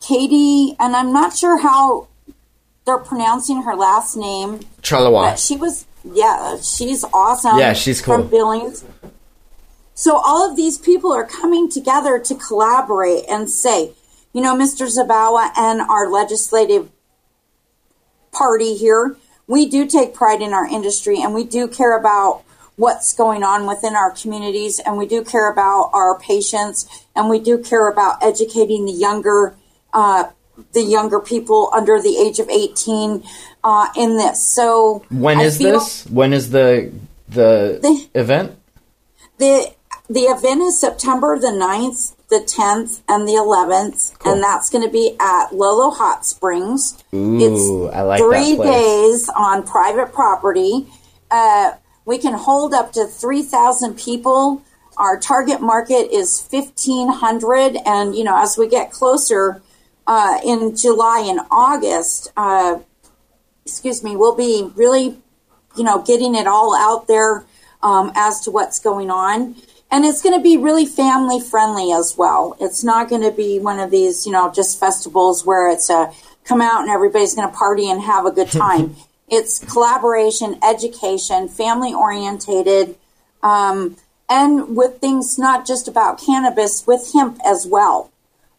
Katie, 0.01 0.77
and 0.79 0.95
I'm 0.95 1.15
not 1.15 1.35
sure 1.35 1.63
how 1.63 2.09
they're 2.85 2.99
pronouncing 2.99 3.63
her 3.63 3.75
last 3.75 4.17
name, 4.17 4.61
Chalawa. 4.83 5.39
she 5.47 5.57
was, 5.57 5.87
yeah, 6.05 6.59
she's 6.61 7.05
awesome. 7.05 7.59
Yeah, 7.59 7.73
she's 7.73 8.03
cool. 8.03 8.19
From 8.19 8.29
Billings. 8.29 8.85
So 9.95 10.17
all 10.17 10.49
of 10.49 10.57
these 10.57 10.77
people 10.77 11.13
are 11.13 11.27
coming 11.27 11.71
together 11.71 12.19
to 12.19 12.35
collaborate 12.35 13.25
and 13.31 13.49
say, 13.49 13.93
you 14.35 14.43
know, 14.43 14.55
Mr. 14.55 14.87
Zabawa 14.87 15.53
and 15.57 15.81
our 15.81 16.11
legislative 16.11 16.91
party 18.33 18.77
here, 18.77 19.17
we 19.51 19.69
do 19.69 19.85
take 19.85 20.15
pride 20.15 20.41
in 20.41 20.53
our 20.53 20.65
industry 20.65 21.21
and 21.21 21.35
we 21.35 21.43
do 21.43 21.67
care 21.67 21.99
about 21.99 22.45
what's 22.77 23.13
going 23.13 23.43
on 23.43 23.67
within 23.67 23.97
our 23.97 24.13
communities 24.13 24.79
and 24.79 24.97
we 24.97 25.07
do 25.07 25.25
care 25.25 25.51
about 25.51 25.91
our 25.93 26.17
patients 26.21 27.05
and 27.17 27.29
we 27.29 27.41
do 27.41 27.59
care 27.59 27.89
about 27.91 28.23
educating 28.23 28.87
the 28.87 28.93
younger 28.93 29.55
uh, 29.93 30.31
the 30.73 30.83
younger 30.83 31.19
people 31.19 31.69
under 31.75 32.01
the 32.01 32.17
age 32.17 32.39
of 32.39 32.49
18 32.49 33.25
uh, 33.65 33.89
in 33.97 34.17
this. 34.19 34.41
So 34.41 35.05
When 35.11 35.41
is 35.41 35.59
this? 35.59 36.07
When 36.07 36.33
is 36.33 36.51
the 36.51 36.93
the 37.29 37.81
The- 37.83 38.09
event? 38.15 38.57
The 39.39 39.73
the 40.09 40.27
event 40.37 40.61
is 40.63 40.79
September 40.79 41.39
the 41.39 41.49
9th, 41.49 42.15
the 42.31 42.39
10th, 42.39 43.03
and 43.09 43.27
the 43.29 43.33
11th, 43.33 44.15
and 44.25 44.43
that's 44.43 44.71
going 44.71 44.85
to 44.85 44.91
be 44.91 45.17
at 45.21 45.53
Lolo 45.53 45.91
Hot 45.91 46.25
Springs. 46.25 47.03
Ooh, 47.69 47.89
I 47.89 48.03
like 48.03 48.21
that 48.21 48.25
three 48.25 48.57
days 48.57 49.29
on 49.29 49.65
private 49.67 50.13
property. 50.13 50.87
Uh, 51.31 51.73
we 52.05 52.19
can 52.19 52.35
hold 52.35 52.73
up 52.73 52.93
to 52.93 53.07
3,000 53.07 53.99
people. 53.99 54.63
Our 54.97 55.19
target 55.19 55.61
market 55.61 56.13
is 56.13 56.47
1,500, 56.51 57.77
and 57.85 58.15
you 58.15 58.23
know, 58.25 58.41
as 58.41 58.57
we 58.57 58.69
get 58.69 58.93
closer 58.93 59.61
uh, 60.07 60.39
in 60.45 60.77
July 60.77 61.25
and 61.29 61.41
August, 61.51 62.33
uh, 62.37 62.79
excuse 63.65 64.03
me, 64.05 64.17
we'll 64.17 64.37
be 64.37 64.71
really, 64.75 65.19
you 65.77 65.85
know, 65.85 66.03
getting 66.03 66.35
it 66.35 66.47
all 66.47 66.77
out 66.77 67.07
there 67.09 67.45
um, 67.83 68.13
as 68.15 68.41
to 68.41 68.51
what's 68.51 68.79
going 68.79 69.11
on. 69.11 69.57
And 69.93 70.05
it's 70.05 70.23
going 70.23 70.37
to 70.39 70.43
be 70.43 70.57
really 70.57 70.87
family 70.87 71.41
friendly 71.41 71.93
as 71.93 72.15
well. 72.17 72.57
It's 72.61 72.85
not 72.85 73.09
going 73.09 73.23
to 73.23 73.33
be 73.33 73.59
one 73.59 73.81
of 73.81 73.91
these, 73.91 74.25
you 74.25 74.33
know, 74.33 74.53
just 74.53 74.79
festivals 74.79 75.45
where 75.45 75.69
it's 75.69 75.91
a 75.91 76.13
come 76.45 76.61
out 76.61 76.83
and 76.83 76.91
everybody's 76.91 77.35
going 77.35 77.49
to 77.49 77.57
party 77.57 77.91
and 77.91 78.01
have 78.03 78.25
a 78.25 78.31
good 78.31 78.51
time. 78.51 78.97
it's 79.29 79.65
collaboration, 79.73 80.59
education, 80.63 81.49
family 81.49 81.95
orientated, 81.95 82.97
um, 83.43 83.97
and 84.29 84.77
with 84.77 84.99
things 84.99 85.39
not 85.39 85.67
just 85.67 85.89
about 85.89 86.21
cannabis, 86.21 86.87
with 86.87 87.13
hemp 87.13 87.39
as 87.45 87.67
well. 87.67 88.11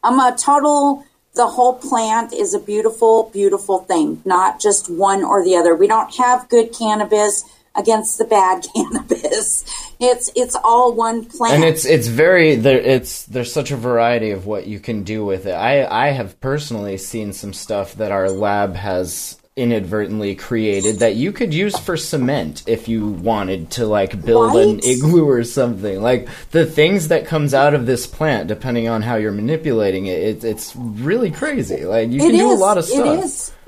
I'm 0.03 0.19
a 0.19 0.35
total, 0.35 1.05
the 1.35 1.47
whole 1.47 1.73
plant 1.75 2.33
is 2.33 2.53
a 2.53 2.59
beautiful, 2.59 3.29
beautiful 3.31 3.79
thing, 3.79 4.21
not 4.25 4.59
just 4.59 4.89
one 4.89 5.23
or 5.23 5.43
the 5.43 5.55
other. 5.55 5.75
We 5.75 5.87
don't 5.87 6.13
have 6.15 6.49
good 6.49 6.73
cannabis 6.73 7.43
against 7.75 8.17
the 8.17 8.25
bad 8.25 8.65
cannabis. 8.75 9.63
It's 10.01 10.31
it's 10.35 10.55
all 10.63 10.93
one 10.93 11.25
plant. 11.25 11.55
and 11.55 11.63
it's 11.63 11.85
it's 11.85 12.07
very 12.07 12.55
there 12.55 12.79
it's 12.79 13.23
there's 13.25 13.53
such 13.53 13.69
a 13.69 13.77
variety 13.77 14.31
of 14.31 14.47
what 14.47 14.65
you 14.65 14.79
can 14.79 15.03
do 15.03 15.23
with 15.23 15.45
it 15.45 15.51
i 15.51 15.85
i 15.85 16.09
have 16.09 16.39
personally 16.41 16.97
seen 16.97 17.33
some 17.33 17.53
stuff 17.53 17.93
that 17.95 18.11
our 18.11 18.31
lab 18.31 18.75
has 18.75 19.37
inadvertently 19.57 20.33
created 20.33 20.99
that 20.99 21.15
you 21.15 21.33
could 21.33 21.53
use 21.53 21.77
for 21.77 21.97
cement 21.97 22.63
if 22.67 22.87
you 22.87 23.07
wanted 23.07 23.69
to 23.69 23.85
like 23.85 24.23
build 24.23 24.55
an 24.55 24.79
igloo 24.79 25.27
or 25.27 25.43
something. 25.43 26.01
Like 26.01 26.29
the 26.51 26.65
things 26.65 27.09
that 27.09 27.25
comes 27.25 27.53
out 27.53 27.73
of 27.73 27.85
this 27.85 28.07
plant 28.07 28.47
depending 28.47 28.87
on 28.87 29.01
how 29.01 29.17
you're 29.17 29.33
manipulating 29.33 30.05
it, 30.05 30.19
it 30.19 30.43
it's 30.45 30.73
really 30.75 31.31
crazy. 31.31 31.83
Like 31.83 32.11
you 32.11 32.19
can 32.19 32.33
It 32.33 32.37
do 32.37 32.51
a 32.51 32.55
lot 32.55 32.77
of 32.77 32.85
stuff. 32.85 33.05
It 33.05 33.25
is, 33.25 33.51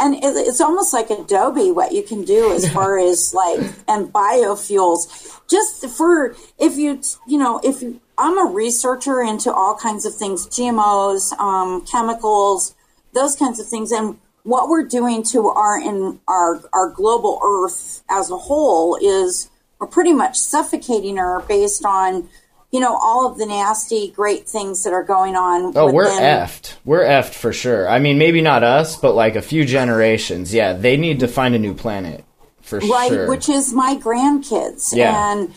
and 0.00 0.14
it, 0.16 0.20
it's 0.22 0.60
almost 0.60 0.92
like 0.92 1.08
Adobe 1.08 1.70
what 1.70 1.92
you 1.92 2.02
can 2.02 2.24
do 2.24 2.52
as 2.52 2.70
far 2.70 2.98
as 2.98 3.32
like 3.32 3.60
and 3.88 4.12
biofuels. 4.12 5.40
Just 5.48 5.86
for 5.96 6.36
if 6.58 6.76
you 6.76 7.00
you 7.26 7.38
know 7.38 7.58
if 7.64 7.80
you, 7.80 8.02
I'm 8.18 8.36
a 8.36 8.50
researcher 8.52 9.22
into 9.22 9.50
all 9.50 9.76
kinds 9.76 10.04
of 10.04 10.14
things, 10.14 10.46
GMOs, 10.46 11.32
um, 11.38 11.86
chemicals, 11.86 12.74
those 13.14 13.34
kinds 13.34 13.58
of 13.58 13.66
things, 13.66 13.90
and 13.92 14.18
what 14.44 14.68
we're 14.68 14.84
doing 14.84 15.22
to 15.24 15.48
our 15.48 15.78
in 15.80 16.20
our 16.28 16.60
our 16.72 16.90
global 16.90 17.40
Earth 17.44 18.02
as 18.10 18.30
a 18.30 18.36
whole 18.36 18.96
is 19.00 19.50
we're 19.78 19.86
pretty 19.86 20.12
much 20.12 20.36
suffocating 20.38 21.16
her 21.16 21.40
based 21.48 21.84
on. 21.84 22.28
You 22.74 22.80
know 22.80 22.96
all 22.96 23.30
of 23.30 23.36
the 23.36 23.44
nasty, 23.44 24.10
great 24.12 24.48
things 24.48 24.82
that 24.84 24.94
are 24.94 25.02
going 25.02 25.36
on. 25.36 25.76
Oh, 25.76 25.92
we're 25.92 26.06
effed. 26.06 26.76
We're 26.86 27.04
effed 27.04 27.34
for 27.34 27.52
sure. 27.52 27.86
I 27.86 27.98
mean, 27.98 28.16
maybe 28.16 28.40
not 28.40 28.64
us, 28.64 28.96
but 28.96 29.14
like 29.14 29.36
a 29.36 29.42
few 29.42 29.66
generations. 29.66 30.54
Yeah, 30.54 30.72
they 30.72 30.96
need 30.96 31.20
to 31.20 31.28
find 31.28 31.54
a 31.54 31.58
new 31.58 31.74
planet 31.74 32.24
for 32.62 32.78
right 32.78 33.08
sure. 33.10 33.20
Right, 33.20 33.28
which 33.28 33.50
is 33.50 33.74
my 33.74 33.96
grandkids 33.96 34.96
Yeah. 34.96 35.32
and 35.32 35.52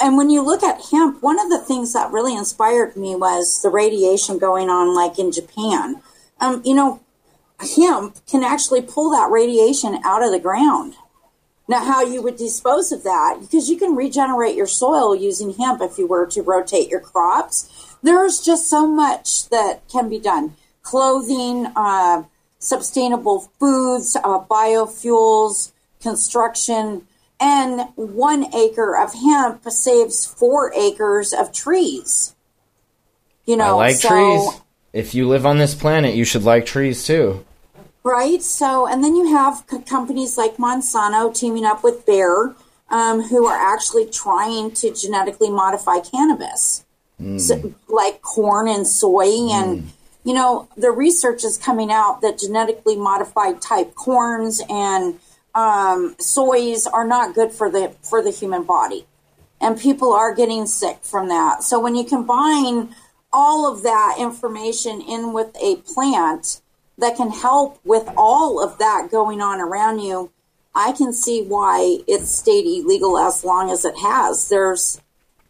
and 0.00 0.16
when 0.16 0.30
you 0.30 0.42
look 0.42 0.64
at 0.64 0.80
hemp 0.90 1.22
one 1.22 1.38
of 1.38 1.48
the 1.50 1.58
things 1.58 1.92
that 1.92 2.10
really 2.10 2.34
inspired 2.34 2.96
me 2.96 3.14
was 3.14 3.62
the 3.62 3.68
radiation 3.68 4.38
going 4.38 4.68
on 4.68 4.94
like 4.96 5.18
in 5.18 5.30
japan 5.30 6.00
um, 6.40 6.62
you 6.64 6.74
know 6.74 7.00
hemp 7.60 8.16
can 8.26 8.44
actually 8.44 8.82
pull 8.82 9.10
that 9.10 9.30
radiation 9.30 9.98
out 10.04 10.22
of 10.22 10.30
the 10.30 10.38
ground 10.38 10.94
Now, 11.68 11.84
how 11.84 12.02
you 12.02 12.22
would 12.22 12.36
dispose 12.36 12.92
of 12.92 13.02
that, 13.04 13.38
because 13.40 13.68
you 13.68 13.76
can 13.76 13.94
regenerate 13.94 14.56
your 14.56 14.66
soil 14.66 15.14
using 15.14 15.52
hemp 15.52 15.82
if 15.82 15.98
you 15.98 16.06
were 16.06 16.24
to 16.26 16.40
rotate 16.40 16.88
your 16.88 17.00
crops. 17.00 17.68
There's 18.02 18.40
just 18.40 18.70
so 18.70 18.86
much 18.86 19.50
that 19.50 19.86
can 19.88 20.08
be 20.08 20.18
done. 20.18 20.54
Clothing, 20.82 21.66
uh, 21.76 22.22
sustainable 22.58 23.50
foods, 23.60 24.16
uh, 24.16 24.40
biofuels, 24.44 25.72
construction, 26.00 27.06
and 27.38 27.82
one 27.96 28.52
acre 28.54 28.96
of 28.96 29.12
hemp 29.12 29.62
saves 29.70 30.24
four 30.24 30.72
acres 30.74 31.34
of 31.34 31.52
trees. 31.52 32.34
You 33.44 33.56
know, 33.58 33.78
I 33.78 33.88
like 33.88 33.96
so- 33.96 34.08
trees. 34.08 34.62
If 34.94 35.14
you 35.14 35.28
live 35.28 35.44
on 35.44 35.58
this 35.58 35.74
planet, 35.74 36.14
you 36.14 36.24
should 36.24 36.44
like 36.44 36.64
trees 36.64 37.04
too. 37.04 37.44
Right. 38.04 38.42
So, 38.42 38.86
and 38.86 39.02
then 39.04 39.16
you 39.16 39.34
have 39.36 39.64
c- 39.70 39.80
companies 39.80 40.38
like 40.38 40.56
Monsanto 40.56 41.34
teaming 41.34 41.64
up 41.64 41.84
with 41.84 42.06
Bayer, 42.06 42.54
um, 42.90 43.22
who 43.22 43.46
are 43.46 43.74
actually 43.74 44.06
trying 44.06 44.70
to 44.72 44.94
genetically 44.94 45.50
modify 45.50 46.00
cannabis, 46.00 46.86
so, 47.38 47.74
like 47.88 48.22
corn 48.22 48.68
and 48.68 48.86
soy. 48.86 49.50
And, 49.50 49.90
you 50.24 50.32
know, 50.32 50.68
the 50.76 50.90
research 50.90 51.44
is 51.44 51.58
coming 51.58 51.90
out 51.92 52.22
that 52.22 52.38
genetically 52.38 52.96
modified 52.96 53.60
type 53.60 53.94
corns 53.94 54.62
and 54.70 55.18
um, 55.54 56.14
soys 56.18 56.86
are 56.86 57.06
not 57.06 57.34
good 57.34 57.52
for 57.52 57.70
the 57.70 57.94
for 58.02 58.22
the 58.22 58.30
human 58.30 58.62
body, 58.62 59.06
and 59.60 59.78
people 59.78 60.12
are 60.12 60.32
getting 60.34 60.66
sick 60.66 60.98
from 61.02 61.28
that. 61.28 61.62
So 61.64 61.80
when 61.80 61.94
you 61.96 62.04
combine 62.04 62.94
all 63.32 63.70
of 63.70 63.82
that 63.82 64.16
information 64.18 65.00
in 65.00 65.32
with 65.32 65.54
a 65.60 65.76
plant 65.76 66.62
that 66.98 67.16
can 67.16 67.30
help 67.30 67.80
with 67.84 68.08
all 68.16 68.62
of 68.62 68.78
that 68.78 69.08
going 69.10 69.40
on 69.40 69.60
around 69.60 70.00
you, 70.00 70.30
I 70.74 70.92
can 70.92 71.12
see 71.12 71.42
why 71.42 71.98
it's 72.06 72.36
stayed 72.36 72.66
illegal 72.66 73.18
as 73.18 73.44
long 73.44 73.70
as 73.70 73.84
it 73.84 73.96
has. 73.98 74.48
There's 74.48 75.00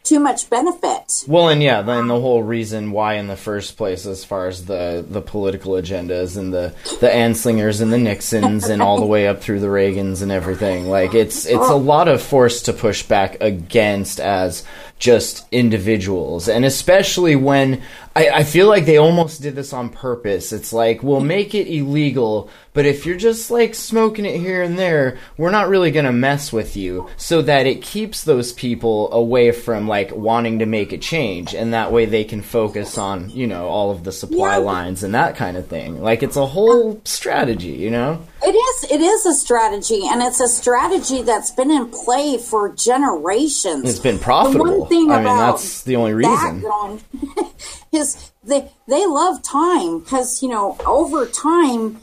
too 0.08 0.20
much 0.20 0.48
benefit. 0.48 1.24
Well, 1.26 1.48
and 1.48 1.62
yeah, 1.62 1.82
then 1.82 2.06
the 2.06 2.18
whole 2.18 2.42
reason 2.42 2.92
why 2.92 3.14
in 3.14 3.26
the 3.26 3.36
first 3.36 3.76
place, 3.76 4.06
as 4.06 4.24
far 4.24 4.48
as 4.48 4.64
the 4.64 5.04
the 5.06 5.20
political 5.20 5.72
agendas 5.72 6.38
and 6.38 6.52
the 6.52 6.74
the 7.00 7.08
Anslingers 7.08 7.82
and 7.82 7.92
the 7.92 7.98
Nixons 7.98 8.64
and 8.64 8.80
all 8.80 8.98
the 8.98 9.06
way 9.06 9.28
up 9.28 9.42
through 9.42 9.60
the 9.60 9.66
Reagans 9.66 10.22
and 10.22 10.32
everything, 10.32 10.88
like 10.88 11.14
it's 11.14 11.44
it's 11.44 11.68
a 11.68 11.72
oh. 11.72 11.76
lot 11.76 12.08
of 12.08 12.22
force 12.22 12.62
to 12.62 12.72
push 12.72 13.02
back 13.02 13.36
against 13.42 14.18
as 14.18 14.64
just 14.98 15.46
individuals, 15.52 16.48
and 16.48 16.64
especially 16.64 17.36
when 17.36 17.82
I, 18.18 18.38
I 18.38 18.44
feel 18.44 18.66
like 18.68 18.84
they 18.84 18.96
almost 18.96 19.42
did 19.42 19.54
this 19.54 19.72
on 19.72 19.90
purpose. 19.90 20.52
It's 20.52 20.72
like 20.72 21.02
we'll 21.02 21.20
make 21.20 21.54
it 21.54 21.68
illegal, 21.68 22.50
but 22.72 22.84
if 22.84 23.06
you're 23.06 23.16
just 23.16 23.50
like 23.50 23.74
smoking 23.74 24.24
it 24.24 24.40
here 24.40 24.62
and 24.62 24.78
there, 24.78 25.18
we're 25.36 25.50
not 25.52 25.68
really 25.68 25.90
gonna 25.90 26.12
mess 26.12 26.52
with 26.52 26.76
you, 26.76 27.08
so 27.16 27.42
that 27.42 27.66
it 27.66 27.82
keeps 27.82 28.24
those 28.24 28.52
people 28.52 29.12
away 29.12 29.52
from 29.52 29.86
like 29.86 30.10
wanting 30.14 30.58
to 30.58 30.66
make 30.66 30.92
a 30.92 30.98
change, 30.98 31.54
and 31.54 31.72
that 31.74 31.92
way 31.92 32.06
they 32.06 32.24
can 32.24 32.42
focus 32.42 32.98
on 32.98 33.30
you 33.30 33.46
know 33.46 33.68
all 33.68 33.90
of 33.92 34.02
the 34.04 34.12
supply 34.12 34.56
Yeah. 34.56 34.64
lines 34.64 35.02
and 35.04 35.14
that 35.14 35.36
kind 35.36 35.56
of 35.56 35.68
thing. 35.68 36.02
Like 36.02 36.22
it's 36.22 36.36
a 36.36 36.46
whole 36.46 37.00
strategy, 37.04 37.68
you 37.70 37.90
know. 37.90 38.20
It 38.40 38.54
is 38.54 38.90
it 38.90 39.00
is 39.00 39.26
a 39.26 39.34
strategy 39.34 40.02
and 40.04 40.22
it's 40.22 40.40
a 40.40 40.48
strategy 40.48 41.22
that's 41.22 41.50
been 41.50 41.70
in 41.70 41.90
play 41.90 42.38
for 42.38 42.72
generations. 42.72 43.90
It's 43.90 43.98
been 43.98 44.18
profitable. 44.18 44.64
The 44.64 44.78
one 44.78 44.88
thing 44.88 45.10
I 45.10 45.16
mean, 45.16 45.26
about 45.26 45.56
that's 45.56 45.82
the 45.82 45.96
only 45.96 46.14
reason. 46.14 46.60
going 46.60 47.02
is 47.92 48.30
they 48.44 48.70
they 48.86 49.06
love 49.06 49.42
time 49.42 49.98
because 49.98 50.42
you 50.42 50.48
know 50.48 50.76
over 50.86 51.26
time 51.26 52.00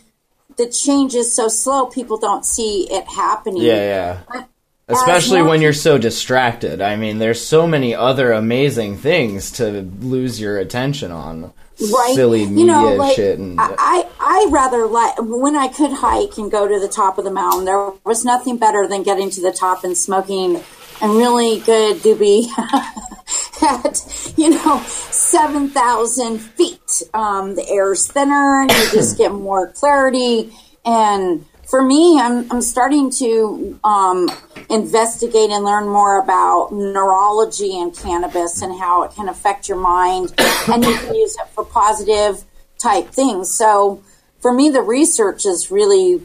the 0.58 0.70
change 0.70 1.16
is 1.16 1.34
so 1.34 1.48
slow 1.48 1.86
people 1.86 2.18
don't 2.18 2.46
see 2.46 2.88
it 2.92 3.06
happening. 3.08 3.62
Yeah, 3.62 4.22
yeah. 4.34 4.44
Especially 4.88 5.42
when 5.42 5.62
you're 5.62 5.74
so 5.74 5.98
distracted. 5.98 6.80
I 6.82 6.96
mean, 6.96 7.18
there's 7.18 7.44
so 7.44 7.66
many 7.66 7.96
other 7.96 8.32
amazing 8.32 8.98
things 8.98 9.52
to 9.52 9.82
lose 9.82 10.40
your 10.40 10.60
attention 10.60 11.12
on. 11.12 11.54
Right? 11.82 12.14
Silly 12.16 12.46
media 12.46 12.60
you 12.60 12.66
know, 12.66 12.96
like, 12.96 13.16
shit 13.16 13.40
and 13.40 13.60
I, 13.60 13.74
I 13.78 14.10
I 14.20 14.50
rather 14.52 14.88
like 14.88 15.16
when 15.20 15.56
I 15.56 15.68
could 15.68 15.92
hike 15.92 16.38
and 16.38 16.52
go 16.52 16.68
to 16.68 16.80
the 16.80 16.88
top 16.88 17.18
of 17.18 17.26
the 17.26 17.32
mountain. 17.32 17.66
There 17.66 17.92
was 18.04 18.26
nothing 18.26 18.58
better 18.58 18.88
than 18.88 19.04
getting 19.04 19.30
to 19.32 19.42
the 19.42 19.52
top 19.52 19.84
and 19.84 19.98
smoking 19.98 20.64
a 21.02 21.10
really 21.10 21.60
good 21.60 21.98
doobie 21.98 22.48
at 23.62 24.34
you 24.38 24.50
know 24.50 24.82
seven 24.86 25.70
thousand 25.70 26.40
feet. 26.40 27.04
Um, 27.14 27.56
the 27.56 27.68
air's 27.70 28.08
thinner, 28.08 28.62
and 28.62 28.72
you 28.72 28.92
just 28.92 29.18
get 29.18 29.32
more 29.32 29.70
clarity. 29.72 30.54
And 30.86 31.46
for 31.68 31.82
me, 31.82 32.20
I'm 32.20 32.52
I'm 32.52 32.62
starting 32.62 33.10
to 33.20 33.80
um, 33.84 34.30
investigate 34.70 35.50
and 35.50 35.64
learn 35.64 35.88
more 35.88 36.22
about 36.22 36.70
neurology 36.72 37.80
and 37.80 37.96
cannabis 37.96 38.62
and 38.62 38.78
how 38.80 39.04
it 39.04 39.12
can 39.12 39.30
affect 39.30 39.68
your 39.68 39.80
mind, 39.80 40.34
and 40.68 40.84
you 40.84 40.96
can 40.96 41.16
use 41.16 41.36
it 41.40 41.48
for 41.50 41.66
positive 41.66 42.44
type 42.78 43.10
things. 43.10 43.56
So 43.56 44.04
for 44.40 44.54
me, 44.54 44.70
the 44.70 44.82
research 44.82 45.46
is 45.46 45.72
really 45.72 46.22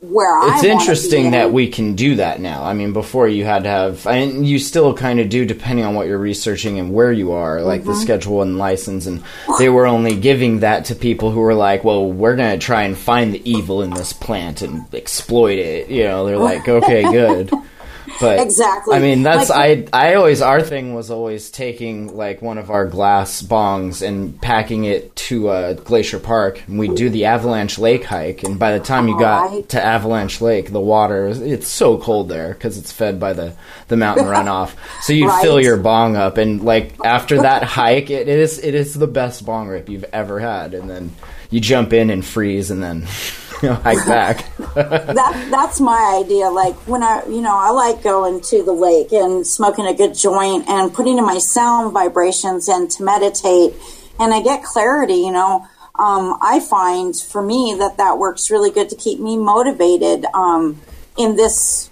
where 0.00 0.38
I. 0.38 0.52
it's 0.54 0.62
be 0.62 0.70
interesting 0.70 1.32
that 1.32 1.52
we 1.52 1.68
can 1.68 1.94
do 1.94 2.16
that 2.16 2.40
now. 2.40 2.62
I 2.62 2.72
mean, 2.72 2.92
before 2.92 3.26
you 3.28 3.44
had 3.44 3.64
to 3.64 3.68
have, 3.68 4.06
and 4.06 4.46
you 4.46 4.58
still 4.58 4.94
kind 4.94 5.18
of 5.20 5.28
do, 5.28 5.44
depending 5.44 5.84
on 5.84 5.94
what 5.94 6.06
you're 6.06 6.18
researching 6.18 6.78
and 6.78 6.92
where 6.92 7.10
you 7.12 7.32
are, 7.32 7.60
like 7.62 7.80
Mm-hmm. 7.80 7.90
the 7.90 7.96
Schedule 7.96 8.42
and 8.42 8.58
license, 8.58 9.06
and 9.06 9.22
they 9.58 9.68
were 9.68 9.86
only 9.86 10.14
giving 10.14 10.60
that 10.60 10.84
to 10.86 10.94
people 10.94 11.30
who 11.30 11.40
were 11.40 11.54
like, 11.54 11.82
"Well, 11.84 12.10
we're 12.10 12.36
gonna 12.36 12.58
try 12.58 12.82
and 12.84 12.96
find 12.96 13.34
the 13.34 13.50
evil 13.50 13.82
in 13.82 13.90
this 13.90 14.12
plant 14.12 14.62
and 14.62 14.84
exploit 14.94 15.58
it." 15.58 15.88
You 15.90 16.04
know, 16.04 16.24
they're 16.26 16.38
like, 16.38 16.68
"Okay, 16.78 17.02
good." 17.02 17.50
But 18.20 18.40
Exactly. 18.40 18.96
I 18.96 19.00
mean, 19.00 19.22
that's 19.22 19.50
Like- 19.50 19.88
I. 19.92 20.08
I 20.10 20.14
always 20.14 20.42
our 20.42 20.60
thing 20.62 20.94
was 20.94 21.10
always 21.10 21.50
taking 21.50 22.16
like 22.16 22.42
one 22.42 22.58
of 22.58 22.70
our 22.70 22.86
glass 22.86 23.42
bongs 23.42 24.06
and 24.06 24.40
packing 24.40 24.84
it 24.84 25.14
to 25.16 25.48
uh, 25.48 25.72
Glacier 25.74 26.18
Park, 26.18 26.62
and 26.66 26.78
we 26.78 26.88
do 26.88 27.10
the 27.10 27.26
Avalanche 27.26 27.78
Lake 27.78 28.04
hike. 28.04 28.42
And 28.42 28.58
by 28.58 28.76
the 28.76 28.84
time 28.84 29.06
you 29.08 29.18
got 29.18 29.48
Alright. 29.50 29.68
to 29.70 29.84
Avalanche 29.84 30.40
Lake, 30.40 30.72
the 30.72 30.80
water 30.80 31.28
it's 31.28 31.68
so 31.68 31.98
cold 31.98 32.28
there 32.28 32.54
because 32.54 32.76
it's 32.78 32.90
fed 32.92 33.20
by 33.20 33.32
the 33.34 33.52
the 33.88 33.96
mountain 33.96 34.26
runoff. 34.34 34.72
So 35.02 35.12
you 35.12 35.28
Right. 35.28 35.42
fill 35.42 35.60
your 35.60 35.76
bong 35.76 36.16
up, 36.16 36.38
and 36.38 36.62
like 36.62 36.94
after 37.04 37.42
that 37.42 37.62
hike, 37.62 38.10
it 38.10 38.26
is 38.28 38.58
it 38.58 38.74
is 38.74 38.94
the 38.94 39.06
best 39.06 39.44
bong 39.46 39.68
rip 39.68 39.88
you've 39.88 40.04
ever 40.12 40.40
had. 40.40 40.74
And 40.74 40.88
then 40.90 41.14
you 41.50 41.60
jump 41.60 41.92
in 41.92 42.10
and 42.10 42.24
freeze, 42.24 42.70
and 42.70 42.82
then 42.82 43.06
hike 43.62 44.06
back. 44.06 44.56
that 44.74 45.48
that's 45.50 45.80
my 45.80 46.20
idea. 46.22 46.48
Like 46.48 46.74
when 46.86 47.02
I, 47.02 47.24
you 47.26 47.40
know, 47.40 47.56
I 47.56 47.70
like 47.70 48.04
going 48.04 48.40
to 48.40 48.62
the 48.62 48.72
lake 48.72 49.10
and 49.10 49.44
smoking 49.44 49.84
a 49.84 49.94
good 49.94 50.14
joint 50.14 50.68
and 50.68 50.94
putting 50.94 51.18
in 51.18 51.26
my 51.26 51.38
sound 51.38 51.92
vibrations 51.92 52.68
and 52.68 52.88
to 52.92 53.02
meditate, 53.02 53.74
and 54.20 54.32
I 54.32 54.42
get 54.42 54.62
clarity. 54.62 55.14
You 55.14 55.32
know, 55.32 55.66
um, 55.98 56.38
I 56.40 56.60
find 56.60 57.16
for 57.16 57.42
me 57.42 57.74
that 57.80 57.96
that 57.96 58.18
works 58.18 58.48
really 58.48 58.70
good 58.70 58.90
to 58.90 58.96
keep 58.96 59.18
me 59.18 59.36
motivated 59.36 60.24
um, 60.34 60.80
in 61.16 61.34
this. 61.34 61.90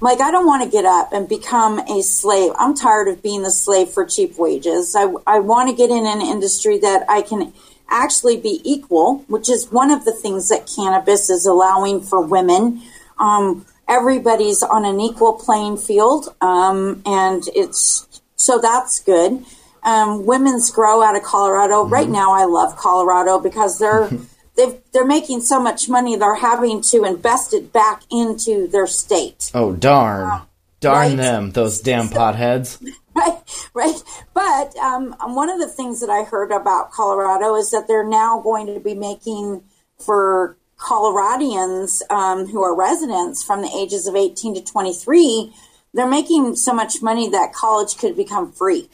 Like 0.00 0.20
I 0.20 0.30
don't 0.30 0.46
want 0.46 0.62
to 0.62 0.70
get 0.70 0.84
up 0.84 1.12
and 1.12 1.28
become 1.28 1.80
a 1.80 2.00
slave. 2.02 2.52
I'm 2.56 2.76
tired 2.76 3.08
of 3.08 3.20
being 3.24 3.42
the 3.42 3.50
slave 3.50 3.88
for 3.88 4.06
cheap 4.06 4.38
wages. 4.38 4.94
I 4.94 5.12
I 5.26 5.40
want 5.40 5.68
to 5.68 5.74
get 5.74 5.90
in 5.90 6.06
an 6.06 6.20
industry 6.20 6.78
that 6.78 7.06
I 7.08 7.22
can 7.22 7.52
actually 7.90 8.36
be 8.36 8.60
equal, 8.64 9.24
which 9.28 9.48
is 9.48 9.70
one 9.72 9.90
of 9.90 10.04
the 10.04 10.12
things 10.12 10.48
that 10.48 10.70
cannabis 10.74 11.30
is 11.30 11.46
allowing 11.46 12.00
for 12.00 12.20
women. 12.20 12.82
Um, 13.18 13.66
everybody's 13.88 14.62
on 14.62 14.84
an 14.84 15.00
equal 15.00 15.34
playing 15.34 15.76
field, 15.78 16.34
um, 16.40 17.02
and 17.06 17.42
it's 17.54 18.06
so 18.36 18.58
that's 18.58 19.00
good. 19.00 19.44
Um, 19.82 20.26
women's 20.26 20.70
grow 20.70 21.02
out 21.02 21.16
of 21.16 21.22
Colorado 21.22 21.86
right 21.86 22.08
now. 22.08 22.32
I 22.34 22.44
love 22.44 22.76
Colorado 22.76 23.38
because 23.38 23.78
they're 23.78 24.10
they've, 24.56 24.78
they're 24.92 25.06
making 25.06 25.40
so 25.40 25.60
much 25.60 25.88
money. 25.88 26.16
They're 26.16 26.34
having 26.34 26.82
to 26.82 27.04
invest 27.04 27.54
it 27.54 27.72
back 27.72 28.02
into 28.10 28.66
their 28.68 28.86
state. 28.86 29.50
Oh 29.54 29.72
darn, 29.72 30.42
darn 30.80 31.08
Right. 31.08 31.16
them, 31.16 31.50
those 31.52 31.80
damn 31.80 32.08
potheads. 32.08 32.78
right, 33.18 33.68
right. 33.74 34.02
But 34.34 34.76
um, 34.76 35.14
one 35.34 35.50
of 35.50 35.58
the 35.58 35.68
things 35.68 36.00
that 36.00 36.10
I 36.10 36.22
heard 36.22 36.52
about 36.52 36.92
Colorado 36.92 37.54
is 37.56 37.70
that 37.70 37.86
they're 37.88 38.08
now 38.08 38.40
going 38.40 38.66
to 38.66 38.80
be 38.80 38.94
making 38.94 39.62
for 39.98 40.56
Coloradians 40.78 42.08
um, 42.10 42.46
who 42.46 42.62
are 42.62 42.74
residents 42.74 43.42
from 43.42 43.62
the 43.62 43.70
ages 43.76 44.06
of 44.06 44.14
18 44.14 44.54
to 44.54 44.64
23, 44.64 45.52
they're 45.92 46.06
making 46.06 46.54
so 46.54 46.72
much 46.72 47.02
money 47.02 47.28
that 47.28 47.52
college 47.52 47.96
could 47.96 48.16
become 48.16 48.52
free. 48.52 48.88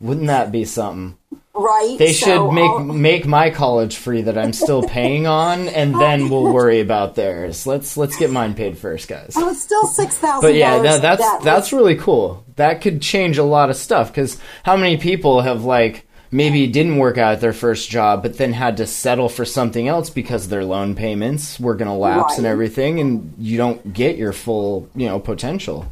Wouldn't 0.00 0.28
that 0.28 0.52
be 0.52 0.64
something? 0.64 1.18
Right? 1.54 1.96
They 1.98 2.12
So 2.14 2.48
should 2.48 2.52
make 2.54 2.78
make 2.96 3.26
my 3.26 3.50
college 3.50 3.96
free 3.96 4.22
that 4.22 4.38
I'm 4.38 4.54
still 4.54 4.82
paying 4.88 5.26
on, 5.26 5.68
and 5.68 5.94
then 6.00 6.30
we'll 6.30 6.52
worry 6.52 6.80
about 6.80 7.14
theirs. 7.14 7.66
Let's 7.66 7.96
let's 7.96 8.16
get 8.16 8.30
mine 8.30 8.54
paid 8.54 8.78
first, 8.78 9.06
guys. 9.06 9.34
Oh, 9.36 9.50
it's 9.50 9.62
still 9.62 9.86
six 9.86 10.16
thousand. 10.16 10.48
But 10.48 10.54
yeah, 10.54 10.78
that, 10.80 11.02
that's 11.02 11.44
that's 11.44 11.72
really 11.72 11.96
cool. 11.96 12.44
That 12.56 12.80
could 12.80 13.02
change 13.02 13.36
a 13.36 13.44
lot 13.44 13.68
of 13.68 13.76
stuff 13.76 14.08
because 14.08 14.38
how 14.62 14.76
many 14.76 14.96
people 14.96 15.42
have 15.42 15.64
like 15.64 16.06
maybe 16.30 16.66
didn't 16.66 16.96
work 16.96 17.18
out 17.18 17.34
at 17.34 17.40
their 17.42 17.52
first 17.52 17.90
job, 17.90 18.22
but 18.22 18.38
then 18.38 18.54
had 18.54 18.78
to 18.78 18.86
settle 18.86 19.28
for 19.28 19.44
something 19.44 19.86
else 19.86 20.08
because 20.08 20.48
their 20.48 20.64
loan 20.64 20.94
payments 20.94 21.60
were 21.60 21.74
going 21.74 21.88
to 21.88 21.94
lapse 21.94 22.38
and 22.38 22.46
everything, 22.46 22.98
and 22.98 23.34
you 23.38 23.58
don't 23.58 23.92
get 23.92 24.16
your 24.16 24.32
full, 24.32 24.88
you 24.94 25.06
know, 25.06 25.20
potential. 25.20 25.86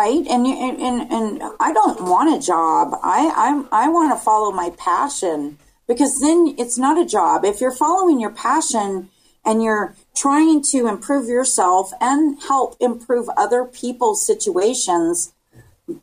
Right? 0.00 0.24
And 0.32 0.40
you 0.46 0.54
and, 0.66 0.76
and 0.88 0.98
and 1.16 1.42
i 1.60 1.70
don't 1.78 2.00
want 2.12 2.34
a 2.36 2.44
job. 2.52 2.86
I 3.02 3.20
i'm 3.44 3.58
i 3.72 3.84
want 3.88 4.08
to 4.16 4.22
follow 4.28 4.50
my 4.62 4.70
passion 4.90 5.38
because 5.90 6.12
then 6.20 6.38
it's 6.62 6.78
not 6.84 6.96
a 7.04 7.06
job. 7.18 7.44
If 7.44 7.60
you're 7.60 7.78
following 7.86 8.18
your 8.24 8.34
passion 8.48 9.10
and 9.46 9.62
you're 9.62 9.94
trying 10.24 10.62
to 10.72 10.78
improve 10.94 11.26
yourself 11.28 11.92
and 12.00 12.20
help 12.50 12.70
improve 12.80 13.26
other 13.44 13.62
people's 13.82 14.20
situations 14.30 15.32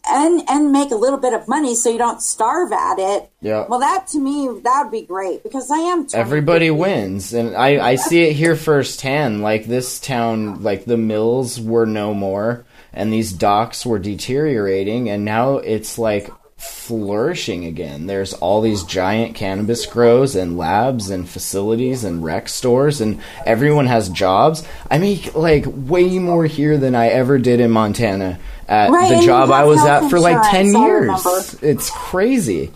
and 0.07 0.43
and 0.47 0.71
make 0.71 0.91
a 0.91 0.95
little 0.95 1.17
bit 1.17 1.33
of 1.33 1.47
money 1.47 1.73
so 1.73 1.89
you 1.89 1.97
don't 1.97 2.21
starve 2.21 2.71
at 2.71 2.99
it 2.99 3.21
Yeah. 3.41 3.65
well 3.67 3.79
that 3.79 4.05
to 4.13 4.19
me 4.19 4.37
that 4.63 4.83
would 4.83 4.91
be 4.91 5.01
great 5.01 5.41
because 5.41 5.71
i 5.71 5.79
am 5.93 6.05
Everybody 6.13 6.69
wins, 6.69 7.33
and 7.33 7.55
I, 7.55 7.69
I 7.91 7.95
see 7.95 8.21
it 8.27 8.33
here 8.33 8.55
firsthand. 8.55 9.41
Like 9.41 9.65
this 9.65 9.99
town, 9.99 10.61
like 10.61 10.85
the 10.85 10.97
mills 10.97 11.59
were 11.59 11.87
no 11.87 12.13
more, 12.13 12.63
and 12.93 13.11
these 13.11 13.33
docks 13.33 13.85
were 13.85 13.99
deteriorating, 13.99 15.09
and 15.09 15.25
now 15.25 15.57
it's 15.57 15.97
like 15.97 16.29
flourishing 16.57 17.65
again. 17.65 18.05
There's 18.05 18.33
all 18.33 18.61
these 18.61 18.83
giant 18.83 19.33
cannabis 19.35 19.85
grows 19.87 20.35
and 20.35 20.57
labs 20.57 21.09
and 21.09 21.27
facilities 21.27 22.03
and 22.03 22.23
rec 22.23 22.47
stores, 22.49 23.01
and 23.01 23.19
everyone 23.45 23.87
has 23.87 24.09
jobs. 24.09 24.63
I 24.89 24.99
make 24.99 25.33
like 25.33 25.65
way 25.67 26.19
more 26.19 26.45
here 26.45 26.77
than 26.77 26.93
I 26.93 27.07
ever 27.07 27.39
did 27.39 27.59
in 27.59 27.71
Montana 27.71 28.39
at 28.67 28.91
Right, 28.91 29.19
the 29.19 29.25
job 29.25 29.49
I 29.49 29.63
was 29.63 29.83
at 29.83 30.09
for 30.09 30.19
like 30.19 30.51
ten 30.51 30.71
years. 30.71 31.55
It's 31.61 31.89
crazy. 31.89 32.71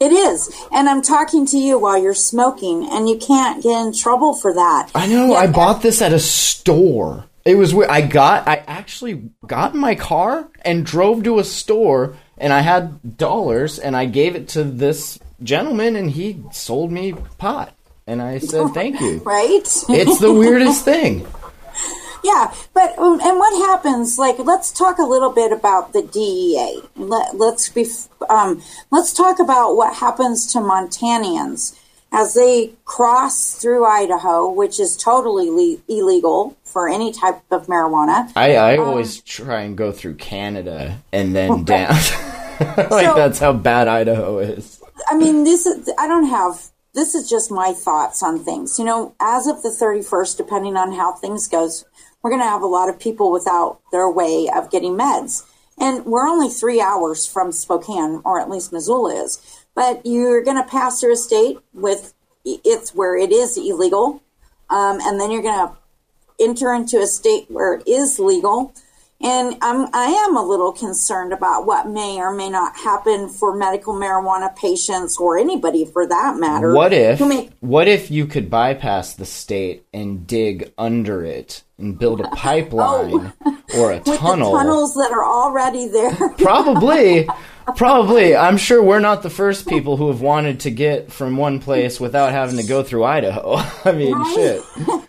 It 0.00 0.12
is. 0.12 0.54
And 0.70 0.88
I'm 0.88 1.02
talking 1.02 1.44
to 1.46 1.58
you 1.58 1.76
while 1.76 2.00
you're 2.00 2.14
smoking, 2.14 2.88
and 2.88 3.08
you 3.08 3.18
can't 3.18 3.60
get 3.62 3.84
in 3.84 3.92
trouble 3.92 4.32
for 4.32 4.54
that. 4.54 4.90
I 4.94 5.08
know. 5.08 5.32
Yeah, 5.32 5.38
I 5.38 5.46
bought 5.48 5.82
this 5.82 6.00
at 6.00 6.12
a 6.12 6.20
store. 6.20 7.24
It 7.44 7.56
was 7.56 7.74
weird. 7.74 7.90
I 7.90 8.02
got. 8.02 8.46
I 8.46 8.56
actually 8.66 9.30
got 9.46 9.74
in 9.74 9.80
my 9.80 9.94
car 9.94 10.48
and 10.62 10.84
drove 10.84 11.22
to 11.24 11.38
a 11.38 11.44
store, 11.44 12.16
and 12.36 12.52
I 12.52 12.60
had 12.60 13.16
dollars, 13.16 13.78
and 13.78 13.96
I 13.96 14.04
gave 14.04 14.36
it 14.36 14.48
to 14.50 14.64
this 14.64 15.18
gentleman, 15.42 15.96
and 15.96 16.10
he 16.10 16.42
sold 16.52 16.92
me 16.92 17.14
pot, 17.38 17.74
and 18.06 18.20
I 18.20 18.38
said 18.38 18.68
thank 18.74 19.00
you. 19.00 19.18
Right? 19.18 19.60
It's 19.88 20.18
the 20.18 20.32
weirdest 20.32 20.84
thing. 20.84 21.26
yeah. 22.24 22.52
But, 22.74 22.98
um, 22.98 23.20
and 23.20 23.38
what 23.38 23.68
happens, 23.68 24.18
like, 24.18 24.38
let's 24.38 24.70
talk 24.70 24.98
a 24.98 25.02
little 25.02 25.32
bit 25.32 25.52
about 25.52 25.92
the 25.92 26.02
DEA. 26.02 26.82
Let, 26.96 27.36
let's 27.36 27.68
be, 27.68 27.86
um, 28.28 28.62
let's 28.90 29.12
talk 29.12 29.38
about 29.38 29.74
what 29.74 29.96
happens 29.96 30.52
to 30.52 30.58
Montanians 30.58 31.78
as 32.12 32.34
they 32.34 32.72
cross 32.84 33.54
through 33.54 33.84
Idaho, 33.84 34.48
which 34.50 34.80
is 34.80 34.96
totally 34.96 35.50
le- 35.50 35.80
illegal 35.88 36.56
for 36.64 36.88
any 36.88 37.12
type 37.12 37.40
of 37.50 37.66
marijuana. 37.66 38.30
I, 38.34 38.56
I 38.56 38.76
Um, 38.78 38.88
always 38.88 39.20
try 39.20 39.60
and 39.62 39.76
go 39.76 39.92
through 39.92 40.14
Canada 40.14 40.98
and 41.12 41.34
then 41.36 41.64
down. 41.64 41.90
like 42.60 42.88
So- 43.06 43.14
that's 43.14 43.38
how 43.38 43.52
bad 43.52 43.88
Idaho 43.88 44.38
is. 44.38 44.80
I 45.10 45.16
mean, 45.16 45.44
this 45.44 45.64
is, 45.66 45.90
I 45.98 46.08
don't 46.08 46.26
have, 46.28 46.70
this 46.94 47.14
is 47.14 47.28
just 47.30 47.50
my 47.50 47.72
thoughts 47.72 48.22
on 48.22 48.40
things. 48.40 48.78
You 48.78 48.84
know, 48.84 49.14
as 49.20 49.46
of 49.46 49.62
the 49.62 49.68
31st, 49.70 50.36
depending 50.36 50.76
on 50.76 50.92
how 50.92 51.12
things 51.12 51.46
goes, 51.46 51.84
we're 52.22 52.30
going 52.30 52.42
to 52.42 52.48
have 52.48 52.62
a 52.62 52.66
lot 52.66 52.88
of 52.88 52.98
people 52.98 53.30
without 53.30 53.80
their 53.92 54.10
way 54.10 54.48
of 54.54 54.70
getting 54.70 54.94
meds. 54.96 55.44
And 55.80 56.04
we're 56.04 56.26
only 56.26 56.48
three 56.48 56.80
hours 56.80 57.24
from 57.26 57.52
Spokane, 57.52 58.20
or 58.24 58.40
at 58.40 58.50
least 58.50 58.72
Missoula 58.72 59.14
is. 59.22 59.40
But 59.78 60.04
you're 60.04 60.42
going 60.42 60.56
to 60.56 60.68
pass 60.68 61.00
through 61.00 61.12
a 61.12 61.16
state 61.16 61.56
with, 61.72 62.12
it's 62.44 62.96
where 62.96 63.16
it 63.16 63.30
is 63.30 63.56
illegal. 63.56 64.20
Um, 64.68 64.98
and 65.00 65.20
then 65.20 65.30
you're 65.30 65.42
going 65.42 65.68
to 65.68 65.76
enter 66.40 66.74
into 66.74 66.98
a 66.98 67.06
state 67.06 67.48
where 67.48 67.74
it 67.74 67.86
is 67.86 68.18
legal. 68.18 68.74
And 69.20 69.56
I'm, 69.62 69.86
I 69.94 70.06
am 70.26 70.36
a 70.36 70.42
little 70.42 70.72
concerned 70.72 71.32
about 71.32 71.64
what 71.64 71.88
may 71.88 72.18
or 72.18 72.34
may 72.34 72.50
not 72.50 72.76
happen 72.76 73.28
for 73.28 73.54
medical 73.54 73.94
marijuana 73.94 74.54
patients 74.56 75.16
or 75.16 75.38
anybody 75.38 75.84
for 75.84 76.04
that 76.08 76.36
matter. 76.38 76.74
What 76.74 76.92
if 76.92 77.20
may- 77.20 77.50
what 77.60 77.86
if 77.86 78.10
you 78.10 78.26
could 78.26 78.50
bypass 78.50 79.14
the 79.14 79.26
state 79.26 79.86
and 79.94 80.26
dig 80.26 80.72
under 80.76 81.24
it 81.24 81.62
and 81.78 81.96
build 81.96 82.20
a 82.20 82.28
pipeline 82.34 83.32
or 83.76 83.92
a 83.92 83.98
with 83.98 84.18
tunnel? 84.18 84.52
tunnels 84.52 84.94
that 84.94 85.12
are 85.12 85.24
already 85.24 85.86
there. 85.86 86.30
Probably. 86.38 87.28
Probably. 87.76 88.34
I'm 88.36 88.56
sure 88.56 88.82
we're 88.82 89.00
not 89.00 89.22
the 89.22 89.30
first 89.30 89.68
people 89.68 89.96
who 89.96 90.08
have 90.08 90.20
wanted 90.20 90.60
to 90.60 90.70
get 90.70 91.12
from 91.12 91.36
one 91.36 91.60
place 91.60 92.00
without 92.00 92.32
having 92.32 92.56
to 92.58 92.62
go 92.66 92.82
through 92.82 93.04
Idaho. 93.04 93.56
I 93.84 93.92
mean, 93.92 94.14
Right? 94.16 94.34
shit. 94.34 94.62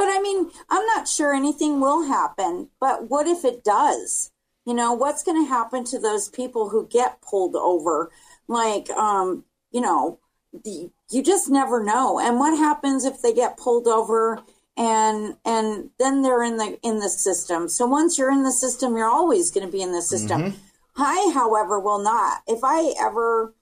But 0.00 0.08
I 0.08 0.18
mean, 0.22 0.50
I'm 0.70 0.86
not 0.86 1.06
sure 1.06 1.34
anything 1.34 1.78
will 1.78 2.04
happen. 2.08 2.70
But 2.80 3.10
what 3.10 3.26
if 3.26 3.44
it 3.44 3.62
does? 3.62 4.30
You 4.64 4.72
know, 4.72 4.94
what's 4.94 5.22
going 5.22 5.44
to 5.44 5.48
happen 5.48 5.84
to 5.84 5.98
those 5.98 6.30
people 6.30 6.70
who 6.70 6.88
get 6.88 7.20
pulled 7.20 7.54
over? 7.54 8.10
Like, 8.48 8.88
um, 8.92 9.44
you 9.72 9.82
know, 9.82 10.18
the, 10.64 10.90
you 11.10 11.22
just 11.22 11.50
never 11.50 11.84
know. 11.84 12.18
And 12.18 12.38
what 12.38 12.56
happens 12.56 13.04
if 13.04 13.20
they 13.20 13.34
get 13.34 13.58
pulled 13.58 13.86
over 13.86 14.40
and 14.74 15.36
and 15.44 15.90
then 15.98 16.22
they're 16.22 16.44
in 16.44 16.56
the 16.56 16.78
in 16.82 17.00
the 17.00 17.10
system? 17.10 17.68
So 17.68 17.84
once 17.84 18.16
you're 18.16 18.32
in 18.32 18.42
the 18.42 18.52
system, 18.52 18.96
you're 18.96 19.06
always 19.06 19.50
going 19.50 19.66
to 19.66 19.72
be 19.72 19.82
in 19.82 19.92
the 19.92 20.00
system. 20.00 20.54
I, 21.00 21.32
however, 21.34 21.78
will 21.80 22.02
not. 22.02 22.42
If 22.46 22.60
I 22.62 22.94
ever 23.00 23.54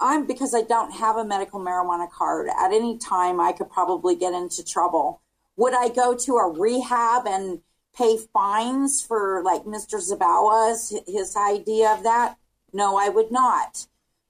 I'm 0.00 0.26
because 0.26 0.54
I 0.54 0.62
don't 0.62 0.92
have 0.92 1.16
a 1.16 1.24
medical 1.24 1.60
marijuana 1.60 2.10
card. 2.10 2.48
At 2.48 2.72
any 2.72 2.98
time, 2.98 3.40
I 3.40 3.52
could 3.52 3.70
probably 3.70 4.16
get 4.16 4.34
into 4.34 4.64
trouble. 4.64 5.20
Would 5.56 5.74
I 5.74 5.88
go 5.88 6.16
to 6.16 6.36
a 6.36 6.50
rehab 6.50 7.26
and 7.26 7.60
pay 7.96 8.18
fines 8.32 9.02
for 9.02 9.42
like 9.44 9.64
Mr. 9.64 10.00
Zabawa's 10.00 10.96
his 11.06 11.36
idea 11.36 11.92
of 11.92 12.02
that? 12.02 12.36
No, 12.72 12.96
I 12.96 13.08
would 13.08 13.30
not. 13.30 13.86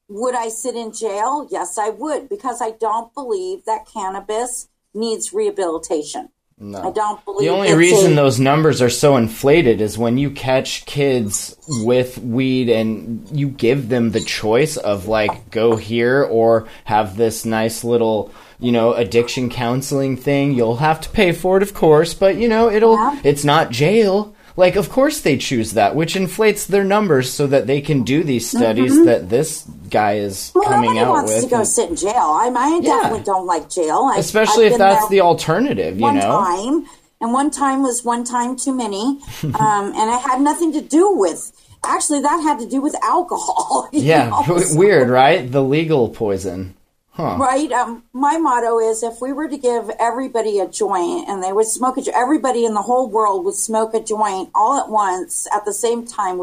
Would 0.08 0.34
I 0.34 0.48
sit 0.48 0.76
in 0.76 0.92
jail? 0.92 1.48
Yes, 1.50 1.78
I 1.78 1.88
would 1.88 2.28
because 2.28 2.60
I 2.60 2.72
don't 2.72 3.14
believe 3.14 3.64
that 3.64 3.86
cannabis 3.86 4.68
needs 4.92 5.32
rehabilitation. 5.32 6.28
I 6.74 6.90
don't 6.90 7.24
believe 7.24 7.40
The 7.40 7.48
only 7.54 7.74
reason 7.74 8.12
a- 8.12 8.16
those 8.16 8.38
numbers 8.40 8.80
are 8.80 8.90
so 8.90 9.16
inflated 9.16 9.80
is 9.80 9.98
when 9.98 10.18
you 10.18 10.30
catch 10.30 10.86
kids 10.86 11.56
with 11.84 12.18
weed 12.18 12.68
and 12.70 13.26
you 13.32 13.48
give 13.48 13.88
them 13.88 14.10
the 14.12 14.20
choice 14.20 14.76
of 14.76 15.06
like 15.08 15.50
go 15.50 15.76
here 15.76 16.22
or 16.22 16.66
have 16.84 17.16
this 17.16 17.44
nice 17.44 17.84
little, 17.84 18.30
you 18.60 18.72
know, 18.72 18.92
addiction 18.94 19.50
counseling 19.50 20.16
thing. 20.16 20.52
You'll 20.54 20.76
have 20.76 21.00
to 21.02 21.08
pay 21.10 21.32
for 21.32 21.56
it, 21.56 21.62
of 21.62 21.74
course, 21.74 22.14
but 22.14 22.36
you 22.36 22.48
know, 22.48 22.70
it'll 22.70 22.96
Yeah. 22.96 23.18
it's 23.24 23.44
not 23.44 23.70
jail. 23.70 24.33
Like 24.56 24.76
of 24.76 24.88
course 24.88 25.20
they 25.20 25.36
choose 25.36 25.72
that, 25.72 25.96
which 25.96 26.14
inflates 26.14 26.66
their 26.66 26.84
numbers 26.84 27.28
so 27.32 27.46
that 27.48 27.66
they 27.66 27.80
can 27.80 28.04
do 28.04 28.22
these 28.22 28.48
studies 28.48 29.04
that 29.04 29.28
this 29.28 29.64
guy 29.90 30.14
is 30.18 30.52
Mm-hmm. 30.54 30.58
Well, 30.60 30.68
coming 30.68 30.98
out 30.98 31.08
wants 31.08 31.32
with. 31.34 31.44
to 31.44 31.50
go 31.50 31.56
and- 31.58 31.66
sit 31.66 31.90
in 31.90 31.96
jail. 31.96 32.12
I, 32.14 32.52
I 32.56 32.76
Yeah. 32.76 32.80
definitely 32.80 33.24
don't 33.24 33.46
like 33.46 33.68
jail. 33.68 34.10
I, 34.14 34.18
especially 34.18 34.66
I've 34.66 34.72
if 34.72 34.78
that's 34.78 35.08
the 35.08 35.22
alternative, 35.22 35.96
you 35.96 36.02
one 36.02 36.16
know. 36.16 36.22
time, 36.44 36.86
and 37.20 37.32
one 37.32 37.50
time 37.50 37.82
was 37.82 38.04
one 38.04 38.22
time 38.22 38.54
too 38.56 38.72
many, 38.74 39.20
um, 39.42 39.92
and 39.96 40.10
it 40.10 40.20
had 40.20 40.40
nothing 40.40 40.72
to 40.74 40.80
do 40.80 41.10
with. 41.16 41.50
Actually, 41.86 42.20
that 42.22 42.40
had 42.40 42.58
to 42.60 42.66
do 42.68 42.80
with 42.80 42.94
alcohol. 43.02 43.88
Yeah, 43.92 44.30
know, 44.48 44.58
so- 44.58 44.78
weird, 44.78 45.08
right? 45.10 45.50
The 45.50 45.62
legal 45.62 46.08
poison. 46.10 46.74
Right. 47.16 47.70
Um, 47.70 48.02
my 48.12 48.38
motto 48.38 48.78
is 48.80 49.02
if 49.04 49.20
we 49.20 49.32
were 49.32 49.48
to 49.48 49.56
give 49.56 49.88
everybody 50.00 50.58
a 50.58 50.66
joint 50.68 51.28
and 51.28 51.42
they 51.42 51.52
would 51.52 51.66
smoke 51.66 51.96
a 51.96 52.02
jo- 52.02 52.12
everybody 52.14 52.64
in 52.64 52.74
the 52.74 52.82
whole 52.82 53.08
world 53.08 53.44
would 53.44 53.54
smoke 53.54 53.94
a 53.94 54.00
joint 54.00 54.50
all 54.54 54.78
at 54.78 54.88
once 54.88 55.46
at 55.54 55.64
the 55.64 55.72
same 55.72 56.04
time, 56.06 56.40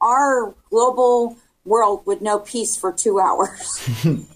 our 0.00 0.54
global 0.70 1.36
world 1.66 2.06
would 2.06 2.22
know 2.22 2.38
peace 2.38 2.76
for 2.76 2.92
two 2.92 3.20
hours. 3.20 3.86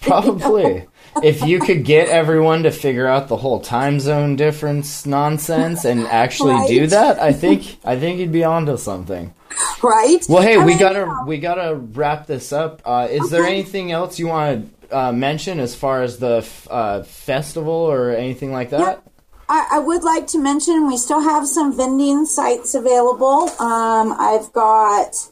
Probably. 0.00 0.86
if 1.22 1.42
you 1.42 1.60
could 1.60 1.84
get 1.84 2.08
everyone 2.08 2.62
to 2.62 2.70
figure 2.70 3.06
out 3.06 3.28
the 3.28 3.36
whole 3.36 3.60
time 3.60 4.00
zone 4.00 4.36
difference 4.36 5.04
nonsense 5.06 5.84
and 5.84 6.06
actually 6.06 6.66
do 6.68 6.86
that, 6.86 7.18
I 7.20 7.32
think 7.32 7.78
I 7.84 7.98
think 7.98 8.18
you'd 8.18 8.32
be 8.32 8.44
onto 8.44 8.76
something. 8.76 9.34
right. 9.82 10.20
Well, 10.28 10.42
hey, 10.42 10.54
I 10.56 10.64
we 10.64 10.72
mean, 10.72 10.78
gotta 10.78 11.24
we 11.26 11.38
gotta 11.38 11.74
wrap 11.74 12.26
this 12.26 12.52
up. 12.52 12.80
Uh, 12.84 13.08
is 13.10 13.30
there 13.30 13.44
anything 13.44 13.92
else 13.92 14.18
you 14.18 14.28
want 14.28 14.70
to 14.70 14.79
uh, 14.90 15.12
mention 15.12 15.60
as 15.60 15.74
far 15.74 16.02
as 16.02 16.18
the 16.18 16.38
f- 16.38 16.68
uh, 16.70 17.02
festival 17.02 17.72
or 17.72 18.10
anything 18.10 18.52
like 18.52 18.70
that? 18.70 19.02
I, 19.48 19.68
I 19.72 19.78
would 19.80 20.04
like 20.04 20.28
to 20.28 20.38
mention 20.38 20.86
we 20.86 20.96
still 20.96 21.20
have 21.20 21.46
some 21.46 21.76
vending 21.76 22.24
sites 22.24 22.74
available. 22.74 23.50
Um, 23.60 24.14
I've 24.16 24.52
got 24.52 25.28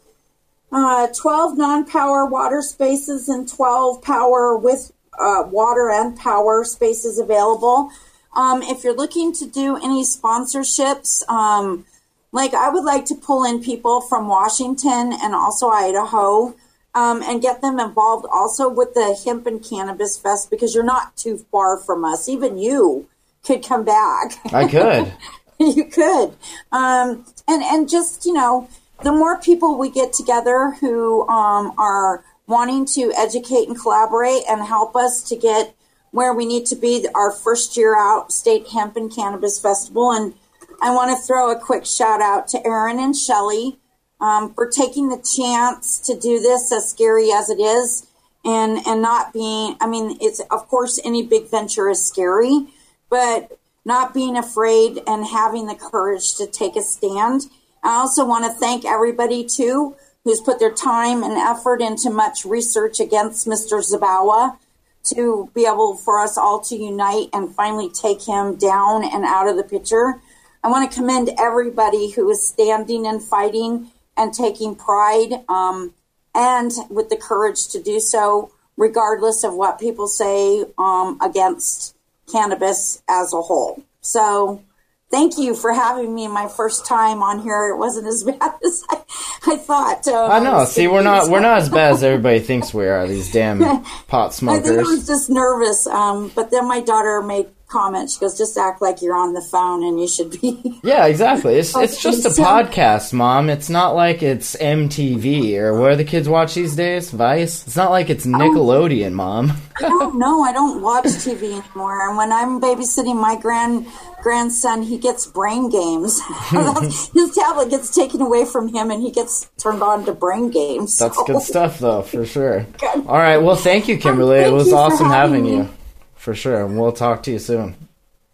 uh, 0.72 1.06
12 1.16 1.56
non 1.56 1.84
power 1.84 2.26
water 2.26 2.60
spaces 2.62 3.28
and 3.28 3.48
12 3.48 4.02
power 4.02 4.56
with 4.56 4.92
uh, 5.18 5.44
water 5.48 5.90
and 5.90 6.16
power 6.16 6.64
spaces 6.64 7.18
available. 7.18 7.90
Um, 8.34 8.62
if 8.62 8.84
you're 8.84 8.96
looking 8.96 9.32
to 9.34 9.46
do 9.46 9.76
any 9.76 10.04
sponsorships, 10.04 11.28
um, 11.28 11.86
like 12.32 12.54
I 12.54 12.68
would 12.68 12.84
like 12.84 13.04
to 13.06 13.14
pull 13.14 13.44
in 13.44 13.62
people 13.62 14.00
from 14.00 14.28
Washington 14.28 15.12
and 15.12 15.34
also 15.34 15.68
Idaho. 15.68 16.54
Um, 16.98 17.22
and 17.22 17.40
get 17.40 17.60
them 17.60 17.78
involved 17.78 18.26
also 18.32 18.68
with 18.68 18.92
the 18.94 19.16
Hemp 19.24 19.46
and 19.46 19.62
Cannabis 19.62 20.18
Fest 20.18 20.50
because 20.50 20.74
you're 20.74 20.82
not 20.82 21.16
too 21.16 21.38
far 21.52 21.78
from 21.78 22.04
us. 22.04 22.28
Even 22.28 22.58
you 22.58 23.08
could 23.44 23.64
come 23.64 23.84
back. 23.84 24.32
I 24.52 24.66
could. 24.66 25.12
you 25.60 25.84
could. 25.84 26.34
Um, 26.72 27.24
and, 27.46 27.62
and 27.62 27.88
just, 27.88 28.26
you 28.26 28.32
know, 28.32 28.68
the 29.04 29.12
more 29.12 29.40
people 29.40 29.78
we 29.78 29.90
get 29.90 30.12
together 30.12 30.76
who 30.80 31.22
um, 31.28 31.72
are 31.78 32.24
wanting 32.48 32.84
to 32.86 33.12
educate 33.16 33.68
and 33.68 33.80
collaborate 33.80 34.42
and 34.48 34.60
help 34.62 34.96
us 34.96 35.22
to 35.28 35.36
get 35.36 35.76
where 36.10 36.34
we 36.34 36.46
need 36.46 36.66
to 36.66 36.74
be 36.74 37.06
our 37.14 37.30
first 37.30 37.76
year 37.76 37.96
out, 37.96 38.32
State 38.32 38.66
Hemp 38.68 38.96
and 38.96 39.14
Cannabis 39.14 39.60
Festival. 39.60 40.10
And 40.10 40.34
I 40.82 40.92
want 40.92 41.16
to 41.16 41.24
throw 41.24 41.52
a 41.52 41.60
quick 41.60 41.86
shout 41.86 42.20
out 42.20 42.48
to 42.48 42.66
Aaron 42.66 42.98
and 42.98 43.14
Shelly 43.14 43.78
um, 44.20 44.54
for 44.54 44.68
taking 44.68 45.08
the 45.08 45.18
chance 45.18 45.98
to 46.00 46.18
do 46.18 46.40
this, 46.40 46.72
as 46.72 46.90
scary 46.90 47.30
as 47.30 47.50
it 47.50 47.60
is, 47.60 48.06
and 48.44 48.78
and 48.86 49.02
not 49.02 49.32
being. 49.32 49.76
I 49.80 49.86
mean, 49.86 50.18
it's 50.20 50.40
of 50.50 50.68
course 50.68 51.00
any 51.04 51.22
big 51.22 51.48
venture 51.50 51.88
is 51.88 52.06
scary, 52.06 52.66
but 53.10 53.58
not 53.84 54.12
being 54.12 54.36
afraid 54.36 55.00
and 55.06 55.26
having 55.26 55.66
the 55.66 55.74
courage 55.74 56.34
to 56.36 56.46
take 56.46 56.76
a 56.76 56.82
stand. 56.82 57.42
I 57.82 57.94
also 57.94 58.26
want 58.26 58.44
to 58.44 58.50
thank 58.50 58.84
everybody 58.84 59.44
too 59.44 59.96
who's 60.24 60.40
put 60.42 60.58
their 60.58 60.72
time 60.72 61.22
and 61.22 61.32
effort 61.38 61.80
into 61.80 62.10
much 62.10 62.44
research 62.44 63.00
against 63.00 63.46
Mr. 63.46 63.80
Zabawa 63.80 64.58
to 65.04 65.50
be 65.54 65.64
able 65.64 65.96
for 65.96 66.20
us 66.20 66.36
all 66.36 66.60
to 66.60 66.76
unite 66.76 67.28
and 67.32 67.54
finally 67.54 67.88
take 67.88 68.22
him 68.26 68.56
down 68.56 69.04
and 69.04 69.24
out 69.24 69.48
of 69.48 69.56
the 69.56 69.62
picture. 69.62 70.20
I 70.62 70.68
want 70.68 70.90
to 70.90 70.94
commend 70.94 71.30
everybody 71.38 72.10
who 72.10 72.28
is 72.28 72.46
standing 72.46 73.06
and 73.06 73.22
fighting 73.22 73.90
and 74.18 74.34
taking 74.34 74.74
pride 74.74 75.44
um, 75.48 75.94
and 76.34 76.72
with 76.90 77.08
the 77.08 77.16
courage 77.16 77.68
to 77.68 77.82
do 77.82 78.00
so, 78.00 78.52
regardless 78.76 79.44
of 79.44 79.54
what 79.54 79.80
people 79.80 80.06
say 80.06 80.66
um, 80.76 81.18
against 81.22 81.96
cannabis 82.30 83.02
as 83.08 83.32
a 83.32 83.40
whole. 83.40 83.82
So, 84.02 84.62
thank 85.10 85.38
you 85.38 85.54
for 85.54 85.72
having 85.72 86.14
me 86.14 86.28
my 86.28 86.48
first 86.48 86.86
time 86.86 87.22
on 87.22 87.40
here. 87.40 87.68
It 87.68 87.78
wasn't 87.78 88.06
as 88.06 88.24
bad 88.38 88.54
as 88.64 88.84
I, 88.90 89.02
I 89.46 89.56
thought. 89.56 90.06
Uh, 90.06 90.26
I 90.26 90.40
know. 90.40 90.64
See, 90.64 90.86
we're 90.88 91.02
not 91.02 91.28
we're 91.28 91.40
not 91.40 91.58
as 91.58 91.68
bad 91.78 91.92
as 91.92 92.02
everybody 92.02 92.40
thinks 92.40 92.72
we 92.72 92.86
are. 92.86 93.06
These 93.06 93.32
damn 93.32 93.82
pot 94.08 94.34
smokers. 94.34 94.64
I 94.64 94.68
think 94.68 94.80
I 94.80 94.82
was 94.82 95.06
just 95.06 95.30
nervous. 95.30 95.86
Um, 95.86 96.30
but 96.34 96.50
then 96.50 96.66
my 96.66 96.80
daughter 96.80 97.22
made 97.22 97.46
comment. 97.68 98.10
She 98.10 98.18
goes, 98.18 98.36
"Just 98.36 98.56
act 98.56 98.80
like 98.82 99.02
you're 99.02 99.16
on 99.16 99.34
the 99.34 99.42
phone, 99.42 99.84
and 99.84 100.00
you 100.00 100.08
should 100.08 100.40
be." 100.40 100.80
Yeah, 100.88 101.06
exactly. 101.06 101.56
It's 101.56 101.76
it's 101.76 102.00
just 102.00 102.24
a 102.24 102.30
podcast, 102.40 103.12
mom. 103.12 103.50
It's 103.50 103.68
not 103.68 103.94
like 103.94 104.22
it's 104.22 104.56
MTV 104.56 105.56
or 105.56 105.78
where 105.78 105.96
the 105.96 106.04
kids 106.04 106.28
watch 106.28 106.54
these 106.54 106.76
days. 106.76 107.10
Vice. 107.10 107.66
It's 107.66 107.76
not 107.76 107.90
like 107.90 108.08
it's 108.08 108.24
Nickelodeon, 108.24 109.12
mom. 109.12 109.52
I 109.76 109.88
don't 109.88 110.18
know. 110.18 110.42
I 110.44 110.52
don't 110.52 110.80
watch 110.80 111.04
TV 111.04 111.60
anymore. 111.60 112.08
And 112.08 112.16
when 112.16 112.32
I'm 112.32 112.60
babysitting 112.60 113.20
my 113.20 113.36
grand 113.36 113.86
grandson, 114.22 114.82
he 114.82 114.98
gets 114.98 115.26
brain 115.26 115.68
games. 115.70 116.20
His 117.14 117.34
tablet 117.34 117.70
gets 117.70 117.94
taken 117.94 118.20
away 118.20 118.44
from 118.44 118.68
him, 118.68 118.90
and 118.90 119.02
he 119.02 119.10
gets 119.10 119.48
turned 119.58 119.82
on 119.82 120.04
to 120.06 120.12
brain 120.12 120.50
games. 120.50 120.96
That's 120.98 121.20
good 121.24 121.42
stuff, 121.42 121.78
though, 121.78 122.02
for 122.02 122.24
sure. 122.24 122.66
All 122.82 123.18
right. 123.18 123.38
Well, 123.38 123.56
thank 123.56 123.88
you, 123.88 123.98
Kimberly. 123.98 124.38
it 124.38 124.42
Thank 124.44 124.54
was 124.54 124.72
awesome 124.72 125.08
having 125.08 125.44
having 125.44 125.58
you, 125.58 125.68
for 126.16 126.34
sure. 126.34 126.64
And 126.64 126.78
we'll 126.78 126.92
talk 126.92 127.22
to 127.24 127.30
you 127.30 127.38
soon. 127.38 127.76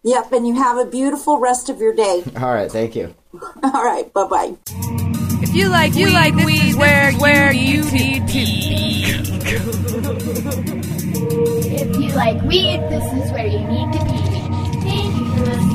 Yep. 0.03 0.31
And 0.33 0.47
you 0.47 0.55
have 0.55 0.77
a 0.77 0.85
beautiful 0.85 1.39
rest 1.39 1.69
of 1.69 1.79
your 1.79 1.93
day. 1.93 2.23
All 2.37 2.53
right. 2.53 2.71
Thank 2.71 2.95
you. 2.95 3.15
All 3.63 3.83
right. 3.83 4.11
Bye 4.13 4.27
bye. 4.27 4.55
If 5.41 5.55
you 5.55 5.69
like 5.69 5.95
you 5.95 6.07
weed, 6.07 6.13
like 6.13 6.35
this 6.35 6.63
is 6.63 6.75
where, 6.75 7.11
where 7.13 7.53
you 7.53 7.83
need 7.91 8.27
to 8.27 8.33
be. 8.33 9.05
If 11.77 11.97
you 11.97 12.09
like 12.13 12.41
weed, 12.43 12.81
this 12.89 13.03
is 13.13 13.31
where 13.31 13.47
you 13.47 13.59
need 13.59 13.93
to 13.93 14.05
be. 14.05 14.25
Thank 14.85 15.15
you 15.15 15.25
for 15.31 15.39
listening 15.45 15.69
to 15.69 15.74